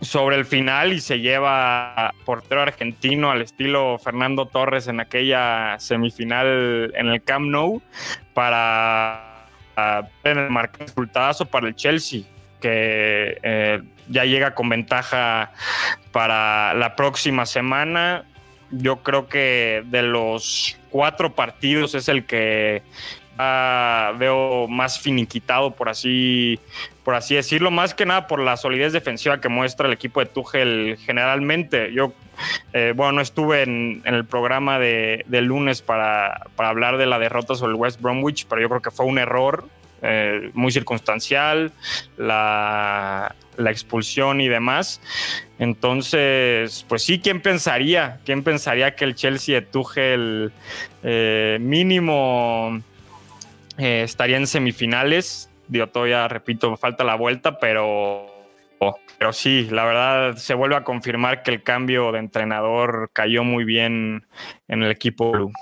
sobre 0.00 0.36
el 0.36 0.44
final 0.44 0.92
y 0.92 1.00
se 1.00 1.20
lleva 1.20 2.12
portero 2.24 2.62
argentino 2.62 3.30
al 3.30 3.42
estilo 3.42 3.98
Fernando 3.98 4.46
Torres 4.46 4.88
en 4.88 4.98
aquella 4.98 5.78
semifinal 5.78 6.92
en 6.96 7.06
el 7.06 7.22
Camp 7.22 7.46
Nou 7.46 7.80
para 8.34 9.46
marcar 10.48 10.88
resultado 10.88 11.46
para 11.46 11.68
el 11.68 11.76
Chelsea 11.76 12.22
que 12.60 13.38
eh, 13.42 13.80
ya 14.08 14.24
llega 14.24 14.54
con 14.54 14.68
ventaja 14.68 15.52
para 16.10 16.74
la 16.74 16.96
próxima 16.96 17.46
semana 17.46 18.24
yo 18.72 19.02
creo 19.02 19.28
que 19.28 19.82
de 19.86 20.02
los 20.02 20.76
cuatro 20.90 21.34
partidos 21.34 21.94
es 21.94 22.08
el 22.08 22.24
que 22.24 22.82
veo 24.18 24.66
más 24.68 25.00
finiquitado, 25.00 25.72
por 25.72 25.88
así, 25.88 26.60
por 27.04 27.14
así 27.14 27.34
decirlo, 27.34 27.70
más 27.70 27.94
que 27.94 28.06
nada 28.06 28.26
por 28.26 28.40
la 28.40 28.56
solidez 28.56 28.92
defensiva 28.92 29.40
que 29.40 29.48
muestra 29.48 29.86
el 29.86 29.92
equipo 29.92 30.20
de 30.20 30.26
Tuchel 30.26 30.98
generalmente. 31.04 31.92
Yo, 31.92 32.12
eh, 32.72 32.92
bueno, 32.94 33.12
no 33.12 33.20
estuve 33.20 33.62
en, 33.62 34.02
el 34.04 34.24
programa 34.24 34.78
de, 34.78 35.24
lunes 35.28 35.82
para, 35.82 36.46
para, 36.56 36.68
hablar 36.68 36.98
de 36.98 37.06
la 37.06 37.18
derrota 37.18 37.54
sobre 37.54 37.72
el 37.72 37.78
West 37.78 38.00
Bromwich, 38.00 38.46
pero 38.48 38.62
yo 38.62 38.68
creo 38.68 38.82
que 38.82 38.90
fue 38.90 39.06
un 39.06 39.18
error 39.18 39.68
eh, 40.02 40.50
muy 40.54 40.72
circunstancial, 40.72 41.72
la, 42.16 43.34
expulsión 43.66 44.40
y 44.40 44.48
demás. 44.48 45.00
Entonces, 45.60 46.84
pues 46.88 47.04
sí, 47.04 47.20
¿quién 47.20 47.40
pensaría? 47.40 48.18
¿Quién 48.24 48.42
pensaría 48.42 48.96
que 48.96 49.04
el 49.04 49.14
Chelsea 49.14 49.60
de 49.60 49.62
Tuchel 49.62 50.52
eh, 51.04 51.58
mínimo 51.60 52.80
eh, 53.78 54.02
estaría 54.02 54.38
en 54.38 54.48
semifinales? 54.48 55.48
Digo, 55.68 55.86
todavía, 55.86 56.26
repito, 56.26 56.76
falta 56.76 57.04
la 57.04 57.14
vuelta, 57.14 57.60
pero, 57.60 58.26
pero 59.18 59.32
sí, 59.32 59.68
la 59.70 59.84
verdad 59.84 60.36
se 60.36 60.54
vuelve 60.54 60.74
a 60.74 60.82
confirmar 60.82 61.44
que 61.44 61.52
el 61.52 61.62
cambio 61.62 62.10
de 62.10 62.18
entrenador 62.18 63.10
cayó 63.12 63.44
muy 63.44 63.62
bien 63.62 64.26
en 64.66 64.82
el 64.82 64.90
equipo 64.90 65.52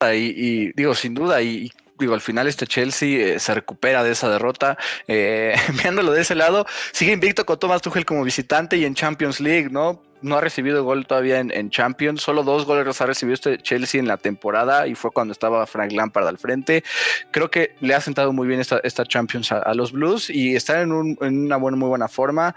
blue. 0.00 0.14
Y, 0.14 0.72
digo, 0.72 0.94
sin 0.94 1.14
duda, 1.14 1.42
y, 1.42 1.70
digo, 1.98 2.14
al 2.14 2.20
final 2.20 2.46
este 2.46 2.66
Chelsea 2.66 3.34
eh, 3.34 3.38
se 3.38 3.54
recupera 3.54 4.02
de 4.02 4.12
esa 4.12 4.30
derrota. 4.30 4.76
Eh, 5.06 5.54
viéndolo 5.82 6.12
de 6.12 6.22
ese 6.22 6.34
lado, 6.34 6.66
sigue 6.92 7.12
invicto 7.12 7.44
con 7.46 7.58
Thomas 7.58 7.82
Tuchel 7.82 8.04
como 8.04 8.24
visitante 8.24 8.76
y 8.76 8.84
en 8.84 8.94
Champions 8.94 9.40
League, 9.40 9.68
¿no? 9.70 10.02
No 10.22 10.36
ha 10.36 10.40
recibido 10.40 10.84
gol 10.84 11.06
todavía 11.06 11.38
en, 11.38 11.70
Champions. 11.70 12.22
Solo 12.22 12.42
dos 12.42 12.64
goles 12.64 13.00
ha 13.00 13.06
recibido 13.06 13.34
este 13.34 13.58
Chelsea 13.58 14.00
en 14.00 14.08
la 14.08 14.16
temporada 14.16 14.86
y 14.86 14.94
fue 14.94 15.10
cuando 15.10 15.32
estaba 15.32 15.66
Frank 15.66 15.92
Lampard 15.92 16.26
al 16.26 16.38
frente. 16.38 16.82
Creo 17.30 17.50
que 17.50 17.74
le 17.80 17.94
ha 17.94 18.00
sentado 18.00 18.32
muy 18.32 18.48
bien 18.48 18.60
esta, 18.60 18.80
esta 18.82 19.04
Champions 19.04 19.52
a, 19.52 19.72
los 19.74 19.92
Blues 19.92 20.30
y 20.30 20.56
está 20.56 20.80
en, 20.80 20.92
una 20.92 21.56
buena, 21.56 21.76
muy 21.76 21.88
buena 21.88 22.08
forma. 22.08 22.54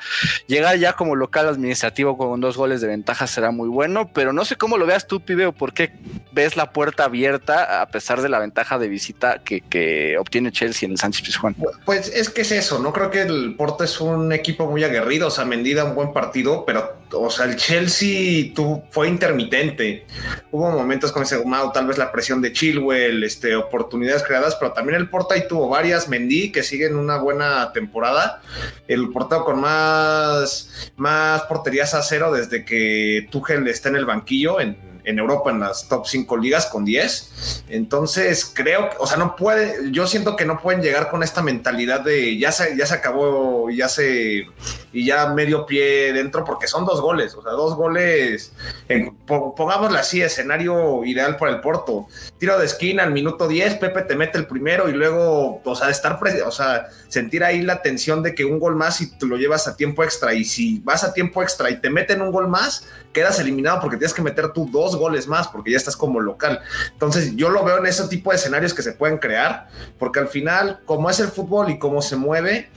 Llegar 0.48 0.78
ya 0.78 0.94
como 0.94 1.16
local 1.16 1.48
administrativo 1.48 2.18
con 2.18 2.42
dos 2.42 2.58
goles 2.58 2.82
de 2.82 2.88
ventaja 2.88 3.28
será 3.28 3.52
muy 3.52 3.70
bueno, 3.70 4.10
pero 4.14 4.34
no 4.34 4.46
sé 4.46 4.56
cómo 4.56 4.78
lo 4.78 4.86
veas 4.86 5.08
tú, 5.08 5.22
Pibe, 5.22 5.46
o 5.46 5.52
por 5.52 5.74
qué 5.74 5.92
ves 6.32 6.58
la 6.58 6.72
puerta 6.72 7.06
abierta 7.06 7.82
a 7.82 7.88
pesar 7.88 8.22
de 8.22 8.30
la 8.30 8.40
ventaja 8.40 8.80
de 8.80 8.88
visita 8.88 9.40
que, 9.44 9.64
obtiene 10.20 10.52
Chelsea 10.52 10.86
en 10.88 10.94
el 10.94 10.98
Sánchez 10.98 11.24
Pizjuán. 11.24 11.56
Pues 11.86 12.08
es 12.08 12.30
que 12.30 12.42
es 12.42 12.52
eso, 12.52 12.80
no 12.80 12.94
creo 12.94 13.10
que 13.10 13.22
el 13.22 13.56
Porto 13.56 13.84
es 13.84 14.00
un 14.00 14.32
equipo 14.32 14.70
muy 14.70 14.84
aguerrido, 14.84 15.28
o 15.28 15.32
sea, 15.32 15.46
Mendida 15.46 15.84
un 15.84 15.96
buen 15.96 16.14
partido, 16.14 16.64
pero, 16.66 16.98
o 17.12 17.30
sea, 17.30 17.46
Chelsea 17.56 18.54
fue 18.90 19.08
intermitente. 19.08 20.06
Hubo 20.52 20.72
momentos 20.72 21.12
con 21.12 21.24
ese 21.24 21.44
Mau, 21.44 21.72
tal 21.72 21.88
vez 21.88 21.98
la 21.98 22.12
presión 22.12 22.42
de 22.42 22.52
Chilwell, 22.54 23.24
este, 23.24 23.56
oportunidades 23.56 24.24
creadas, 24.24 24.56
pero 24.56 24.74
también 24.74 25.00
el 25.00 25.10
Porto 25.10 25.34
ahí 25.34 25.48
tuvo 25.48 25.70
varias. 25.70 26.08
Mendy, 26.08 26.52
que 26.52 26.64
sigue 26.64 26.88
en 26.88 26.96
una 26.96 27.18
buena 27.18 27.72
temporada. 27.74 28.42
El 28.88 29.10
Porto 29.10 29.44
con 29.44 29.60
más, 29.60 30.92
más 30.96 31.44
porterías 31.44 31.94
a 31.94 32.02
cero 32.04 32.32
desde 32.32 32.66
que 32.66 33.28
Tuchel 33.32 33.68
está 33.68 33.90
en 33.90 33.96
el 33.96 34.06
banquillo 34.06 34.60
en 34.60 34.93
en 35.04 35.20
Europa 35.20 35.52
en 35.52 35.60
las 35.60 35.88
top 35.88 36.06
5 36.06 36.38
ligas 36.38 36.68
con 36.68 36.86
10. 36.86 37.64
Entonces, 37.70 38.52
creo, 38.54 38.90
o 39.00 39.08
sea, 39.08 39.18
no 39.18 39.36
puede, 39.36 39.92
yo 39.92 40.08
siento 40.08 40.36
que 40.36 40.46
no 40.46 40.62
pueden 40.62 40.82
llegar 40.82 41.10
con 41.10 41.24
esta 41.24 41.42
mentalidad 41.42 42.02
de 42.02 42.38
ya 42.38 42.52
se, 42.52 42.78
ya 42.78 42.86
se 42.86 42.96
acabó, 42.96 43.70
ya 43.70 43.90
se, 43.90 44.46
y 44.92 45.06
ya 45.06 45.28
medio 45.34 45.66
pie 45.66 46.14
dentro, 46.14 46.44
porque 46.46 46.68
son 46.68 46.86
dos 46.86 47.02
goles, 47.02 47.34
o 47.36 47.42
sea, 47.42 47.52
dos 47.54 47.76
goles, 47.76 48.54
en, 48.88 49.16
pongámosle 49.26 50.00
así, 50.00 50.22
escenario 50.22 51.04
ideal 51.06 51.38
para 51.38 51.52
el 51.52 51.62
Porto. 51.62 52.08
Tiro 52.38 52.58
de 52.58 52.66
esquina 52.66 53.04
al 53.04 53.12
minuto 53.12 53.48
10, 53.48 53.76
Pepe 53.76 54.04
te 54.04 54.16
mete 54.16 54.38
el 54.38 54.48
primero 54.48 54.90
y 54.90 54.94
luego, 54.94 55.62
o 55.64 55.76
sea, 55.76 55.90
estar, 55.90 56.20
o 56.46 56.52
sea, 56.52 56.88
sentir 57.08 57.44
ahí 57.44 57.62
la 57.62 57.82
tensión 57.82 58.24
de 58.24 58.36
que 58.36 58.46
un 58.46 58.60
gol 58.60 58.76
más 58.76 59.02
y 59.02 59.18
tú 59.18 59.28
lo 59.28 59.38
llevas 59.38 59.68
a 59.68 59.76
tiempo 59.76 60.04
extra, 60.04 60.34
y 60.34 60.46
si 60.46 60.80
vas 60.80 61.04
a 61.04 61.14
tiempo 61.14 61.42
extra 61.42 61.70
y 61.70 61.82
te 61.82 61.90
meten 61.90 62.22
un 62.22 62.32
gol 62.32 62.48
más, 62.48 62.88
quedas 63.12 63.40
eliminado 63.40 63.80
porque 63.80 63.98
tienes 63.98 64.14
que 64.14 64.22
meter 64.22 64.52
tú 64.52 64.70
dos 64.72 64.93
goles 64.96 65.28
más 65.28 65.48
porque 65.48 65.72
ya 65.72 65.78
estás 65.78 65.96
como 65.96 66.20
local. 66.20 66.60
Entonces 66.92 67.36
yo 67.36 67.50
lo 67.50 67.64
veo 67.64 67.78
en 67.78 67.86
ese 67.86 68.08
tipo 68.08 68.32
de 68.32 68.38
escenarios 68.38 68.74
que 68.74 68.82
se 68.82 68.94
pueden 68.94 69.18
crear 69.18 69.68
porque 69.98 70.20
al 70.20 70.28
final, 70.28 70.82
como 70.86 71.10
es 71.10 71.20
el 71.20 71.28
fútbol 71.28 71.70
y 71.70 71.80
cómo 71.80 72.02
se 72.02 72.16
mueve, 72.16 72.70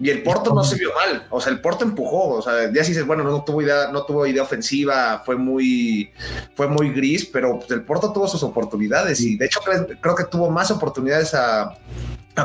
y 0.00 0.10
el 0.10 0.22
Porto 0.22 0.54
no 0.54 0.62
se 0.62 0.76
vio 0.76 0.92
mal, 0.94 1.26
o 1.30 1.40
sea, 1.40 1.52
el 1.52 1.60
Porto 1.60 1.84
empujó, 1.84 2.28
o 2.28 2.42
sea, 2.42 2.72
ya 2.72 2.84
si 2.84 2.90
dices, 2.90 3.04
bueno, 3.04 3.24
no 3.24 3.42
tuvo 3.42 3.62
idea, 3.62 3.90
no 3.90 4.04
tuvo 4.04 4.26
idea 4.26 4.42
ofensiva, 4.42 5.22
fue 5.24 5.36
muy, 5.36 6.12
fue 6.54 6.68
muy 6.68 6.90
gris, 6.90 7.26
pero 7.26 7.58
pues, 7.58 7.70
el 7.72 7.82
Porto 7.82 8.12
tuvo 8.12 8.28
sus 8.28 8.42
oportunidades 8.42 9.20
y 9.20 9.36
de 9.36 9.46
hecho 9.46 9.60
creo, 10.00 10.14
que 10.14 10.24
tuvo 10.24 10.50
más 10.50 10.70
oportunidades 10.70 11.34
a, 11.34 11.76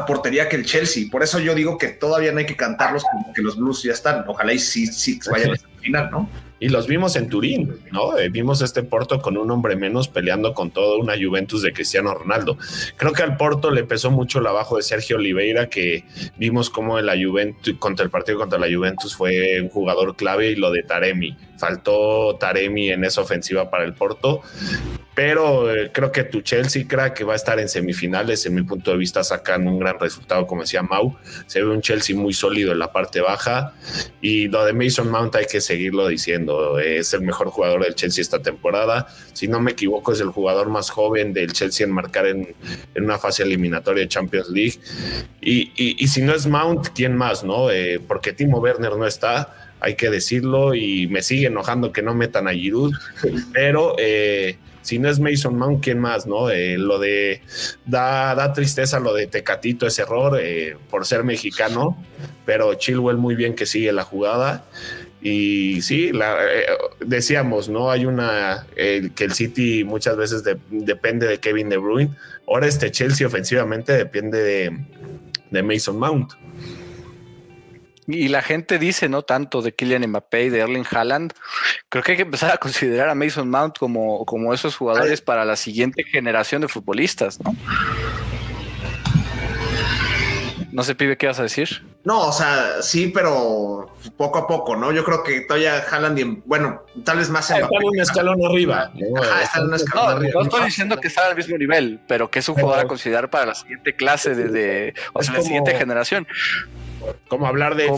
portería 0.08 0.50
que 0.50 0.56
el 0.56 0.66
Chelsea. 0.66 1.06
Por 1.12 1.22
eso 1.22 1.38
yo 1.38 1.54
digo 1.54 1.78
que 1.78 1.90
todavía 1.90 2.32
no 2.32 2.40
hay 2.40 2.48
que 2.48 2.58
cantarlos 2.58 3.04
como 3.12 3.32
que 3.32 3.44
los 3.44 3.56
Blues 3.56 3.84
ya 3.84 3.94
están. 3.94 4.26
Ojalá 4.28 4.52
y 4.52 4.58
sí, 4.58 4.88
sí 4.88 5.20
vayan 5.30 5.50
a 5.50 5.52
la 5.52 5.82
final, 5.82 6.10
¿no? 6.10 6.30
Y 6.64 6.70
los 6.70 6.88
vimos 6.88 7.18
en 7.18 7.28
Turín, 7.28 7.76
¿no? 7.92 8.18
Eh, 8.18 8.30
vimos 8.30 8.62
este 8.62 8.84
Porto 8.84 9.22
con 9.22 9.36
un 9.36 9.52
hombre 9.52 9.76
menos 9.76 10.08
peleando 10.08 10.54
con 10.54 10.72
toda 10.72 10.98
una 10.98 11.16
Juventus 11.22 11.62
de 11.62 11.74
Cristiano 11.74 12.14
Ronaldo. 12.14 12.58
Creo 12.96 13.12
que 13.12 13.22
al 13.22 13.36
Porto 13.36 13.70
le 13.70 13.84
pesó 13.84 14.12
mucho 14.12 14.40
el 14.40 14.48
abajo 14.48 14.78
de 14.78 14.84
Sergio 14.84 15.18
Oliveira, 15.18 15.68
que 15.68 16.06
vimos 16.38 16.70
como 16.70 17.02
la 17.02 17.22
Juventus, 17.22 17.76
contra 17.80 18.06
el 18.06 18.10
partido 18.10 18.38
contra 18.38 18.58
la 18.58 18.74
Juventus 18.74 19.14
fue 19.14 19.60
un 19.60 19.68
jugador 19.68 20.16
clave 20.16 20.52
y 20.52 20.56
lo 20.56 20.72
de 20.72 20.84
Taremi. 20.84 21.36
Faltó 21.58 22.38
Taremi 22.38 22.92
en 22.92 23.04
esa 23.04 23.20
ofensiva 23.20 23.70
para 23.70 23.84
el 23.84 23.94
Porto 23.94 24.42
pero 25.16 25.74
eh, 25.74 25.92
creo 25.94 26.12
que 26.12 26.24
tu 26.24 26.42
Chelsea, 26.42 26.88
crack, 26.88 27.14
que 27.16 27.24
va 27.24 27.34
a 27.34 27.36
estar 27.36 27.60
en 27.60 27.70
semifinales, 27.70 28.46
en 28.48 28.56
mi 28.56 28.64
punto 28.64 28.92
de 28.92 28.98
vista, 28.98 29.24
sacan 29.24 29.68
un 29.68 29.78
gran 29.78 30.00
resultado, 30.00 30.48
como 30.48 30.62
decía 30.62 30.82
Mau. 30.82 31.16
Se 31.46 31.62
ve 31.62 31.70
un 31.70 31.82
Chelsea 31.82 32.16
muy 32.16 32.34
sólido 32.34 32.72
en 32.72 32.80
la 32.80 32.92
parte 32.92 33.22
baja. 33.22 33.74
Y 34.22 34.48
lo 34.48 34.66
de 34.66 34.74
Mason 34.74 35.12
Mount 35.12 35.36
hay 35.36 35.46
que 35.46 35.62
seguirlo 35.62 36.08
diciendo. 36.08 36.80
Es 36.80 37.14
el 37.14 37.22
mejor 37.22 37.50
jugador 37.50 37.84
del 37.84 37.94
Chelsea 37.94 38.24
esta 38.24 38.42
temporada. 38.42 39.08
Si 39.34 39.48
no 39.48 39.60
me 39.60 39.72
equivoco, 39.72 40.14
es 40.14 40.20
el 40.20 40.30
jugador 40.30 40.70
más 40.70 40.90
joven 40.90 41.32
del 41.32 41.54
Chelsea 41.54 41.86
en 41.86 41.94
marcar 41.94 42.26
en, 42.26 42.56
una 42.96 43.20
fase 43.20 43.44
eliminatoria 43.44 44.04
de 44.04 44.10
Champions 44.10 44.50
League. 44.50 44.80
Y, 45.42 46.08
si 46.08 46.22
no 46.22 46.34
es 46.34 46.48
Mount, 46.48 46.88
¿quién 46.96 47.16
más? 47.16 47.44
no? 47.44 47.70
Eh, 47.70 48.00
porque 48.08 48.34
Timo 48.34 48.60
Werner 48.60 48.96
no 48.98 49.06
está 49.06 49.73
hay 49.84 49.96
que 49.96 50.10
decirlo, 50.10 50.74
y 50.74 51.08
me 51.08 51.22
sigue 51.22 51.48
enojando 51.48 51.92
que 51.92 52.02
no 52.02 52.16
metan 52.16 52.48
a 52.48 52.54
Giroud, 52.54 52.94
pero 53.54 53.96
eh, 54.00 54.58
si 54.84 55.00
no 55.00 55.10
es 55.10 55.20
Mason 55.20 55.58
Mount, 55.58 55.84
¿quién 55.84 56.00
más? 56.00 56.28
¿No? 56.28 56.50
Eh, 56.50 56.78
lo 56.78 57.00
de 57.00 57.42
da, 57.86 58.36
da, 58.36 58.54
tristeza 58.54 59.00
lo 59.00 59.14
de 59.14 59.28
Tecatito, 59.28 59.88
ese 59.88 60.04
error 60.04 60.38
eh, 60.40 60.78
por 60.90 61.06
ser 61.06 61.24
mexicano, 61.24 61.98
pero 62.46 62.74
Chilwell 62.76 63.18
muy 63.18 63.36
bien 63.36 63.56
que 63.56 63.66
sigue 63.66 63.92
la 63.92 64.04
jugada. 64.04 64.66
Y 65.22 65.82
sí, 65.82 66.12
la, 66.12 66.36
eh, 66.44 66.66
decíamos, 67.00 67.70
¿no? 67.70 67.92
Hay 67.92 68.06
una 68.06 68.68
que 68.76 69.24
el 69.24 69.32
City 69.34 69.86
muchas 69.86 70.18
veces 70.18 70.44
depende 70.70 71.28
de 71.28 71.40
Kevin 71.40 71.70
De 71.70 71.78
Bruyne. 71.78 72.12
Ahora 72.46 72.68
este 72.68 72.92
Chelsea 72.92 73.26
ofensivamente 73.26 73.94
depende 73.94 74.44
de, 74.44 74.86
de 75.50 75.64
Mason 75.64 75.98
Mount. 75.98 76.34
Y 78.08 78.28
la 78.28 78.42
gente 78.42 78.80
dice, 78.80 79.10
no 79.10 79.24
tanto 79.24 79.62
de 79.62 79.74
Kylian 79.74 80.08
Mbappé 80.08 80.46
y 80.46 80.50
de 80.50 80.60
Erling 80.60 80.86
Haaland, 80.90 81.34
creo 81.90 82.04
que 82.04 82.12
hay 82.12 82.18
que 82.18 82.24
empezar 82.24 82.52
a 82.52 82.58
considerar 82.58 83.10
a 83.10 83.16
Mason 83.16 83.50
Mount 83.50 83.78
como, 83.78 84.26
como 84.26 84.54
esos 84.54 84.76
jugadores 84.76 85.22
para 85.22 85.46
la 85.46 85.56
siguiente 85.56 86.04
generación 86.04 86.62
de 86.62 86.68
futbolistas, 86.68 87.40
¿no? 87.40 87.56
No 90.72 90.84
sé, 90.84 90.96
pibe, 90.96 91.18
¿qué 91.18 91.28
vas 91.28 91.40
a 91.40 91.44
decir? 91.44 91.84
No, 92.06 92.28
o 92.28 92.32
sea, 92.34 92.82
sí, 92.82 93.12
pero 93.14 93.96
poco 94.18 94.40
a 94.40 94.48
poco, 94.48 94.76
¿no? 94.76 94.92
Yo 94.92 95.06
creo 95.06 95.24
que 95.24 95.42
todavía 95.42 95.80
Haaland, 95.90 96.20
y, 96.20 96.24
bueno, 96.46 96.84
tal 97.06 97.18
vez 97.18 97.30
más. 97.30 97.50
Está 97.50 97.68
un 97.82 98.00
escalón 98.00 98.46
arriba. 98.46 98.92
no, 98.94 100.20
No 100.20 100.42
estoy 100.42 100.66
diciendo 100.66 101.00
que 101.00 101.08
está 101.08 101.28
al 101.28 101.36
mismo 101.36 101.58
nivel, 101.58 102.02
pero 102.08 102.30
que 102.30 102.40
es 102.40 102.50
un 102.50 102.56
jugador 102.56 102.86
a 102.86 102.88
considerar 102.88 103.30
para 103.30 103.46
la 103.48 103.56
siguiente 103.56 103.96
clase 103.96 104.36
de, 104.36 104.94
o 105.14 105.24
sea, 105.24 105.36
la 105.36 105.42
siguiente 105.42 105.76
generación. 105.76 106.28
Como 107.28 107.48
hablar 107.48 107.76
de 107.76 107.90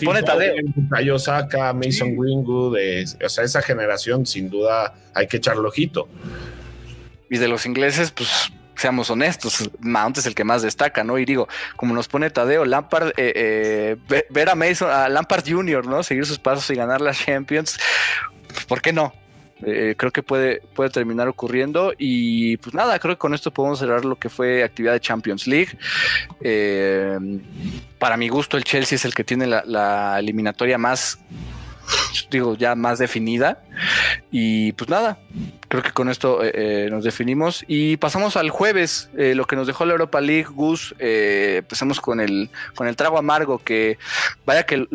Tayo 0.90 1.20
Saka, 1.20 1.74
Mason 1.74 2.16
Greenwood, 2.16 2.78
o 3.24 3.30
sea, 3.30 3.44
esa 3.44 3.62
generación 3.62 4.26
sin 4.26 4.50
duda 4.50 4.94
hay 5.14 5.28
que 5.28 5.38
echarle 5.38 5.68
ojito. 5.68 6.08
Y 7.30 7.38
de 7.40 7.48
los 7.48 7.66
ingleses, 7.66 8.12
pues 8.12 8.52
seamos 8.76 9.10
honestos, 9.10 9.70
Mount 9.80 10.18
es 10.18 10.26
el 10.26 10.36
que 10.36 10.44
más 10.44 10.62
destaca, 10.62 11.04
¿no? 11.04 11.18
Y 11.18 11.26
digo, 11.26 11.48
como 11.76 11.94
nos 11.94 12.08
pone 12.08 12.30
Tadeo, 12.30 12.66
Lampard, 12.66 13.10
eh, 13.18 13.98
eh, 14.08 14.26
ver 14.30 14.50
a 14.50 14.56
Mason, 14.56 14.90
a 14.90 15.10
Lampard 15.10 15.44
Jr., 15.48 15.86
¿no? 15.88 16.04
Seguir 16.04 16.26
sus 16.26 16.40
pasos 16.40 16.70
y 16.70 16.76
ganar 16.76 17.02
las 17.02 17.24
Champions, 17.26 17.80
pues, 18.48 18.66
¿por 18.66 18.82
qué 18.82 18.94
no? 18.94 19.14
Eh, 19.64 19.96
creo 19.98 20.12
que 20.12 20.22
puede, 20.22 20.62
puede 20.74 20.90
terminar 20.90 21.28
ocurriendo. 21.28 21.94
Y 21.98 22.58
pues 22.58 22.74
nada, 22.74 23.00
creo 23.00 23.16
que 23.16 23.20
con 23.20 23.34
esto 23.34 23.52
podemos 23.52 23.80
cerrar 23.80 24.06
lo 24.06 24.18
que 24.18 24.30
fue 24.30 24.64
actividad 24.64 24.94
de 24.94 25.00
Champions 25.00 25.48
League. 25.48 25.78
Eh, 26.42 27.18
para 28.00 28.18
mi 28.18 28.28
gusto, 28.30 28.58
el 28.58 28.64
Chelsea 28.64 28.98
es 28.98 29.06
el 29.06 29.14
que 29.14 29.24
tiene 29.24 29.48
la, 29.48 30.20
eliminatoria 30.20 30.78
más 30.78 31.20
digo, 32.32 32.56
ya 32.56 32.76
más 32.76 33.00
definida. 33.00 33.64
Y 34.32 34.74
pues 34.74 34.90
nada, 34.90 35.20
creo 35.76 35.84
que 35.84 35.92
con 35.92 36.10
esto 36.10 36.40
eh, 36.44 36.88
nos 36.90 37.04
definimos. 37.04 37.64
Y 37.68 37.98
pasamos 37.98 38.38
al 38.38 38.50
jueves, 38.50 39.10
lo 39.14 39.46
que 39.46 39.56
nos 39.56 39.68
dejó 39.68 39.86
la 39.86 39.94
Europa 39.94 40.22
League, 40.22 40.48
Gus. 40.50 40.96
empezamos 41.00 42.02
con 42.02 42.20
el, 42.20 42.50
con 42.76 42.88
el 42.88 42.96
trago 42.96 43.18
amargo, 43.18 43.60
que 43.60 43.98
vaya 44.46 44.66
que 44.66 44.88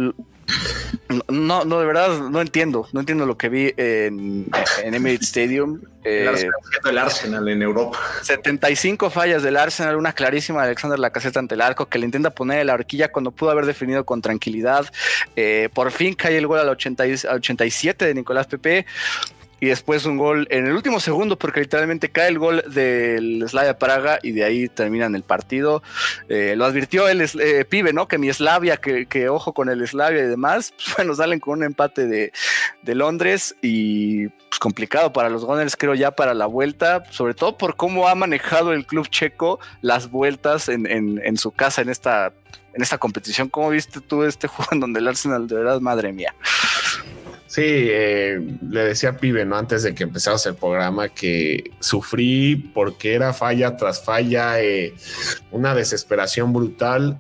no, 1.29 1.65
no, 1.65 1.81
de 1.81 1.87
verdad 1.87 2.19
no 2.31 2.41
entiendo. 2.41 2.87
No 2.93 3.01
entiendo 3.01 3.27
lo 3.27 3.37
que 3.37 3.49
vi 3.49 3.75
en, 3.77 4.47
Emirates 4.83 5.29
Stadium. 5.29 5.81
el 6.05 6.99
Arsenal 6.99 7.49
en 7.49 7.63
Europa. 7.63 7.99
75 8.23 9.11
fallas 9.11 9.43
del 9.43 9.57
Arsenal, 9.57 9.97
una 9.97 10.13
clarísima 10.13 10.61
de 10.61 10.69
Alexander 10.69 10.99
Lacazette 10.99 11.37
ante 11.37 11.55
el 11.55 11.61
arco 11.61 11.87
que 11.87 11.99
le 11.99 12.07
intenta 12.07 12.31
poner 12.31 12.61
en 12.61 12.69
la 12.69 12.75
horquilla 12.75 13.11
cuando 13.11 13.33
pudo 13.33 13.51
haber 13.51 13.67
definido 13.67 14.05
con 14.05 14.23
tranquilidad. 14.23 14.87
Eh, 15.37 15.69
por 15.75 15.91
fin 15.91 16.15
cae 16.15 16.37
el 16.37 16.47
gol 16.47 16.61
al, 16.61 16.69
87 16.69 18.05
de 18.05 18.15
Nicolás 18.15 18.47
Pepe 18.47 18.87
y 19.61 19.67
después 19.67 20.07
un 20.07 20.17
gol 20.17 20.47
en 20.51 20.67
el 20.67 20.73
último 20.73 21.01
segundo, 21.01 21.39
porque 21.39 21.61
literalmente 21.61 22.11
cae 22.11 22.29
el 22.29 22.39
gol 22.39 22.65
del 22.67 23.45
Slavia 23.47 23.79
Praga 23.79 24.19
y 24.23 24.33
de 24.33 24.45
ahí 24.45 24.69
terminan 24.69 25.15
el 25.15 25.23
partido. 25.23 25.83
Eh, 26.29 26.55
lo 26.57 26.65
advirtió 26.65 27.09
el 27.09 27.21
eh, 27.21 27.65
pibe, 27.67 27.93
¿no? 27.93 28.09
Que 28.09 28.19
mi 28.19 28.33
Slavia, 28.33 28.79
que, 28.79 29.29
ojo 29.29 29.53
con 29.53 29.69
el 29.69 29.87
Slavia 29.87 30.23
y 30.23 30.27
demás, 30.27 30.73
pues 30.77 30.97
bueno, 30.97 31.15
salen 31.15 31.41
con 31.41 31.59
un 31.59 31.65
empate 31.65 32.07
de, 32.07 32.33
Londres 32.95 33.55
y 33.63 34.27
pues, 34.27 34.59
complicado 34.59 35.13
para 35.13 35.31
los 35.31 35.45
Gunners, 35.45 35.77
creo 35.77 35.95
ya 35.95 36.11
para 36.11 36.35
la 36.35 36.47
vuelta, 36.47 37.05
sobre 37.11 37.35
todo 37.35 37.57
por 37.57 37.77
cómo 37.77 38.09
ha 38.09 38.17
manejado 38.17 38.73
el 38.73 38.85
club 38.85 39.09
checo 39.09 39.61
las 39.81 40.11
vueltas 40.11 40.69
en, 40.69 40.87
en 40.89 41.37
su 41.37 41.53
casa 41.53 41.83
en 41.83 41.89
esta, 41.89 42.33
en 42.75 42.83
esta 42.83 42.99
competición. 42.99 43.49
¿Cómo 43.49 43.71
viste 43.71 44.01
tú 44.01 44.25
este 44.25 44.49
juego 44.49 44.71
en 44.73 44.81
donde 44.81 45.01
el 45.01 45.09
Arsenal, 45.09 45.47
de 45.47 45.55
verdad, 45.57 45.81
madre 45.81 46.13
mía? 46.13 46.35
Sí, 47.51 47.63
eh, 47.65 48.41
le 48.71 48.85
decía 48.85 49.09
a 49.09 49.17
Pibe, 49.17 49.45
¿no? 49.45 49.57
Antes 49.57 49.83
de 49.83 49.93
que 49.93 50.05
empezara 50.05 50.37
el 50.47 50.55
programa, 50.55 51.09
que 51.09 51.73
sufrí 51.81 52.55
porque 52.55 53.15
era 53.15 53.33
falla 53.33 53.77
tras 53.77 54.05
falla, 54.05 54.63
eh, 54.63 54.95
una 55.51 55.75
desesperación 55.75 56.53
brutal. 56.53 57.19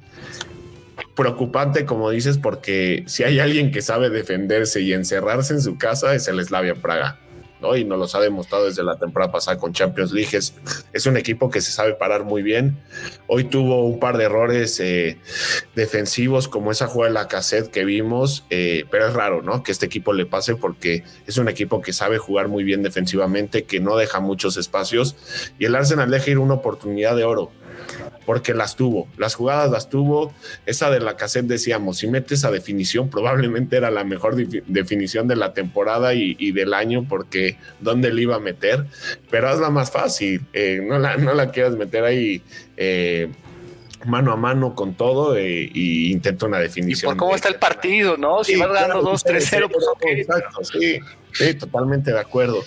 Preocupante, 1.16 1.84
como 1.84 2.10
dices, 2.10 2.38
porque 2.38 3.02
si 3.08 3.24
hay 3.24 3.40
alguien 3.40 3.72
que 3.72 3.82
sabe 3.82 4.08
defenderse 4.08 4.80
y 4.82 4.92
encerrarse 4.92 5.52
en 5.52 5.62
su 5.62 5.76
casa, 5.78 6.14
es 6.14 6.28
el 6.28 6.40
Slavia 6.44 6.76
Praga. 6.76 7.18
Y 7.76 7.84
nos 7.84 7.98
los 7.98 8.14
ha 8.14 8.20
demostrado 8.20 8.66
desde 8.66 8.82
la 8.82 8.96
temporada 8.96 9.30
pasada 9.32 9.58
con 9.58 9.72
Champions 9.72 10.12
League. 10.12 10.36
Es, 10.92 11.06
un 11.06 11.16
equipo 11.16 11.50
que 11.50 11.60
se 11.60 11.72
sabe 11.72 11.94
parar 11.94 12.24
muy 12.24 12.42
bien. 12.42 12.78
Hoy 13.26 13.44
tuvo 13.44 13.86
un 13.86 13.98
par 13.98 14.16
de 14.16 14.24
errores 14.24 14.80
eh, 14.80 15.18
defensivos, 15.74 16.48
como 16.48 16.70
esa 16.70 16.86
jugada 16.86 17.10
de 17.10 17.14
la 17.14 17.28
cassette 17.28 17.70
que 17.70 17.84
vimos, 17.84 18.44
eh, 18.50 18.84
pero 18.90 19.08
es 19.08 19.14
raro, 19.14 19.42
¿no? 19.42 19.62
Que 19.62 19.72
este 19.72 19.86
equipo 19.86 20.12
le 20.12 20.26
pase 20.26 20.56
porque 20.56 21.04
es 21.26 21.38
un 21.38 21.48
equipo 21.48 21.80
que 21.80 21.92
sabe 21.92 22.18
jugar 22.18 22.48
muy 22.48 22.64
bien 22.64 22.82
defensivamente, 22.82 23.64
que 23.64 23.80
no 23.80 23.96
deja 23.96 24.20
muchos 24.20 24.56
espacios 24.56 25.16
y 25.58 25.64
el 25.64 25.74
Arsenal 25.74 26.10
deja 26.10 26.30
ir 26.30 26.38
una 26.38 26.54
oportunidad 26.54 27.16
de 27.16 27.24
oro 27.24 27.50
porque 28.26 28.54
las 28.54 28.76
tuvo, 28.76 29.08
las 29.16 29.34
jugadas 29.34 29.70
las 29.70 29.88
tuvo. 29.88 30.32
Esa 30.66 30.90
de 30.90 31.00
la 31.00 31.16
cassette 31.16 31.46
decíamos, 31.46 31.98
si 31.98 32.06
metes 32.06 32.40
esa 32.40 32.50
definición, 32.50 33.10
probablemente 33.10 33.76
era 33.76 33.90
la 33.90 34.04
mejor 34.04 34.36
definición 34.36 35.28
de 35.28 35.36
la 35.36 35.52
temporada 35.52 36.14
y, 36.14 36.52
del 36.52 36.74
año, 36.74 37.06
porque 37.08 37.56
¿dónde 37.80 38.12
le 38.12 38.22
iba 38.22 38.36
a 38.36 38.40
meter? 38.40 38.86
Pero 39.30 39.50
la 39.58 39.70
más 39.70 39.90
fácil, 39.90 40.42
eh, 40.52 40.80
no, 40.82 40.98
la, 40.98 41.16
no 41.16 41.34
la 41.34 41.50
quieras 41.50 41.76
meter 41.76 42.04
ahí. 42.04 42.42
Eh, 42.76 43.28
mano 44.06 44.32
a 44.32 44.36
mano 44.36 44.74
con 44.74 44.94
todo 44.94 45.36
e, 45.36 45.70
intenta 45.74 46.46
una 46.46 46.58
definición. 46.58 47.10
Y 47.10 47.12
por 47.12 47.18
cómo 47.18 47.34
está 47.34 47.48
el 47.48 47.56
partido, 47.56 48.16
¿no? 48.16 48.44
Si 48.44 48.56
vas 48.56 48.72
ganando 48.72 49.02
2-3-0, 49.12 49.70
pues 49.70 49.84
Exacto, 50.18 50.64
sí, 50.64 51.00
sí, 51.32 51.54
totalmente 51.54 52.12
de 52.12 52.20
acuerdo. 52.20 52.62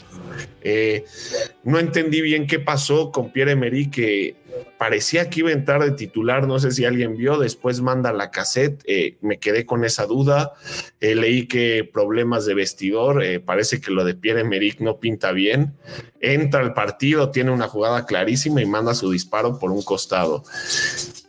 no 1.64 1.80
entendí 1.80 2.22
bien 2.22 2.48
qué 2.48 2.60
pasó 2.60 3.12
con 3.12 3.32
Pierre 3.32 3.52
Emery, 3.52 3.90
que 3.90 4.36
parecía 4.78 5.30
que 5.30 5.40
iba 5.40 5.50
a 5.50 5.54
entrar 5.54 5.84
de 5.84 5.92
titular, 5.92 6.48
no 6.48 6.60
sé 6.60 6.72
si 6.72 6.86
alguien 6.86 7.16
vio, 7.16 7.38
después 7.38 7.82
manda 7.82 8.12
la 8.12 8.32
cassette, 8.32 8.84
eh, 8.86 9.18
me 9.22 9.40
quedé 9.40 9.66
con 9.66 9.86
esa 9.86 10.06
duda, 10.06 10.54
eh, 11.00 11.16
leí 11.16 11.48
que 11.48 11.90
problemas 11.92 12.46
de 12.46 12.54
vestidor, 12.54 13.24
eh, 13.24 13.40
parece 13.40 13.80
que 13.80 13.92
lo 13.92 14.04
de 14.04 14.16
Pierre 14.16 14.42
Emerick 14.42 14.80
no 14.82 15.00
pinta 15.00 15.32
bien, 15.32 15.74
entra 16.20 16.62
al 16.62 16.74
partido, 16.74 17.32
tiene 17.32 17.52
una 17.52 17.68
jugada 17.68 18.06
clarísima 18.06 18.62
y 18.62 18.66
manda 18.66 18.94
su 18.94 19.12
disparo 19.12 19.60
por 19.60 19.72
un 19.72 19.84
costado. 19.84 20.44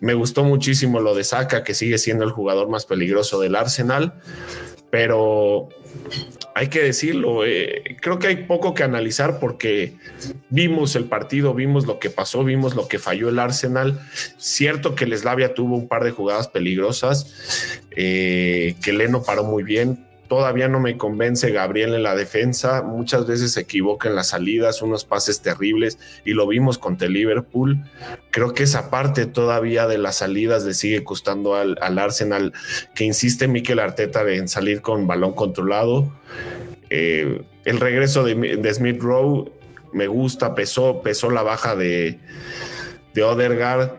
Me 0.01 0.15
gustó 0.15 0.45
muchísimo 0.45 1.01
lo 1.01 1.15
de 1.15 1.25
Saka, 1.25 1.65
que 1.65 1.75
sigue 1.75 1.99
siendo 1.99 2.25
el 2.25 2.31
jugador 2.31 2.69
más 2.69 2.87
peligroso 2.87 3.41
del 3.41 3.57
Arsenal 3.57 4.15
pero 4.95 5.71
hay 6.55 6.69
que 6.69 6.81
decirlo, 6.81 7.45
eh, 7.45 7.97
creo 8.01 8.21
que 8.21 8.29
hay 8.29 8.37
poco 8.45 8.75
que 8.75 8.85
analizar 8.85 9.41
porque 9.41 9.97
vimos 10.51 10.95
el 10.95 11.07
partido, 11.07 11.53
vimos 11.53 11.85
lo 11.85 11.99
que 11.99 12.11
pasó, 12.11 12.45
vimos 12.45 12.77
lo 12.77 12.87
que 12.87 13.01
falló 13.01 13.29
el 13.29 13.41
Arsenal. 13.41 14.01
Cierto 14.37 14.95
que 14.95 15.03
el 15.07 15.53
tuvo 15.53 15.75
un 15.75 15.89
par 15.89 16.05
de 16.05 16.13
jugadas 16.13 16.47
peligrosas, 16.47 17.81
eh, 17.91 18.77
que 18.85 18.93
Leno 18.93 19.25
paró 19.25 19.43
muy 19.43 19.65
bien, 19.65 20.07
todavía 20.29 20.69
no 20.69 20.81
me 20.81 20.97
convence 20.97 21.51
Gabriel 21.51 21.95
en 21.95 22.03
la 22.03 22.15
defensa. 22.15 22.83
Muchas 22.83 23.27
veces 23.27 23.53
se 23.53 23.61
equivoca 23.61 24.09
en 24.09 24.15
las 24.15 24.29
salidas, 24.29 24.83
unos 24.83 25.05
pases 25.05 25.41
terribles 25.41 25.99
y 26.25 26.33
lo 26.33 26.47
vimos 26.47 26.79
contra 26.79 27.09
Liverpool. 27.09 27.85
Creo 28.31 28.55
que 28.55 28.65
esa 28.65 28.91
parte 28.91 29.27
todavía 29.27 29.87
de 29.87 29.99
las 29.99 30.17
salidas 30.17 30.65
le 30.65 30.75
sigue 30.75 31.05
costando 31.05 31.55
al, 31.55 31.99
Arsenal, 31.99 32.53
que 32.95 33.05
insiste 33.05 33.49
Mikel 33.49 33.79
Arteta 33.79 34.29
en 34.29 34.49
salir 34.49 34.81
con 34.81 35.07
balón 35.07 35.33
controlado. 35.33 36.13
Eh, 36.91 37.43
el 37.65 37.81
regreso 37.81 38.25
de, 38.25 38.35
de 38.35 38.75
Smith 38.75 39.01
Rowe 39.01 39.51
me 39.93 40.07
gusta, 40.09 40.55
pesó, 40.55 41.03
pesó 41.03 41.31
la 41.31 41.43
baja 41.43 41.77
de, 41.77 42.19
de 43.15 43.23
Odergaard. 43.23 43.93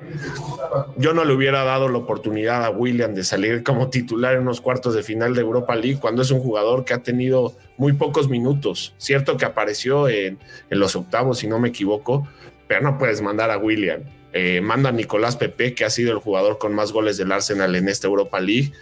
Yo 0.98 1.14
no 1.14 1.24
le 1.24 1.34
hubiera 1.34 1.64
dado 1.64 1.88
la 1.88 1.98
oportunidad 1.98 2.66
a 2.66 2.70
William 2.70 3.14
de 3.14 3.24
salir 3.24 3.64
como 3.64 3.90
titular 3.90 4.36
en 4.36 4.42
unos 4.42 4.62
cuartos 4.62 4.94
de 4.94 5.04
final 5.04 5.34
de 5.34 5.42
Europa 5.42 5.76
League 5.76 6.00
cuando 6.00 6.22
es 6.22 6.32
un 6.32 6.42
jugador 6.42 6.86
que 6.86 6.94
ha 6.94 7.02
tenido 7.02 7.56
muy 7.78 7.94
pocos 7.94 8.30
minutos. 8.30 8.94
Cierto 8.98 9.38
que 9.38 9.46
apareció 9.46 10.10
en, 10.10 10.38
los 10.70 10.96
octavos, 10.96 11.40
si 11.40 11.48
no 11.48 11.60
me 11.60 11.70
equivoco, 11.70 12.28
pero 12.68 12.82
no 12.82 12.98
puedes 12.98 13.22
mandar 13.22 13.52
a 13.52 13.58
William. 13.58 14.04
Eh, 14.34 14.60
manda 14.60 14.90
a 14.90 14.92
Nicolás 14.92 15.38
Pepe, 15.38 15.74
que 15.74 15.86
ha 15.86 15.90
sido 15.90 16.12
el 16.12 16.20
jugador 16.20 16.58
con 16.58 16.74
más 16.74 16.92
goles 16.92 17.16
del 17.16 17.32
Arsenal 17.32 17.74
en 17.74 17.88
esta 17.88 18.08
Europa 18.08 18.42
League. 18.42 18.74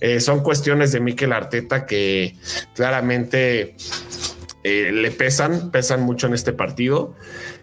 Eh, 0.00 0.18
son 0.18 0.42
cuestiones 0.42 0.90
de 0.90 0.98
Mikel 0.98 1.32
Arteta 1.32 1.86
que 1.86 2.34
claramente 2.74 3.76
eh, 4.64 4.90
le 4.92 5.12
pesan, 5.12 5.70
pesan 5.70 6.02
mucho 6.02 6.26
en 6.26 6.34
este 6.34 6.52
partido 6.52 7.14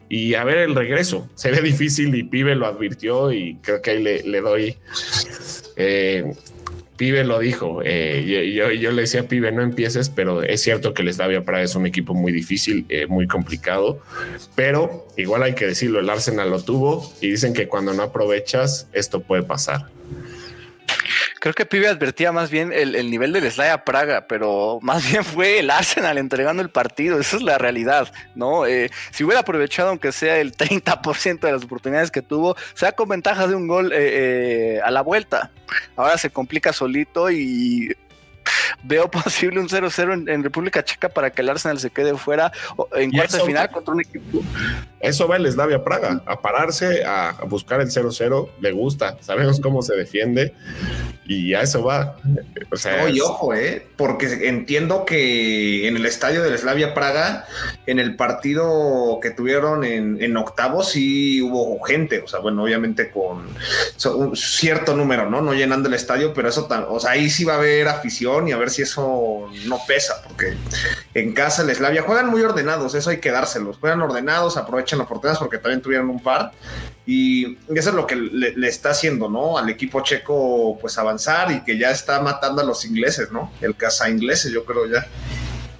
y 0.09 0.35
a 0.35 0.43
ver 0.43 0.57
el 0.59 0.75
regreso. 0.75 1.29
Se 1.35 1.51
ve 1.51 1.61
difícil 1.61 2.13
y 2.15 2.23
Pibe 2.23 2.55
lo 2.55 2.67
advirtió 2.67 3.31
y 3.31 3.55
creo 3.61 3.81
que 3.81 3.91
ahí 3.91 4.03
le, 4.03 4.41
doy. 4.41 4.77
Eh, 5.75 6.33
Pibe 6.97 7.23
lo 7.23 7.39
dijo. 7.39 7.81
Eh, 7.83 8.53
yo, 8.55 8.71
yo, 8.71 8.91
le 8.91 9.01
decía 9.01 9.21
a 9.21 9.27
Pibe, 9.27 9.51
no 9.51 9.61
empieces, 9.61 10.09
pero 10.09 10.43
es 10.43 10.61
cierto 10.61 10.93
que 10.93 11.01
el 11.01 11.13
Slavia 11.13 11.43
Praga 11.43 11.63
es 11.63 11.75
un 11.75 11.85
equipo 11.85 12.13
muy 12.13 12.31
difícil, 12.31 12.85
eh, 12.89 13.07
muy 13.07 13.27
complicado. 13.27 14.01
Pero 14.55 15.07
igual 15.17 15.43
hay 15.43 15.55
que 15.55 15.65
decirlo: 15.65 15.99
el 15.99 16.09
Arsenal 16.09 16.49
lo 16.49 16.63
tuvo 16.63 17.11
y 17.21 17.31
dicen 17.31 17.53
que 17.53 17.67
cuando 17.67 17.93
no 17.93 18.03
aprovechas, 18.03 18.87
esto 18.93 19.21
puede 19.21 19.43
pasar. 19.43 19.89
Creo 21.45 21.53
que 21.53 21.67
Pibe 21.67 21.87
advertía 21.87 22.31
más 22.31 22.49
bien 22.49 22.73
el, 22.73 23.07
nivel 23.11 23.31
del 23.31 23.51
Slaya 23.51 23.85
Praga, 23.85 24.25
pero 24.27 24.79
más 24.81 25.07
bien 25.07 25.23
fue 25.23 25.59
el 25.59 25.69
Arsenal 25.69 26.17
entregando 26.17 26.63
el 26.63 26.71
partido. 26.71 27.19
Esa 27.19 27.35
es 27.35 27.43
la 27.43 27.59
realidad, 27.59 28.11
¿no? 28.33 28.65
Eh, 28.65 28.89
si 29.11 29.23
hubiera 29.23 29.41
aprovechado, 29.41 29.89
aunque 29.89 30.11
sea 30.11 30.39
el 30.39 30.53
30% 30.57 31.41
de 31.41 31.51
las 31.51 31.63
oportunidades 31.63 32.09
que 32.09 32.23
tuvo, 32.23 32.55
sea 32.73 32.93
con 32.93 33.09
ventaja 33.09 33.45
de 33.45 33.53
un 33.53 33.67
gol 33.67 33.93
eh, 33.93 34.77
eh, 34.77 34.81
a 34.83 34.89
la 34.89 35.01
vuelta. 35.01 35.51
Ahora 35.95 36.17
se 36.17 36.31
complica 36.31 36.73
solito 36.73 37.29
y 37.29 37.95
veo 38.83 39.09
posible 39.11 39.59
un 39.59 39.67
0-0 39.67 40.29
en, 40.29 40.43
República 40.43 40.83
Checa 40.83 41.09
para 41.09 41.31
que 41.31 41.41
el 41.41 41.49
Arsenal 41.49 41.79
se 41.79 41.89
quede 41.89 42.15
fuera 42.17 42.51
en 42.95 43.11
cuarto 43.11 43.37
de 43.37 43.43
final 43.43 43.69
contra 43.71 43.93
un 43.93 44.01
equipo. 44.01 44.41
Eso 44.99 45.27
va 45.27 45.37
el 45.37 45.51
Slavia 45.51 45.83
Praga, 45.83 46.21
a 46.25 46.41
pararse, 46.41 47.03
a, 47.05 47.35
buscar 47.47 47.81
el 47.81 47.87
0-0, 47.87 48.49
le 48.59 48.71
gusta, 48.71 49.17
sabemos 49.21 49.59
cómo 49.59 49.81
se 49.81 49.95
defiende 49.95 50.53
y 51.25 51.53
a 51.53 51.61
eso 51.61 51.83
va. 51.83 52.17
O 52.71 52.75
sea, 52.75 53.05
ojo, 53.23 53.53
¿eh? 53.53 53.87
porque 53.97 54.47
entiendo 54.47 55.05
que 55.05 55.87
en 55.87 55.95
el 55.95 56.05
estadio 56.05 56.43
del 56.43 56.57
Slavia 56.57 56.93
Praga, 56.93 57.45
en 57.85 57.99
el 57.99 58.15
partido 58.15 59.19
que 59.21 59.31
tuvieron 59.31 59.83
en, 59.83 60.21
en 60.21 60.37
octavos, 60.37 60.91
sí 60.91 61.41
hubo 61.41 61.81
gente, 61.83 62.21
o 62.21 62.27
sea, 62.27 62.39
bueno, 62.39 62.63
obviamente 62.63 63.11
con 63.11 63.47
un 64.15 64.35
cierto 64.35 64.95
número, 64.95 65.29
¿no? 65.29 65.41
No 65.41 65.53
llenando 65.53 65.87
el 65.87 65.95
estadio, 65.95 66.33
pero 66.33 66.49
eso, 66.49 66.67
o 66.89 66.99
sea, 66.99 67.11
ahí 67.11 67.29
sí 67.29 67.43
va 67.43 67.53
a 67.53 67.57
haber 67.57 67.87
afición 67.87 68.34
y 68.47 68.51
a 68.51 68.57
ver 68.57 68.69
si 68.69 68.81
eso 68.81 69.49
no 69.65 69.79
pesa, 69.87 70.21
porque 70.23 70.55
en 71.13 71.33
casa 71.33 71.63
el 71.63 71.73
Slavia 71.73 72.03
juegan 72.03 72.29
muy 72.29 72.41
ordenados, 72.41 72.95
eso 72.95 73.09
hay 73.09 73.19
que 73.19 73.31
dárselos, 73.31 73.77
juegan 73.77 74.01
ordenados, 74.01 74.57
aprovechan 74.57 75.01
oportunidades 75.01 75.39
porque 75.39 75.57
también 75.57 75.81
tuvieron 75.81 76.09
un 76.09 76.21
par 76.21 76.51
y 77.05 77.57
eso 77.75 77.89
es 77.89 77.95
lo 77.95 78.07
que 78.07 78.15
le, 78.15 78.67
está 78.67 78.89
haciendo, 78.89 79.29
¿no? 79.29 79.57
Al 79.57 79.69
equipo 79.69 80.01
checo, 80.01 80.77
pues 80.79 80.97
avanzar 80.97 81.51
y 81.51 81.63
que 81.63 81.77
ya 81.77 81.91
está 81.91 82.21
matando 82.21 82.61
a 82.61 82.65
los 82.65 82.83
ingleses, 82.85 83.31
¿no? 83.31 83.51
El 83.61 83.75
casa 83.75 84.09
ingleses, 84.09 84.51
yo 84.51 84.65
creo 84.65 84.87
ya. 84.87 85.05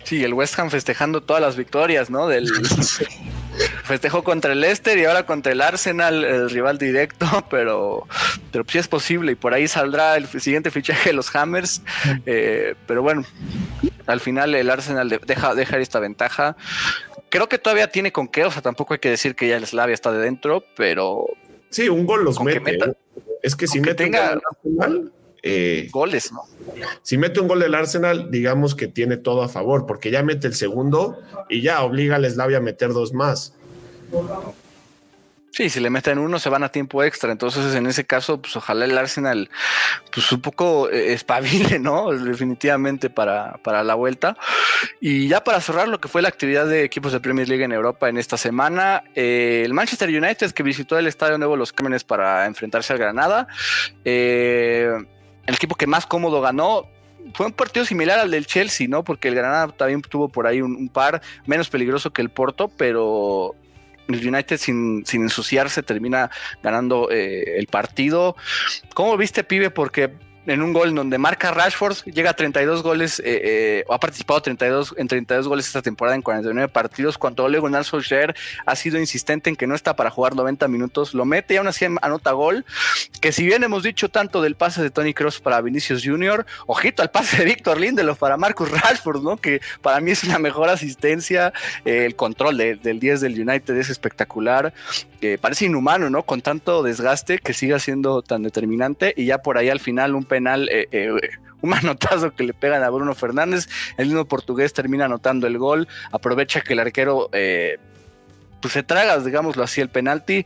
Sí, 0.03 0.23
el 0.23 0.33
West 0.33 0.57
Ham 0.59 0.69
festejando 0.69 1.21
todas 1.21 1.41
las 1.41 1.55
victorias, 1.55 2.09
¿no? 2.09 2.27
Del 2.27 2.47
festejó 3.83 4.23
contra 4.23 4.53
el 4.53 4.61
Leicester 4.61 4.97
y 4.97 5.05
ahora 5.05 5.25
contra 5.25 5.51
el 5.51 5.61
Arsenal, 5.61 6.23
el 6.23 6.49
rival 6.49 6.77
directo, 6.77 7.25
pero, 7.49 8.07
pero 8.51 8.65
sí 8.67 8.77
es 8.77 8.87
posible 8.87 9.33
y 9.33 9.35
por 9.35 9.53
ahí 9.53 9.67
saldrá 9.67 10.17
el 10.17 10.27
siguiente 10.27 10.71
fichaje 10.71 11.09
de 11.09 11.13
los 11.13 11.35
Hammers. 11.35 11.81
Eh, 12.25 12.75
pero 12.87 13.01
bueno, 13.01 13.23
al 14.05 14.19
final 14.19 14.55
el 14.55 14.69
Arsenal 14.69 15.09
deja, 15.25 15.55
dejar 15.55 15.81
esta 15.81 15.99
ventaja 15.99 16.55
creo 17.29 17.49
que 17.49 17.57
todavía 17.57 17.89
tiene 17.89 18.13
con 18.13 18.29
qué, 18.29 18.45
o 18.45 18.51
sea, 18.51 18.61
tampoco 18.61 18.93
hay 18.93 18.99
que 18.99 19.09
decir 19.09 19.35
que 19.35 19.49
ya 19.49 19.57
el 19.57 19.65
Slavia 19.65 19.93
está 19.93 20.11
de 20.11 20.19
dentro, 20.19 20.63
pero. 20.77 21.25
Sí, 21.69 21.89
un 21.89 22.05
gol 22.05 22.23
los 22.23 22.39
mete. 22.39 22.75
¿eh? 22.75 22.93
es 23.41 23.55
que 23.55 23.67
si 23.67 23.79
mete 23.79 23.95
tenga 23.95 24.39
eh, 25.47 25.89
goles, 25.91 26.31
¿no? 26.31 26.41
Si 27.03 27.17
mete 27.17 27.39
un 27.39 27.47
gol 27.47 27.59
del 27.59 27.75
Arsenal, 27.75 28.31
digamos 28.31 28.73
que 28.73 28.87
tiene 28.87 29.15
todo 29.15 29.43
a 29.43 29.47
favor, 29.47 29.85
porque 29.85 30.09
ya 30.09 30.23
mete 30.23 30.47
el 30.47 30.55
segundo 30.55 31.19
y 31.49 31.61
ya 31.61 31.83
obliga 31.83 32.15
al 32.15 32.29
Slavia 32.29 32.57
a 32.57 32.61
meter 32.61 32.93
dos 32.93 33.13
más. 33.13 33.53
Sí, 35.51 35.69
si 35.69 35.79
le 35.79 35.89
meten 35.89 36.17
uno 36.19 36.37
se 36.37 36.49
van 36.49 36.63
a 36.63 36.69
tiempo 36.69 37.01
extra. 37.01 37.31
Entonces, 37.31 37.75
en 37.75 37.85
ese 37.85 38.03
caso, 38.03 38.41
pues 38.41 38.57
ojalá 38.57 38.83
el 38.83 38.97
Arsenal, 38.97 39.49
pues 40.11 40.29
un 40.33 40.41
poco 40.41 40.89
eh, 40.89 41.13
espabile, 41.13 41.79
¿no? 41.79 42.11
Definitivamente 42.11 43.09
para, 43.09 43.59
para 43.63 43.81
la 43.83 43.93
vuelta. 43.95 44.35
Y 44.99 45.29
ya 45.29 45.45
para 45.45 45.61
cerrar 45.61 45.87
lo 45.87 46.01
que 46.01 46.09
fue 46.09 46.21
la 46.21 46.27
actividad 46.27 46.65
de 46.65 46.83
equipos 46.83 47.13
de 47.13 47.21
Premier 47.21 47.47
League 47.47 47.63
en 47.63 47.71
Europa 47.71 48.09
en 48.09 48.17
esta 48.17 48.35
semana, 48.35 49.03
eh, 49.13 49.61
el 49.63 49.73
Manchester 49.73 50.09
United 50.09 50.51
que 50.51 50.63
visitó 50.63 50.97
el 50.97 51.07
Estadio 51.07 51.37
Nuevo 51.37 51.55
Los 51.55 51.71
Cármenes 51.71 52.03
para 52.03 52.47
enfrentarse 52.47 52.91
al 52.91 52.99
Granada. 52.99 53.47
Eh, 54.03 54.91
el 55.45 55.55
equipo 55.55 55.75
que 55.75 55.87
más 55.87 56.05
cómodo 56.05 56.41
ganó, 56.41 56.87
fue 57.33 57.47
un 57.47 57.53
partido 57.53 57.85
similar 57.85 58.19
al 58.19 58.31
del 58.31 58.45
Chelsea, 58.45 58.87
¿no? 58.87 59.03
Porque 59.03 59.27
el 59.27 59.35
Granada 59.35 59.67
también 59.69 60.01
tuvo 60.01 60.29
por 60.29 60.47
ahí 60.47 60.61
un, 60.61 60.89
par 60.89 61.21
menos 61.45 61.69
peligroso 61.69 62.11
que 62.11 62.21
el 62.21 62.29
Porto, 62.29 62.67
pero 62.67 63.55
el 64.07 64.27
United 64.27 64.57
sin, 64.57 65.05
sin 65.05 65.23
ensuciarse 65.23 65.81
termina 65.81 66.29
ganando 66.61 67.09
eh, 67.09 67.57
el 67.57 67.67
partido. 67.67 68.35
¿Cómo 68.93 69.17
viste, 69.17 69.43
pibe? 69.43 69.71
Porque 69.71 70.13
en 70.45 70.61
un 70.61 70.73
gol 70.73 70.93
donde 70.93 71.17
marca 71.17 71.51
Rashford, 71.51 71.97
llega 72.05 72.31
a 72.31 72.33
32 72.33 72.83
goles, 72.83 73.19
eh, 73.19 73.23
eh, 73.25 73.83
o 73.87 73.93
ha 73.93 73.99
participado 73.99 74.41
32, 74.41 74.95
en 74.97 75.07
32 75.07 75.47
goles 75.47 75.67
esta 75.67 75.81
temporada 75.81 76.15
en 76.15 76.21
49 76.21 76.67
partidos, 76.69 77.17
cuando 77.17 77.43
Ole 77.43 77.59
Gunnar 77.59 77.83
Solskjaer 77.83 78.35
ha 78.65 78.75
sido 78.75 78.99
insistente 78.99 79.49
en 79.49 79.55
que 79.55 79.67
no 79.67 79.75
está 79.75 79.95
para 79.95 80.09
jugar 80.09 80.35
90 80.35 80.67
minutos, 80.67 81.13
lo 81.13 81.25
mete 81.25 81.55
y 81.55 81.57
aún 81.57 81.67
así 81.67 81.85
anota 82.01 82.31
gol, 82.31 82.65
que 83.21 83.31
si 83.31 83.45
bien 83.45 83.63
hemos 83.63 83.83
dicho 83.83 84.09
tanto 84.09 84.41
del 84.41 84.55
pase 84.55 84.81
de 84.81 84.89
Tony 84.89 85.13
Cross 85.13 85.39
para 85.39 85.61
Vinicius 85.61 86.03
Jr., 86.03 86.45
ojito 86.67 87.01
al 87.01 87.11
pase 87.11 87.37
de 87.37 87.45
Víctor 87.45 87.79
Lindelof 87.79 88.19
para 88.19 88.37
Marcus 88.37 88.69
Rashford, 88.69 89.23
¿no? 89.23 89.37
Que 89.37 89.61
para 89.81 89.99
mí 89.99 90.11
es 90.11 90.23
una 90.23 90.39
mejor 90.39 90.69
asistencia, 90.69 91.53
eh, 91.85 92.05
el 92.05 92.15
control 92.15 92.57
del 92.57 92.99
10 92.99 93.21
del 93.21 93.39
United 93.39 93.75
es 93.75 93.89
espectacular, 93.89 94.73
parece 95.41 95.65
inhumano, 95.65 96.09
¿no? 96.09 96.23
Con 96.23 96.41
tanto 96.41 96.83
desgaste 96.83 97.39
que 97.39 97.53
siga 97.53 97.79
siendo 97.79 98.21
tan 98.21 98.43
determinante 98.43 99.13
y 99.17 99.25
ya 99.25 99.39
por 99.39 99.57
ahí 99.57 99.69
al 99.69 99.79
final 99.79 100.13
un 100.13 100.23
penal, 100.35 100.67
eh, 100.69 100.89
eh, 100.91 101.11
un 101.61 101.69
manotazo 101.75 102.35
que 102.35 102.43
le 102.43 102.53
pegan 102.53 102.83
a 102.83 102.89
Bruno 102.89 103.15
Fernández, 103.15 103.69
el 103.97 104.07
mismo 104.07 104.25
portugués 104.25 104.73
termina 104.73 105.05
anotando 105.05 105.47
el 105.47 105.57
gol, 105.57 105.87
aprovecha 106.11 106.59
que 106.59 106.73
el 106.73 106.79
arquero 106.79 107.29
eh, 107.31 107.77
pues 108.61 108.73
se 108.73 108.83
traga, 108.83 109.17
digámoslo 109.19 109.63
así, 109.63 109.79
el 109.79 109.87
penalti, 109.87 110.45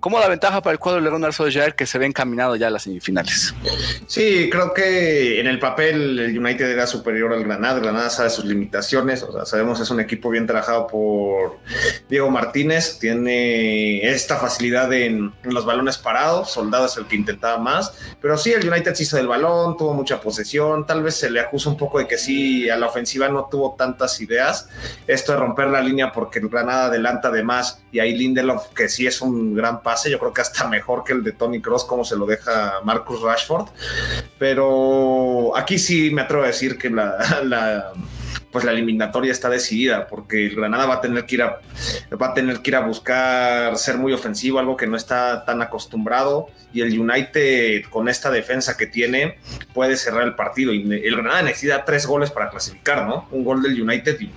¿Cómo 0.00 0.20
la 0.20 0.28
ventaja 0.28 0.60
para 0.62 0.72
el 0.72 0.78
cuadro 0.78 1.02
de 1.02 1.10
Ronald 1.10 1.34
que 1.74 1.84
se 1.84 1.98
ve 1.98 2.06
encaminado 2.06 2.54
ya 2.54 2.68
a 2.68 2.70
las 2.70 2.84
semifinales? 2.84 3.52
Sí, 4.06 4.48
creo 4.48 4.72
que 4.72 5.40
en 5.40 5.48
el 5.48 5.58
papel 5.58 6.20
el 6.20 6.38
United 6.38 6.70
era 6.70 6.86
superior 6.86 7.32
al 7.32 7.42
Granada. 7.42 7.80
Granada 7.80 8.08
sabe 8.08 8.30
sus 8.30 8.44
limitaciones. 8.44 9.24
O 9.24 9.32
sea, 9.32 9.44
sabemos 9.44 9.80
es 9.80 9.90
un 9.90 9.98
equipo 9.98 10.30
bien 10.30 10.46
trabajado 10.46 10.86
por 10.86 11.58
Diego 12.08 12.30
Martínez. 12.30 13.00
Tiene 13.00 14.08
esta 14.08 14.36
facilidad 14.36 14.92
en, 14.92 15.32
los 15.42 15.66
balones 15.66 15.98
parados. 15.98 16.52
Soldado 16.52 16.86
es 16.86 16.96
el 16.96 17.06
que 17.06 17.16
intentaba 17.16 17.58
más. 17.58 17.92
Pero 18.20 18.38
sí, 18.38 18.52
el 18.52 18.68
United 18.68 18.94
se 18.94 19.02
hizo 19.02 19.16
del 19.16 19.26
balón, 19.26 19.76
tuvo 19.76 19.94
mucha 19.94 20.20
posesión. 20.20 20.86
Tal 20.86 21.02
vez 21.02 21.16
se 21.16 21.28
le 21.28 21.40
acusa 21.40 21.70
un 21.70 21.76
poco 21.76 21.98
de 21.98 22.06
que 22.06 22.18
sí, 22.18 22.70
a 22.70 22.76
la 22.76 22.86
ofensiva 22.86 23.28
no 23.28 23.48
tuvo 23.50 23.74
tantas 23.76 24.20
ideas. 24.20 24.68
Esto 25.08 25.32
de 25.32 25.38
romper 25.38 25.66
la 25.68 25.80
línea 25.80 26.12
porque 26.12 26.38
el 26.38 26.48
Granada 26.48 26.86
adelanta 26.86 27.32
de 27.32 27.42
más. 27.42 27.82
Y 27.90 27.98
ahí 27.98 28.16
Lindelof, 28.16 28.68
que 28.68 28.88
sí 28.88 29.08
es 29.08 29.20
un 29.20 29.56
gran 29.56 29.82
yo 30.10 30.18
creo 30.18 30.32
que 30.32 30.40
hasta 30.40 30.68
mejor 30.68 31.04
que 31.04 31.12
el 31.12 31.22
de 31.22 31.32
Tony 31.32 31.60
Cross, 31.60 31.84
como 31.84 32.04
se 32.04 32.16
lo 32.16 32.26
deja 32.26 32.80
Marcus 32.84 33.22
Rashford. 33.22 33.68
Pero 34.38 35.56
aquí 35.56 35.78
sí 35.78 36.10
me 36.10 36.22
atrevo 36.22 36.44
a 36.44 36.48
decir 36.48 36.78
que 36.78 36.90
la 36.90 37.92
pues 38.50 38.64
la 38.64 38.72
eliminatoria 38.72 39.32
está 39.32 39.48
decidida, 39.50 40.06
porque 40.06 40.46
el 40.46 40.56
Granada 40.56 40.86
va 40.86 40.94
a 40.94 41.00
tener 41.00 41.26
que 41.26 41.34
ir 41.36 41.42
a, 41.42 41.60
va 42.20 42.28
a 42.28 42.34
tener 42.34 42.60
que 42.60 42.70
ir 42.70 42.76
a 42.76 42.80
buscar 42.80 43.76
ser 43.76 43.98
muy 43.98 44.12
ofensivo, 44.12 44.58
algo 44.58 44.76
que 44.76 44.86
no 44.86 44.96
está 44.96 45.44
tan 45.44 45.60
acostumbrado, 45.60 46.48
y 46.72 46.80
el 46.80 46.98
United 46.98 47.84
con 47.90 48.08
esta 48.08 48.30
defensa 48.30 48.76
que 48.76 48.86
tiene 48.86 49.38
puede 49.74 49.96
cerrar 49.96 50.22
el 50.22 50.34
partido. 50.34 50.72
Y 50.72 50.82
el 50.82 51.16
Granada 51.16 51.42
necesita 51.42 51.84
tres 51.84 52.06
goles 52.06 52.30
para 52.30 52.50
clasificar, 52.50 53.06
¿no? 53.06 53.28
Un 53.30 53.44
gol 53.44 53.62
del 53.62 53.80
United 53.80 54.20
y 54.20 54.30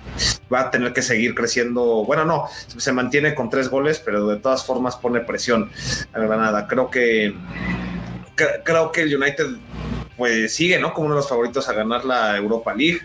va 0.52 0.62
a 0.62 0.70
tener 0.70 0.92
que 0.92 1.02
seguir 1.02 1.34
creciendo. 1.34 2.04
Bueno, 2.04 2.24
no, 2.24 2.46
se 2.76 2.92
mantiene 2.92 3.34
con 3.34 3.50
tres 3.50 3.68
goles, 3.68 3.98
pero 3.98 4.26
de 4.26 4.36
todas 4.36 4.64
formas 4.64 4.96
pone 4.96 5.20
presión 5.20 5.70
al 6.12 6.26
Granada. 6.26 6.66
Creo 6.66 6.90
que 6.90 7.34
creo 8.64 8.92
que 8.92 9.02
el 9.02 9.14
United 9.14 9.46
pues 10.16 10.54
sigue, 10.54 10.78
¿no? 10.78 10.92
Como 10.92 11.06
uno 11.06 11.14
de 11.14 11.20
los 11.20 11.28
favoritos 11.28 11.68
a 11.68 11.72
ganar 11.72 12.04
la 12.04 12.36
Europa 12.36 12.74
League. 12.74 13.00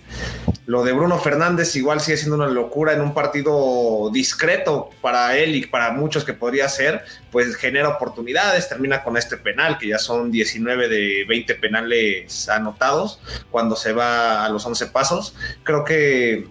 Lo 0.67 0.83
de 0.83 0.91
Bruno 0.91 1.17
Fernández 1.17 1.77
igual 1.77 2.01
sigue 2.01 2.17
siendo 2.17 2.35
una 2.35 2.47
locura 2.47 2.91
en 2.91 2.99
un 2.99 3.13
partido 3.13 4.09
discreto 4.11 4.89
para 4.99 5.37
él 5.37 5.55
y 5.55 5.65
para 5.65 5.91
muchos 5.91 6.25
que 6.25 6.33
podría 6.33 6.67
ser, 6.67 7.05
pues 7.31 7.55
genera 7.55 7.87
oportunidades, 7.87 8.67
termina 8.67 9.01
con 9.01 9.15
este 9.15 9.37
penal, 9.37 9.77
que 9.77 9.87
ya 9.87 9.97
son 9.97 10.29
19 10.29 10.89
de 10.89 11.25
20 11.25 11.55
penales 11.55 12.49
anotados 12.49 13.21
cuando 13.49 13.77
se 13.77 13.93
va 13.93 14.43
a 14.43 14.49
los 14.49 14.65
11 14.65 14.87
pasos. 14.87 15.35
Creo 15.63 15.85
que 15.85 16.49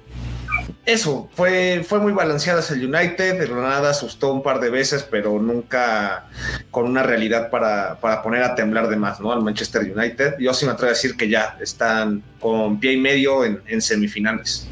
eso, 0.84 1.28
fue, 1.34 1.84
fue 1.86 2.00
muy 2.00 2.12
balanceada 2.12 2.62
el 2.70 2.86
United, 2.86 3.38
de 3.38 3.46
Granada 3.46 3.90
asustó 3.90 4.32
un 4.32 4.42
par 4.42 4.60
de 4.60 4.70
veces, 4.70 5.02
pero 5.02 5.40
nunca 5.40 6.26
con 6.70 6.86
una 6.86 7.02
realidad 7.02 7.50
para, 7.50 7.98
poner 8.22 8.42
a 8.42 8.54
temblar 8.54 8.88
de 8.88 8.96
más, 8.96 9.20
¿no? 9.20 9.32
Al 9.32 9.42
Manchester 9.42 9.82
United. 9.82 10.34
Yo 10.38 10.54
sí 10.54 10.64
me 10.64 10.72
atrevo 10.72 10.90
a 10.90 10.94
decir 10.94 11.16
que 11.16 11.28
ya 11.28 11.56
están 11.60 12.22
con 12.40 12.78
pie 12.78 12.92
y 12.92 12.98
medio 12.98 13.44
en 13.44 13.82
semifinales 13.82 14.68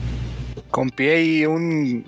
con 0.74 0.90
pie 0.90 1.22
y 1.22 1.46
un, 1.46 2.04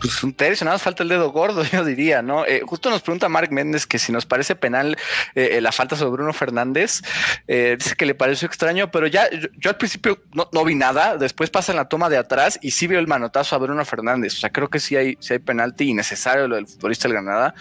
pues 0.00 0.24
un 0.24 0.32
tercio, 0.32 0.64
nada 0.64 0.74
más 0.74 0.82
falta 0.82 1.04
el 1.04 1.08
dedo 1.08 1.30
gordo, 1.30 1.62
yo 1.72 1.84
diría, 1.84 2.22
¿no? 2.22 2.44
Eh, 2.44 2.60
justo 2.66 2.90
nos 2.90 3.02
pregunta 3.02 3.28
Mark 3.28 3.52
Méndez 3.52 3.86
que 3.86 4.00
si 4.00 4.10
nos 4.10 4.26
parece 4.26 4.56
penal 4.56 4.96
eh, 5.36 5.50
eh, 5.52 5.60
la 5.60 5.70
falta 5.70 5.94
sobre 5.94 6.10
Bruno 6.10 6.32
Fernández, 6.32 7.02
dice 7.46 7.94
que 7.96 8.04
le 8.04 8.16
pareció 8.16 8.46
extraño, 8.46 8.90
pero 8.90 9.06
ya 9.06 9.28
yo, 9.30 9.70
al 9.70 9.76
principio 9.76 10.20
no, 10.32 10.64
vi 10.64 10.74
nada, 10.74 11.16
después 11.16 11.50
pasa 11.50 11.70
en 11.70 11.76
la 11.76 11.88
toma 11.88 12.08
de 12.08 12.16
atrás 12.16 12.58
y 12.60 12.72
sí 12.72 12.88
veo 12.88 12.98
el 12.98 13.06
manotazo 13.06 13.54
a 13.54 13.58
Bruno 13.58 13.84
Fernández, 13.84 14.34
o 14.34 14.40
sea, 14.40 14.50
creo 14.50 14.68
que 14.68 14.80
sí 14.80 14.96
hay, 14.96 15.16
sí 15.20 15.34
hay 15.34 15.38
penalti 15.38 15.88
innecesario 15.88 16.48
lo 16.48 16.56
del 16.56 16.66
futbolista 16.66 17.06
del 17.06 17.12
Granada, 17.12 17.54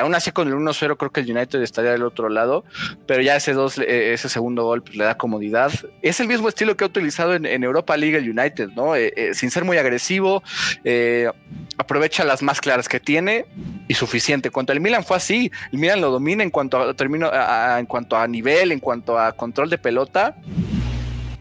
aún 0.00 0.14
así 0.14 0.32
con 0.32 0.48
el 0.48 0.54
1-0 0.54 0.96
creo 0.96 1.12
que 1.12 1.20
el 1.20 1.30
United 1.30 1.60
estaría 1.60 1.90
del 1.90 2.04
otro 2.04 2.30
lado, 2.30 2.64
pero 3.06 3.20
ya 3.20 3.36
ese 3.36 3.52
dos, 3.52 3.76
ese 3.76 4.30
segundo 4.30 4.64
gol 4.64 4.82
pues, 4.82 4.96
le 4.96 5.04
da 5.04 5.18
comodidad, 5.18 5.70
es 6.00 6.18
el 6.20 6.28
mismo 6.28 6.48
estilo 6.48 6.78
que 6.78 6.84
ha 6.84 6.86
utilizado 6.86 7.34
en, 7.34 7.62
Europa 7.62 7.94
League 7.98 8.16
el 8.16 8.30
United, 8.30 8.70
¿no? 8.70 8.94
Sin 9.34 9.50
ser 9.50 9.64
muy 9.64 9.76
agresivo, 9.76 10.42
eh, 10.84 11.30
aprovecha 11.78 12.24
las 12.24 12.42
más 12.42 12.60
claras 12.60 12.88
que 12.88 13.00
tiene 13.00 13.46
y 13.88 13.94
suficiente. 13.94 14.50
Cuanto 14.50 14.72
el 14.72 14.80
Milan 14.80 15.04
fue 15.04 15.16
así, 15.16 15.50
el 15.72 15.78
Milan 15.78 16.00
lo 16.00 16.10
domina 16.10 16.42
en 16.42 16.50
cuanto 16.50 16.78
a, 16.78 16.94
termino, 16.94 17.30
en 17.78 17.86
cuanto 17.86 18.16
a 18.16 18.26
nivel, 18.26 18.72
en 18.72 18.80
cuanto 18.80 19.18
a 19.18 19.32
control 19.32 19.70
de 19.70 19.78
pelota 19.78 20.36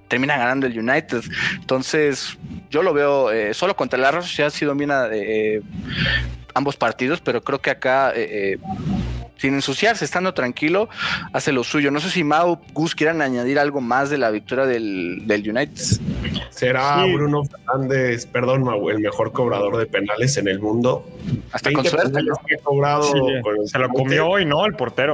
termina 0.07 0.37
ganando 0.37 0.67
el 0.67 0.77
United. 0.77 1.23
Entonces, 1.55 2.37
yo 2.69 2.83
lo 2.83 2.93
veo 2.93 3.31
eh, 3.31 3.53
solo 3.55 3.75
contra 3.75 4.07
Arroz, 4.07 4.35
ya 4.35 4.45
ha 4.45 4.49
sido 4.51 4.69
domina 4.69 5.07
eh, 5.11 5.59
ambos 6.53 6.75
partidos, 6.75 7.19
pero 7.19 7.43
creo 7.43 7.59
que 7.59 7.71
acá 7.71 8.13
sin 9.43 9.55
ensuciarse, 9.55 10.05
estando 10.05 10.33
tranquilo, 10.33 10.87
hace 11.33 11.51
lo 11.51 11.65
suyo. 11.65 11.91
No 11.91 11.99
sé 11.99 12.09
si 12.09 12.23
Mau, 12.23 12.61
Gus 12.71 12.95
quieran 12.95 13.21
añadir 13.21 13.59
algo 13.59 13.81
más 13.81 14.09
de 14.09 14.17
la 14.17 14.31
victoria 14.31 14.65
del, 14.65 15.21
United. 15.27 15.99
Será 16.49 17.05
Bruno 17.07 17.43
Fernández, 17.43 18.25
perdón, 18.25 18.63
Mau, 18.63 18.89
el 18.89 18.99
mejor 18.99 19.33
cobrador 19.33 19.75
de 19.75 19.85
penales 19.85 20.37
en 20.37 20.47
el 20.47 20.61
mundo. 20.61 21.05
Hasta 21.51 21.73
con 21.73 21.83
suerte. 21.83 22.21
cobrado 22.63 23.03
se 23.65 23.79
lo 23.79 23.89
comió 23.89 24.29
hoy, 24.29 24.45
¿no? 24.45 24.65
El 24.65 24.75
portero. 24.75 25.13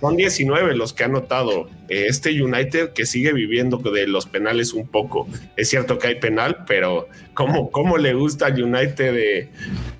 Son 0.00 0.16
19 0.16 0.76
los 0.76 0.92
que 0.92 1.02
ha 1.02 1.08
notado. 1.08 1.68
Eh, 1.88 2.06
este 2.08 2.40
United 2.40 2.92
que 2.92 3.06
sigue 3.06 3.32
viviendo 3.32 3.78
de 3.78 4.06
los 4.06 4.26
penales 4.26 4.72
un 4.72 4.86
poco. 4.86 5.26
Es 5.56 5.68
cierto 5.68 5.98
que 5.98 6.06
hay 6.06 6.20
penal, 6.20 6.64
pero 6.64 7.08
¿cómo, 7.34 7.72
cómo 7.72 7.98
le 7.98 8.14
gusta 8.14 8.46
al 8.46 8.62
United 8.62 9.12
de 9.12 9.50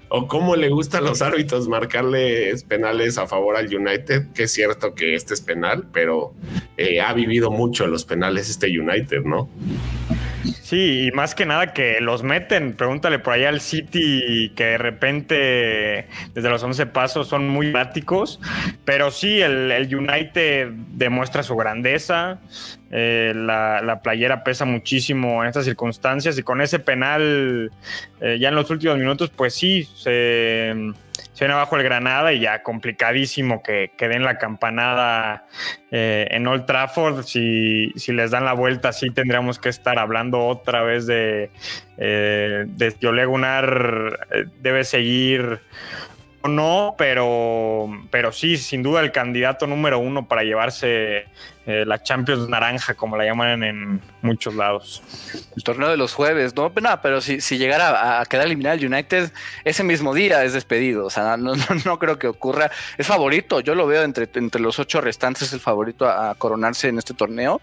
o 0.08 0.28
cómo 0.28 0.56
le 0.56 0.68
gustan 0.68 1.04
los 1.04 1.22
árbitros 1.22 1.68
marcarles 1.68 2.64
penales 2.64 3.18
a 3.18 3.26
favor 3.26 3.56
al 3.56 3.74
United, 3.74 4.32
que 4.32 4.44
es 4.44 4.52
cierto 4.52 4.94
que 4.94 5.14
este 5.14 5.34
es 5.34 5.40
penal, 5.40 5.88
pero 5.92 6.32
eh, 6.76 7.00
ha 7.00 7.12
vivido 7.12 7.50
mucho 7.50 7.86
los 7.86 8.04
penales 8.04 8.48
este 8.48 8.66
United, 8.68 9.22
¿no? 9.22 9.48
Sí, 10.62 11.06
y 11.06 11.12
más 11.12 11.34
que 11.34 11.46
nada 11.46 11.72
que 11.72 12.00
los 12.00 12.22
meten. 12.22 12.74
Pregúntale 12.74 13.18
por 13.18 13.34
allá 13.34 13.48
al 13.48 13.60
City 13.60 14.52
que 14.54 14.64
de 14.64 14.78
repente 14.78 16.06
desde 16.34 16.48
los 16.48 16.62
11 16.62 16.86
pasos 16.86 17.28
son 17.28 17.48
muy 17.48 17.72
prácticos. 17.72 18.40
Pero 18.84 19.10
sí, 19.10 19.40
el, 19.40 19.94
United 19.94 20.68
demuestra 20.92 21.42
su 21.42 21.56
grandeza. 21.56 22.38
Eh, 22.90 23.32
la, 23.34 24.00
playera 24.02 24.44
pesa 24.44 24.64
muchísimo 24.64 25.42
en 25.42 25.48
estas 25.48 25.64
circunstancias 25.64 26.38
y 26.38 26.42
con 26.42 26.60
ese 26.60 26.78
penal 26.78 27.72
eh, 28.20 28.38
ya 28.38 28.48
en 28.48 28.54
los 28.54 28.70
últimos 28.70 28.98
minutos, 28.98 29.30
pues 29.34 29.54
sí, 29.54 29.88
se 29.94 30.72
se 31.36 31.44
viene 31.44 31.52
abajo 31.52 31.76
el 31.76 31.82
Granada 31.82 32.32
y 32.32 32.40
ya 32.40 32.62
complicadísimo 32.62 33.62
que, 33.62 33.92
que 33.94 34.08
den 34.08 34.22
la 34.22 34.38
campanada 34.38 35.44
eh, 35.90 36.26
en 36.30 36.46
Old 36.46 36.64
Trafford. 36.64 37.24
Si, 37.24 37.92
si, 37.94 38.14
les 38.14 38.30
dan 38.30 38.46
la 38.46 38.54
vuelta, 38.54 38.90
sí 38.94 39.10
tendríamos 39.10 39.58
que 39.58 39.68
estar 39.68 39.98
hablando 39.98 40.46
otra 40.46 40.82
vez 40.82 41.06
de, 41.06 41.50
eh, 41.98 42.64
de 42.66 42.86
eh, 44.30 44.44
debe 44.62 44.82
seguir 44.84 45.60
no, 46.48 46.94
pero, 46.98 47.88
pero 48.10 48.32
sí, 48.32 48.56
sin 48.56 48.82
duda 48.82 49.00
el 49.00 49.12
candidato 49.12 49.66
número 49.66 49.98
uno 49.98 50.26
para 50.26 50.42
llevarse 50.42 51.26
eh, 51.68 51.84
la 51.84 52.00
Champions 52.00 52.48
naranja, 52.48 52.94
como 52.94 53.16
la 53.16 53.24
llaman 53.24 53.64
en 53.64 54.00
muchos 54.22 54.54
lados. 54.54 55.02
El 55.56 55.64
torneo 55.64 55.88
de 55.88 55.96
los 55.96 56.14
jueves, 56.14 56.54
¿no? 56.54 56.72
No, 56.80 57.02
pero 57.02 57.20
si, 57.20 57.40
si 57.40 57.58
llegara 57.58 58.20
a, 58.20 58.24
quedar 58.26 58.46
eliminado 58.46 58.76
el 58.76 58.86
United, 58.86 59.32
ese 59.64 59.82
mismo 59.82 60.14
día 60.14 60.44
es 60.44 60.52
despedido. 60.52 61.06
O 61.06 61.10
sea, 61.10 61.36
no, 61.36 61.54
no, 61.84 61.98
creo 61.98 62.20
que 62.20 62.28
ocurra. 62.28 62.70
Es 62.98 63.08
favorito, 63.08 63.58
yo 63.58 63.74
lo 63.74 63.88
veo 63.88 64.04
entre, 64.04 64.28
entre 64.34 64.60
los 64.60 64.78
ocho 64.78 65.00
restantes, 65.00 65.42
es 65.42 65.52
el 65.54 65.58
favorito 65.58 66.08
a, 66.08 66.36
coronarse 66.36 66.86
en 66.86 66.98
este 66.98 67.14
torneo. 67.14 67.60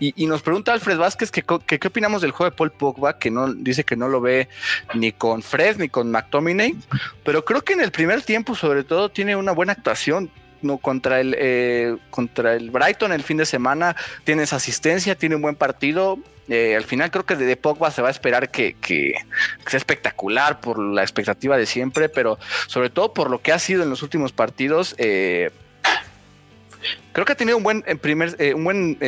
Y, 0.00 0.26
nos 0.26 0.42
pregunta 0.42 0.72
Alfred 0.72 0.98
Vázquez 0.98 1.30
que, 1.30 1.42
qué 1.42 1.86
opinamos 1.86 2.22
del 2.22 2.32
juego 2.32 2.50
de 2.50 2.56
Paul 2.56 2.72
Pogba, 2.72 3.18
que 3.20 3.30
no 3.30 3.54
dice 3.54 3.84
que 3.84 3.94
no 3.94 4.08
lo 4.08 4.20
ve 4.20 4.48
ni 4.94 5.12
con 5.12 5.42
Fred 5.42 5.76
ni 5.76 5.88
con 5.88 6.10
McTominay, 6.10 6.74
pero 7.22 7.44
creo 7.44 7.62
que 7.62 7.74
en 7.74 7.82
el 7.82 7.92
primer 7.92 8.22
tiempo, 8.24 8.54
sobre 8.54 8.84
todo, 8.84 9.10
tiene 9.10 9.36
una 9.36 9.52
buena 9.52 9.72
actuación 9.72 10.30
contra 10.80 11.20
el, 11.20 11.36
eh, 11.38 11.96
contra 12.10 12.54
el 12.54 12.70
Brighton 12.70 13.12
el 13.12 13.22
fin 13.22 13.36
de 13.36 13.46
semana. 13.46 13.96
Tienes 14.24 14.52
asistencia, 14.52 15.14
tiene 15.14 15.36
un 15.36 15.42
buen 15.42 15.56
partido. 15.56 16.18
Eh, 16.48 16.74
al 16.76 16.84
final 16.84 17.10
creo 17.10 17.24
que 17.24 17.36
de, 17.36 17.56
Pogba 17.56 17.90
se 17.90 18.02
va 18.02 18.08
a 18.08 18.10
esperar 18.10 18.50
que, 18.50 18.76
sea 19.66 19.78
espectacular 19.78 20.60
por 20.60 20.78
la 20.78 21.02
expectativa 21.02 21.56
de 21.56 21.66
siempre, 21.66 22.08
pero 22.08 22.38
sobre 22.66 22.90
todo 22.90 23.14
por 23.14 23.30
lo 23.30 23.40
que 23.40 23.52
ha 23.52 23.58
sido 23.58 23.82
en 23.82 23.90
los 23.90 24.02
últimos 24.02 24.32
partidos. 24.32 24.94
Eh, 24.98 25.50
creo 27.12 27.24
que 27.24 27.32
ha 27.32 27.36
tenido 27.36 27.56
un 27.56 27.62
buen 27.62 27.82
primer, 28.00 28.36
un 28.54 28.64
buen 28.64 28.98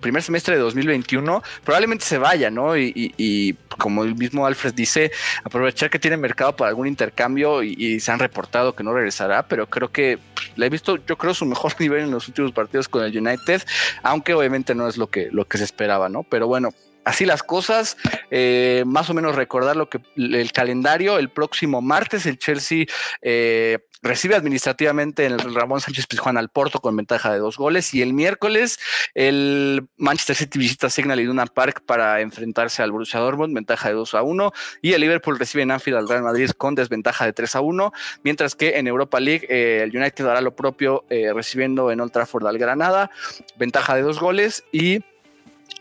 primer 0.00 0.22
semestre 0.22 0.56
de 0.56 0.62
2021, 0.62 1.42
probablemente 1.64 2.04
se 2.04 2.18
vaya, 2.18 2.50
¿no? 2.50 2.76
Y, 2.76 3.56
como 3.78 4.04
el 4.04 4.14
mismo 4.14 4.46
Alfred 4.46 4.74
dice, 4.74 5.10
aprovechar 5.44 5.88
que 5.88 5.98
tiene 5.98 6.16
mercado 6.16 6.54
para 6.56 6.68
algún 6.68 6.86
intercambio 6.86 7.62
y, 7.62 8.00
se 8.00 8.12
han 8.12 8.18
reportado 8.18 8.74
que 8.74 8.82
no 8.82 8.92
regresará, 8.92 9.46
pero 9.46 9.66
creo 9.68 9.90
que 9.90 10.18
le 10.56 10.66
he 10.66 10.70
visto, 10.70 10.96
yo 11.06 11.16
creo, 11.16 11.34
su 11.34 11.46
mejor 11.46 11.74
nivel 11.80 12.04
en 12.04 12.10
los 12.10 12.28
últimos 12.28 12.52
partidos 12.52 12.88
con 12.88 13.04
el 13.04 13.16
United, 13.16 13.62
aunque 14.02 14.34
obviamente 14.34 14.74
no 14.74 14.88
es 14.88 14.96
lo 14.96 15.08
que, 15.08 15.28
lo 15.30 15.44
que 15.46 15.58
se 15.58 15.64
esperaba, 15.64 16.08
¿no? 16.08 16.22
Pero 16.24 16.46
bueno, 16.46 16.70
así 17.04 17.26
las 17.26 17.42
cosas. 17.42 17.96
Eh, 18.30 18.84
más 18.86 19.10
o 19.10 19.14
menos 19.14 19.34
recordar 19.34 19.76
lo 19.76 19.88
que 19.88 20.00
el 20.16 20.52
calendario. 20.52 21.18
El 21.18 21.30
próximo 21.30 21.80
martes 21.80 22.26
el 22.26 22.38
Chelsea 22.38 22.86
eh, 23.22 23.78
recibe 24.02 24.34
administrativamente 24.34 25.26
en 25.26 25.32
el 25.32 25.54
Ramón 25.54 25.80
Sánchez 25.80 26.06
Pizjuán 26.06 26.38
al 26.38 26.48
Porto 26.48 26.80
con 26.80 26.96
ventaja 26.96 27.32
de 27.32 27.38
dos 27.38 27.56
goles. 27.56 27.92
Y 27.94 28.02
el 28.02 28.12
miércoles 28.12 28.78
el 29.14 29.88
Manchester 29.96 30.36
City 30.36 30.58
visita 30.58 30.90
Signal 30.90 31.20
Iduna 31.20 31.46
Park 31.46 31.82
para 31.84 32.20
enfrentarse 32.20 32.82
al 32.82 32.92
Borussia 32.92 33.20
Dortmund, 33.20 33.54
ventaja 33.54 33.88
de 33.88 33.94
2 33.94 34.14
a 34.14 34.22
1. 34.22 34.52
Y 34.82 34.92
el 34.92 35.00
Liverpool 35.00 35.38
recibe 35.38 35.62
en 35.62 35.70
Anfield 35.70 35.98
al 35.98 36.08
Real 36.08 36.22
Madrid 36.22 36.50
con 36.50 36.74
desventaja 36.74 37.24
de 37.24 37.32
3 37.32 37.56
a 37.56 37.60
1. 37.60 37.92
Mientras 38.22 38.54
que 38.54 38.78
en 38.78 38.86
Europa 38.86 39.20
League 39.20 39.46
eh, 39.48 39.82
el 39.82 39.96
United 39.96 40.26
hará 40.26 40.40
lo 40.40 40.54
propio 40.54 41.04
recibiendo 41.34 41.90
en 41.90 42.00
Old 42.00 42.12
Trafford 42.12 42.46
al 42.46 42.58
Granada, 42.58 43.10
ventaja 43.56 43.94
de 43.94 44.02
dos 44.02 44.20
goles 44.20 44.64
y 44.72 45.00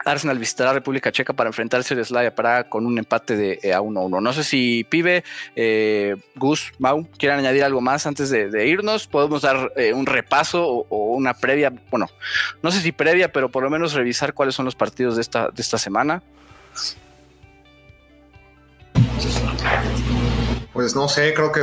Arsenal 0.06 0.38
visitará 0.40 0.74
República 0.74 1.12
Checa 1.12 1.34
para 1.34 1.50
enfrentarse 1.50 1.94
a 1.94 2.04
Slavia 2.04 2.34
Praga 2.34 2.70
con 2.70 2.86
un 2.86 2.98
empate 2.98 3.36
de 3.36 3.60
eh, 3.62 3.74
a 3.74 3.82
1-1. 3.82 4.22
No 4.22 4.34
sé 4.34 4.44
si 4.44 4.86
Pibe, 4.90 5.24
eh, 5.56 6.16
Gus, 6.36 6.72
Mau, 6.80 7.08
quieren 7.18 7.40
añadir 7.40 7.64
algo 7.64 7.82
más 7.82 8.06
antes 8.06 8.30
de, 8.30 8.68
irnos. 8.68 9.08
Podemos 9.08 9.42
dar 9.42 9.72
eh, 9.76 9.94
un 9.94 10.06
repaso 10.06 10.86
o, 10.90 11.16
una 11.16 11.34
previa, 11.34 11.74
bueno, 11.90 12.08
no 12.62 12.72
sé 12.72 12.82
si 12.82 12.92
previa, 12.92 13.32
pero 13.32 13.50
por 13.50 13.64
lo 13.64 13.70
menos 13.70 13.94
revisar 13.94 14.34
cuáles 14.34 14.56
son 14.56 14.66
los 14.66 14.76
partidos 14.76 15.16
de 15.16 15.22
esta, 15.22 15.50
de 15.50 15.62
esta 15.62 15.78
semana. 15.78 16.24
Pues 20.80 20.96
no 20.96 21.10
sé, 21.10 21.34
creo 21.34 21.52
que 21.52 21.60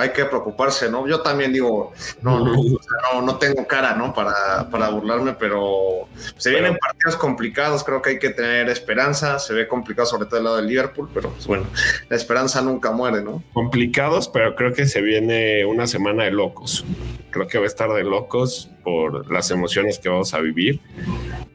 hay 0.00 0.10
que 0.10 0.24
preocuparse, 0.24 0.90
¿no? 0.90 1.06
Yo 1.06 1.20
también 1.20 1.52
digo, 1.52 1.92
no, 2.22 2.40
no, 2.40 3.22
no, 3.22 3.38
tengo 3.38 3.68
cara, 3.68 3.94
¿no? 3.94 4.12
Para, 4.12 4.68
para 4.68 4.88
burlarme, 4.88 5.34
pero 5.34 6.08
se 6.36 6.50
vienen 6.50 6.76
partidos 6.76 7.14
complicados, 7.14 7.84
creo 7.84 8.02
que 8.02 8.10
hay 8.10 8.18
que 8.18 8.30
tener 8.30 8.68
esperanza, 8.68 9.38
se 9.38 9.54
ve 9.54 9.68
complicado 9.68 10.06
sobre 10.06 10.26
todo 10.26 10.38
el 10.38 10.44
lado 10.44 10.56
del 10.56 10.66
Liverpool, 10.66 11.08
pero 11.14 11.30
pues 11.30 11.46
bueno, 11.46 11.66
la 12.08 12.16
esperanza 12.16 12.60
nunca 12.62 12.90
muere, 12.90 13.22
¿no? 13.22 13.44
Complicados, 13.52 14.26
pero 14.26 14.56
creo 14.56 14.72
que 14.72 14.86
se 14.86 15.02
viene 15.02 15.64
una 15.64 15.86
semana 15.86 16.24
de 16.24 16.32
locos. 16.32 16.84
Creo 17.30 17.46
que 17.46 17.58
va 17.58 17.64
a 17.64 17.68
estar 17.68 17.92
de 17.92 18.02
locos 18.02 18.72
por 18.82 19.30
las 19.32 19.50
emociones 19.50 19.98
que 19.98 20.08
vamos 20.08 20.34
a 20.34 20.40
vivir. 20.40 20.80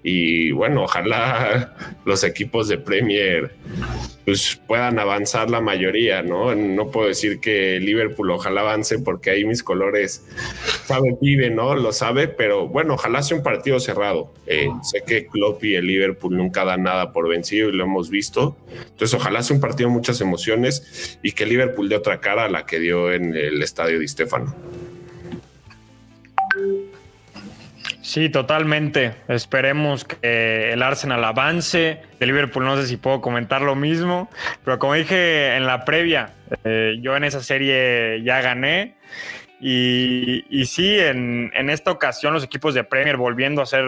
Y 0.04 0.52
bueno, 0.52 0.84
ojalá 0.84 1.76
los 2.06 2.24
equipos 2.24 2.68
de 2.68 2.78
Premier 2.78 3.56
pues 4.28 4.62
puedan 4.68 5.00
avanzar 5.00 5.50
la 5.50 5.62
mayoría, 5.62 6.22
¿no? 6.22 6.54
No 6.54 6.92
puedo 6.92 7.08
decir 7.08 7.40
que 7.40 7.80
Liverpool 7.80 8.30
ojalá 8.32 8.60
avance 8.60 9.00
porque 9.00 9.30
ahí 9.30 9.46
mis 9.46 9.64
colores 9.64 10.28
sabe 10.84 11.18
vive, 11.22 11.50
¿no? 11.50 11.76
Lo 11.76 11.94
sabe, 11.94 12.28
pero 12.28 12.68
bueno, 12.68 12.96
ojalá 12.96 13.22
sea 13.24 13.38
un 13.38 13.44
partido 13.44 13.80
cerrado. 13.80 14.34
Eh, 14.46 14.68
sé 14.84 15.04
que 15.08 15.28
Klopp 15.28 15.64
y 15.64 15.76
el 15.76 15.88
Liverpool 15.88 16.36
nunca 16.36 16.66
dan 16.66 16.84
nada 16.84 17.14
por 17.14 17.30
vencido 17.30 17.70
y 17.70 17.72
lo 17.72 17.86
hemos 17.86 18.10
visto. 18.10 18.58
Entonces, 18.70 19.14
ojalá 19.14 19.42
sea 19.44 19.56
un 19.56 19.62
partido 19.62 19.88
de 19.88 19.96
muchas 19.96 20.20
emociones 20.20 21.18
y 21.24 21.32
que 21.32 21.46
Liverpool 21.46 21.88
dé 21.88 21.96
otra 21.96 22.20
cara 22.20 22.46
a 22.46 22.50
la 22.50 22.66
que 22.66 22.80
dio 22.80 23.14
en 23.14 23.34
el 23.34 23.64
estadio 23.64 24.00
de 24.00 24.08
Stefano. 24.10 24.54
Sí, 28.08 28.30
totalmente. 28.30 29.16
Esperemos 29.28 30.06
que 30.06 30.72
el 30.72 30.82
Arsenal 30.82 31.26
avance. 31.26 32.02
De 32.18 32.26
Liverpool 32.26 32.64
no 32.64 32.78
sé 32.78 32.88
si 32.88 32.96
puedo 32.96 33.20
comentar 33.20 33.62
lo 33.62 33.76
mismo, 33.76 34.30
pero 34.64 34.80
como 34.80 34.94
dije 34.94 35.58
en 35.58 35.66
la 35.66 35.84
previa, 35.84 36.30
eh, 36.64 36.96
yo 37.02 37.18
en 37.18 37.26
esa 37.26 37.44
serie 37.44 38.24
ya 38.24 38.40
gané. 38.40 38.96
Y, 39.60 40.46
sí, 40.68 40.98
en, 40.98 41.52
en, 41.54 41.70
esta 41.70 41.92
ocasión 41.92 42.34
los 42.34 42.46
equipos 42.46 42.74
de 42.74 42.86
Premier 42.86 43.18
volviendo 43.18 43.62
a 43.62 43.66
ser 43.66 43.84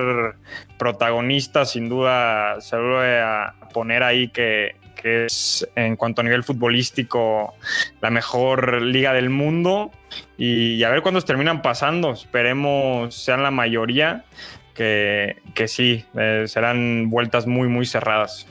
protagonistas, 0.78 1.72
sin 1.72 1.88
duda 1.88 2.60
se 2.60 2.76
vuelve 2.76 3.22
a 3.22 3.54
poner 3.74 4.04
ahí 4.04 4.28
que 4.28 4.76
es 5.04 5.66
en 5.76 5.96
cuanto 5.96 6.20
a 6.20 6.24
nivel 6.26 6.44
futbolístico 6.44 7.54
la 8.02 8.10
mejor 8.10 8.82
liga 8.82 9.14
del 9.14 9.30
mundo. 9.30 9.92
Y, 10.38 10.84
a 10.84 10.90
ver 10.90 11.02
cuándo 11.02 11.22
terminan 11.22 11.62
pasando. 11.62 12.12
Esperemos 12.12 13.14
sean 13.16 13.44
la 13.44 13.52
mayoría, 13.52 14.26
que, 14.74 15.42
que 15.54 15.68
sí, 15.68 16.06
eh, 16.18 16.46
serán 16.48 17.10
vueltas 17.10 17.48
muy, 17.48 17.68
muy 17.68 17.86
cerradas. 17.86 18.48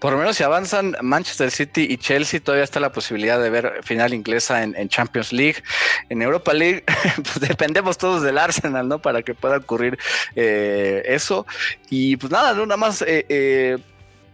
Por 0.00 0.12
lo 0.12 0.18
menos 0.18 0.36
si 0.36 0.42
avanzan 0.42 0.96
Manchester 1.00 1.52
City 1.52 1.86
y 1.88 1.96
Chelsea, 1.96 2.40
todavía 2.40 2.64
está 2.64 2.80
la 2.80 2.90
posibilidad 2.90 3.40
de 3.40 3.50
ver 3.50 3.84
final 3.84 4.12
inglesa 4.12 4.64
en, 4.64 4.88
Champions 4.88 5.32
League. 5.32 5.62
En 6.08 6.22
Europa 6.22 6.52
League, 6.52 6.82
pues 7.16 7.40
dependemos 7.40 7.98
todos 7.98 8.22
del 8.22 8.38
Arsenal, 8.38 8.88
¿no? 8.88 8.98
Para 8.98 9.22
que 9.22 9.34
pueda 9.34 9.58
ocurrir 9.58 9.96
eh, 10.34 11.02
eso. 11.06 11.46
Y 11.88 12.16
pues 12.16 12.32
nada, 12.32 12.52
nada 12.52 12.76
más 12.76 13.04
eh 13.06 13.78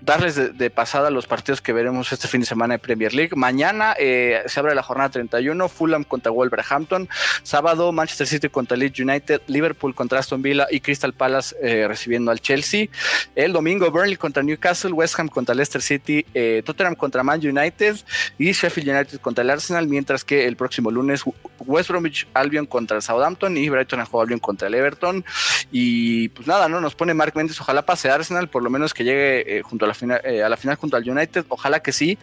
darles 0.01 0.57
de, 0.57 0.71
pasada 0.71 1.11
los 1.11 1.27
partidos 1.27 1.61
que 1.61 1.73
veremos 1.73 2.13
este 2.13 2.29
fin 2.29 2.41
de 2.41 2.47
semana 2.47 2.75
en 2.75 2.81
Premier 2.81 3.15
League. 3.15 3.33
Mañana 3.35 3.95
eh, 3.99 4.43
se 4.47 4.61
abre 4.61 4.75
la 4.75 4.83
jornada 4.83 5.11
31, 5.11 5.69
Fulham 5.69 6.05
contra 6.05 6.31
Wolverhampton. 6.31 7.09
Sábado, 7.43 7.91
Manchester 7.93 8.27
City 8.27 8.49
contra 8.49 8.77
Leeds 8.77 9.01
United, 9.01 9.43
Liverpool 9.49 9.95
contra 9.95 10.21
Aston 10.21 10.41
Villa 10.41 10.67
y 10.71 10.81
Crystal 10.81 11.13
Palace 11.13 11.57
eh, 11.63 11.87
recibiendo 11.89 12.31
al 12.31 12.41
Chelsea. 12.41 12.89
El 13.35 13.53
domingo, 13.53 13.91
Burnley 13.91 14.17
contra 14.17 14.43
Newcastle, 14.43 14.93
West 14.93 15.19
Ham 15.19 15.29
contra 15.29 15.55
Leicester 15.55 15.83
City, 15.83 16.25
eh, 16.33 16.63
Tottenham 16.65 16.95
contra 16.95 17.23
Man 17.23 17.41
United 17.41 17.97
y 18.39 18.53
Sheffield 18.53 18.89
United 18.89 19.21
contra 19.21 19.43
el 19.43 19.51
Arsenal, 19.51 19.87
mientras 19.89 20.25
que 20.25 20.47
el 20.47 20.57
próximo 20.57 20.91
lunes 20.91 21.23
West 21.61 21.91
Bromwich 21.91 22.29
Albion 22.35 22.67
contra 22.67 22.97
el 22.97 23.03
Southampton 23.03 23.57
y 23.57 23.69
Brighton 23.69 24.01
and 24.01 24.09
Albion 24.13 24.39
contra 24.39 24.69
el 24.69 24.75
Everton. 24.75 25.25
Y 25.73 26.29
pues 26.29 26.47
nada, 26.47 26.69
¿no? 26.69 26.81
Nos 26.81 26.95
pone 26.95 27.15
Mark 27.15 27.33
Mendes, 27.35 27.61
ojalá 27.61 27.85
pase 27.85 28.11
Arsenal, 28.11 28.49
por 28.49 28.63
lo 28.63 28.71
menos 28.71 28.95
que 28.95 29.05
llegue 29.05 29.63
junto 29.65 29.85
a 29.85 29.88
la 29.89 29.95
final, 29.95 30.21
eh, 30.25 30.45
la 30.49 30.57
final 30.57 30.77
junto 30.77 30.97
al 30.97 31.09
United. 31.09 31.47
Ojalá 31.49 31.81
que 31.81 31.93
sí. 31.93 32.19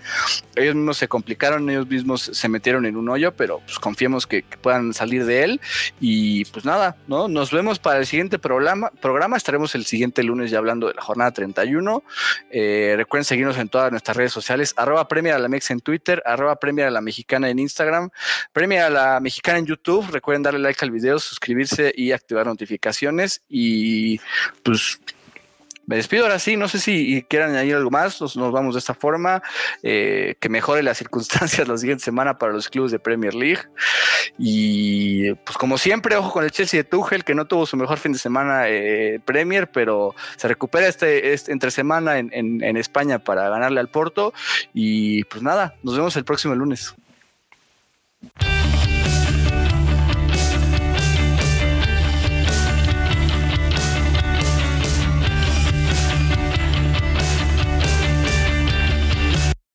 Ellos 0.55 0.76
mismos 0.76 0.97
se 0.97 1.07
complicaron, 1.07 1.70
ellos 1.70 1.88
mismos 1.88 2.22
se 2.22 2.49
metieron 2.49 2.86
en 2.86 2.95
un 2.95 3.09
hoyo, 3.09 3.36
pero 3.36 3.59
pues 3.66 3.80
confiemos 3.80 4.26
que, 4.28 4.45
puedan 4.61 4.93
salir 4.93 5.26
de 5.26 5.43
él. 5.43 5.61
Y 5.99 6.45
pues 6.45 6.66
nada, 6.66 6.95
¿no? 7.07 7.28
Nos 7.28 7.51
vemos 7.51 7.80
para 7.80 7.99
el 7.99 8.05
siguiente 8.05 8.39
programa. 8.39 8.89
programa. 9.01 9.38
Estaremos 9.38 9.76
el 9.76 9.86
siguiente 9.86 10.24
lunes 10.24 10.51
ya 10.51 10.59
hablando 10.59 10.88
de 10.88 10.93
la 10.93 11.01
jornada 11.01 11.32
31. 11.32 12.03
Eh, 12.51 12.93
recuerden 12.97 13.26
seguirnos 13.26 13.57
en 13.57 13.70
todas 13.70 13.91
nuestras 13.91 14.16
redes 14.16 14.32
sociales, 14.32 14.74
arroba 14.78 15.07
Premier 15.07 15.36
a 15.36 15.39
la 15.39 15.47
Mex 15.47 15.72
en 15.72 15.80
Twitter, 15.80 16.22
arroba 16.26 16.55
Premier 16.57 16.88
a 16.88 16.91
la 16.91 17.01
Mexicana 17.01 17.49
en 17.49 17.59
Instagram, 17.59 18.09
Premier 18.53 18.84
a 18.84 18.89
la 18.89 19.20
Mexicana 19.20 19.59
en 19.59 19.66
YouTube. 19.66 20.09
Recuerden 20.11 20.43
darle 20.43 20.59
like 20.59 20.84
al 20.84 20.91
video, 20.91 21.20
suscribirse 21.20 21.93
y 21.95 22.11
activar 22.11 22.45
notificaciones. 22.45 23.41
Y 23.49 24.20
pues 24.63 24.99
me 25.88 25.95
despido 25.97 26.23
ahora 26.23 26.39
sí, 26.39 26.57
no 26.57 26.67
sé 26.67 26.79
si 26.79 27.23
quieran 27.29 27.51
añadir 27.51 27.75
algo 27.75 27.91
más, 27.91 28.19
nos, 28.21 28.36
vamos 28.36 28.75
de 28.75 28.79
esta 28.79 28.93
forma, 28.93 29.41
eh, 29.83 30.36
que 30.39 30.49
mejore 30.49 30.83
las 30.83 30.97
circunstancias 30.97 31.67
la 31.67 31.77
siguiente 31.77 32.03
semana 32.03 32.38
para 32.38 32.53
los 32.53 32.69
clubes 32.69 32.91
de 32.91 32.99
Premier 32.99 33.33
League. 33.33 33.61
Y 34.38 35.33
pues 35.33 35.57
como 35.57 35.77
siempre, 35.77 36.15
ojo 36.15 36.31
con 36.31 36.43
el 36.43 36.51
Chelsea 36.51 36.79
de 36.79 36.83
Tuchel, 36.83 37.23
que 37.23 37.36
no 37.36 37.45
tuvo 37.45 37.65
su 37.65 37.77
mejor 37.77 37.97
fin 37.97 38.13
de 38.13 38.19
semana 38.19 38.67
eh, 38.67 39.19
Premier, 39.23 39.69
pero 39.69 40.15
se 40.36 40.47
recupera 40.47 40.88
este, 40.88 41.33
este 41.33 41.51
entre 41.51 41.71
semana 41.71 42.17
en, 42.17 42.31
en 42.33 42.77
España 42.77 43.19
para 43.19 43.49
ganarle 43.49 43.79
al 43.79 43.89
Porto. 43.89 44.33
Y 44.73 45.23
pues 45.25 45.43
nada, 45.43 45.75
nos 45.83 45.95
vemos 45.95 46.15
el 46.15 46.25
próximo 46.25 46.55
lunes. 46.55 46.95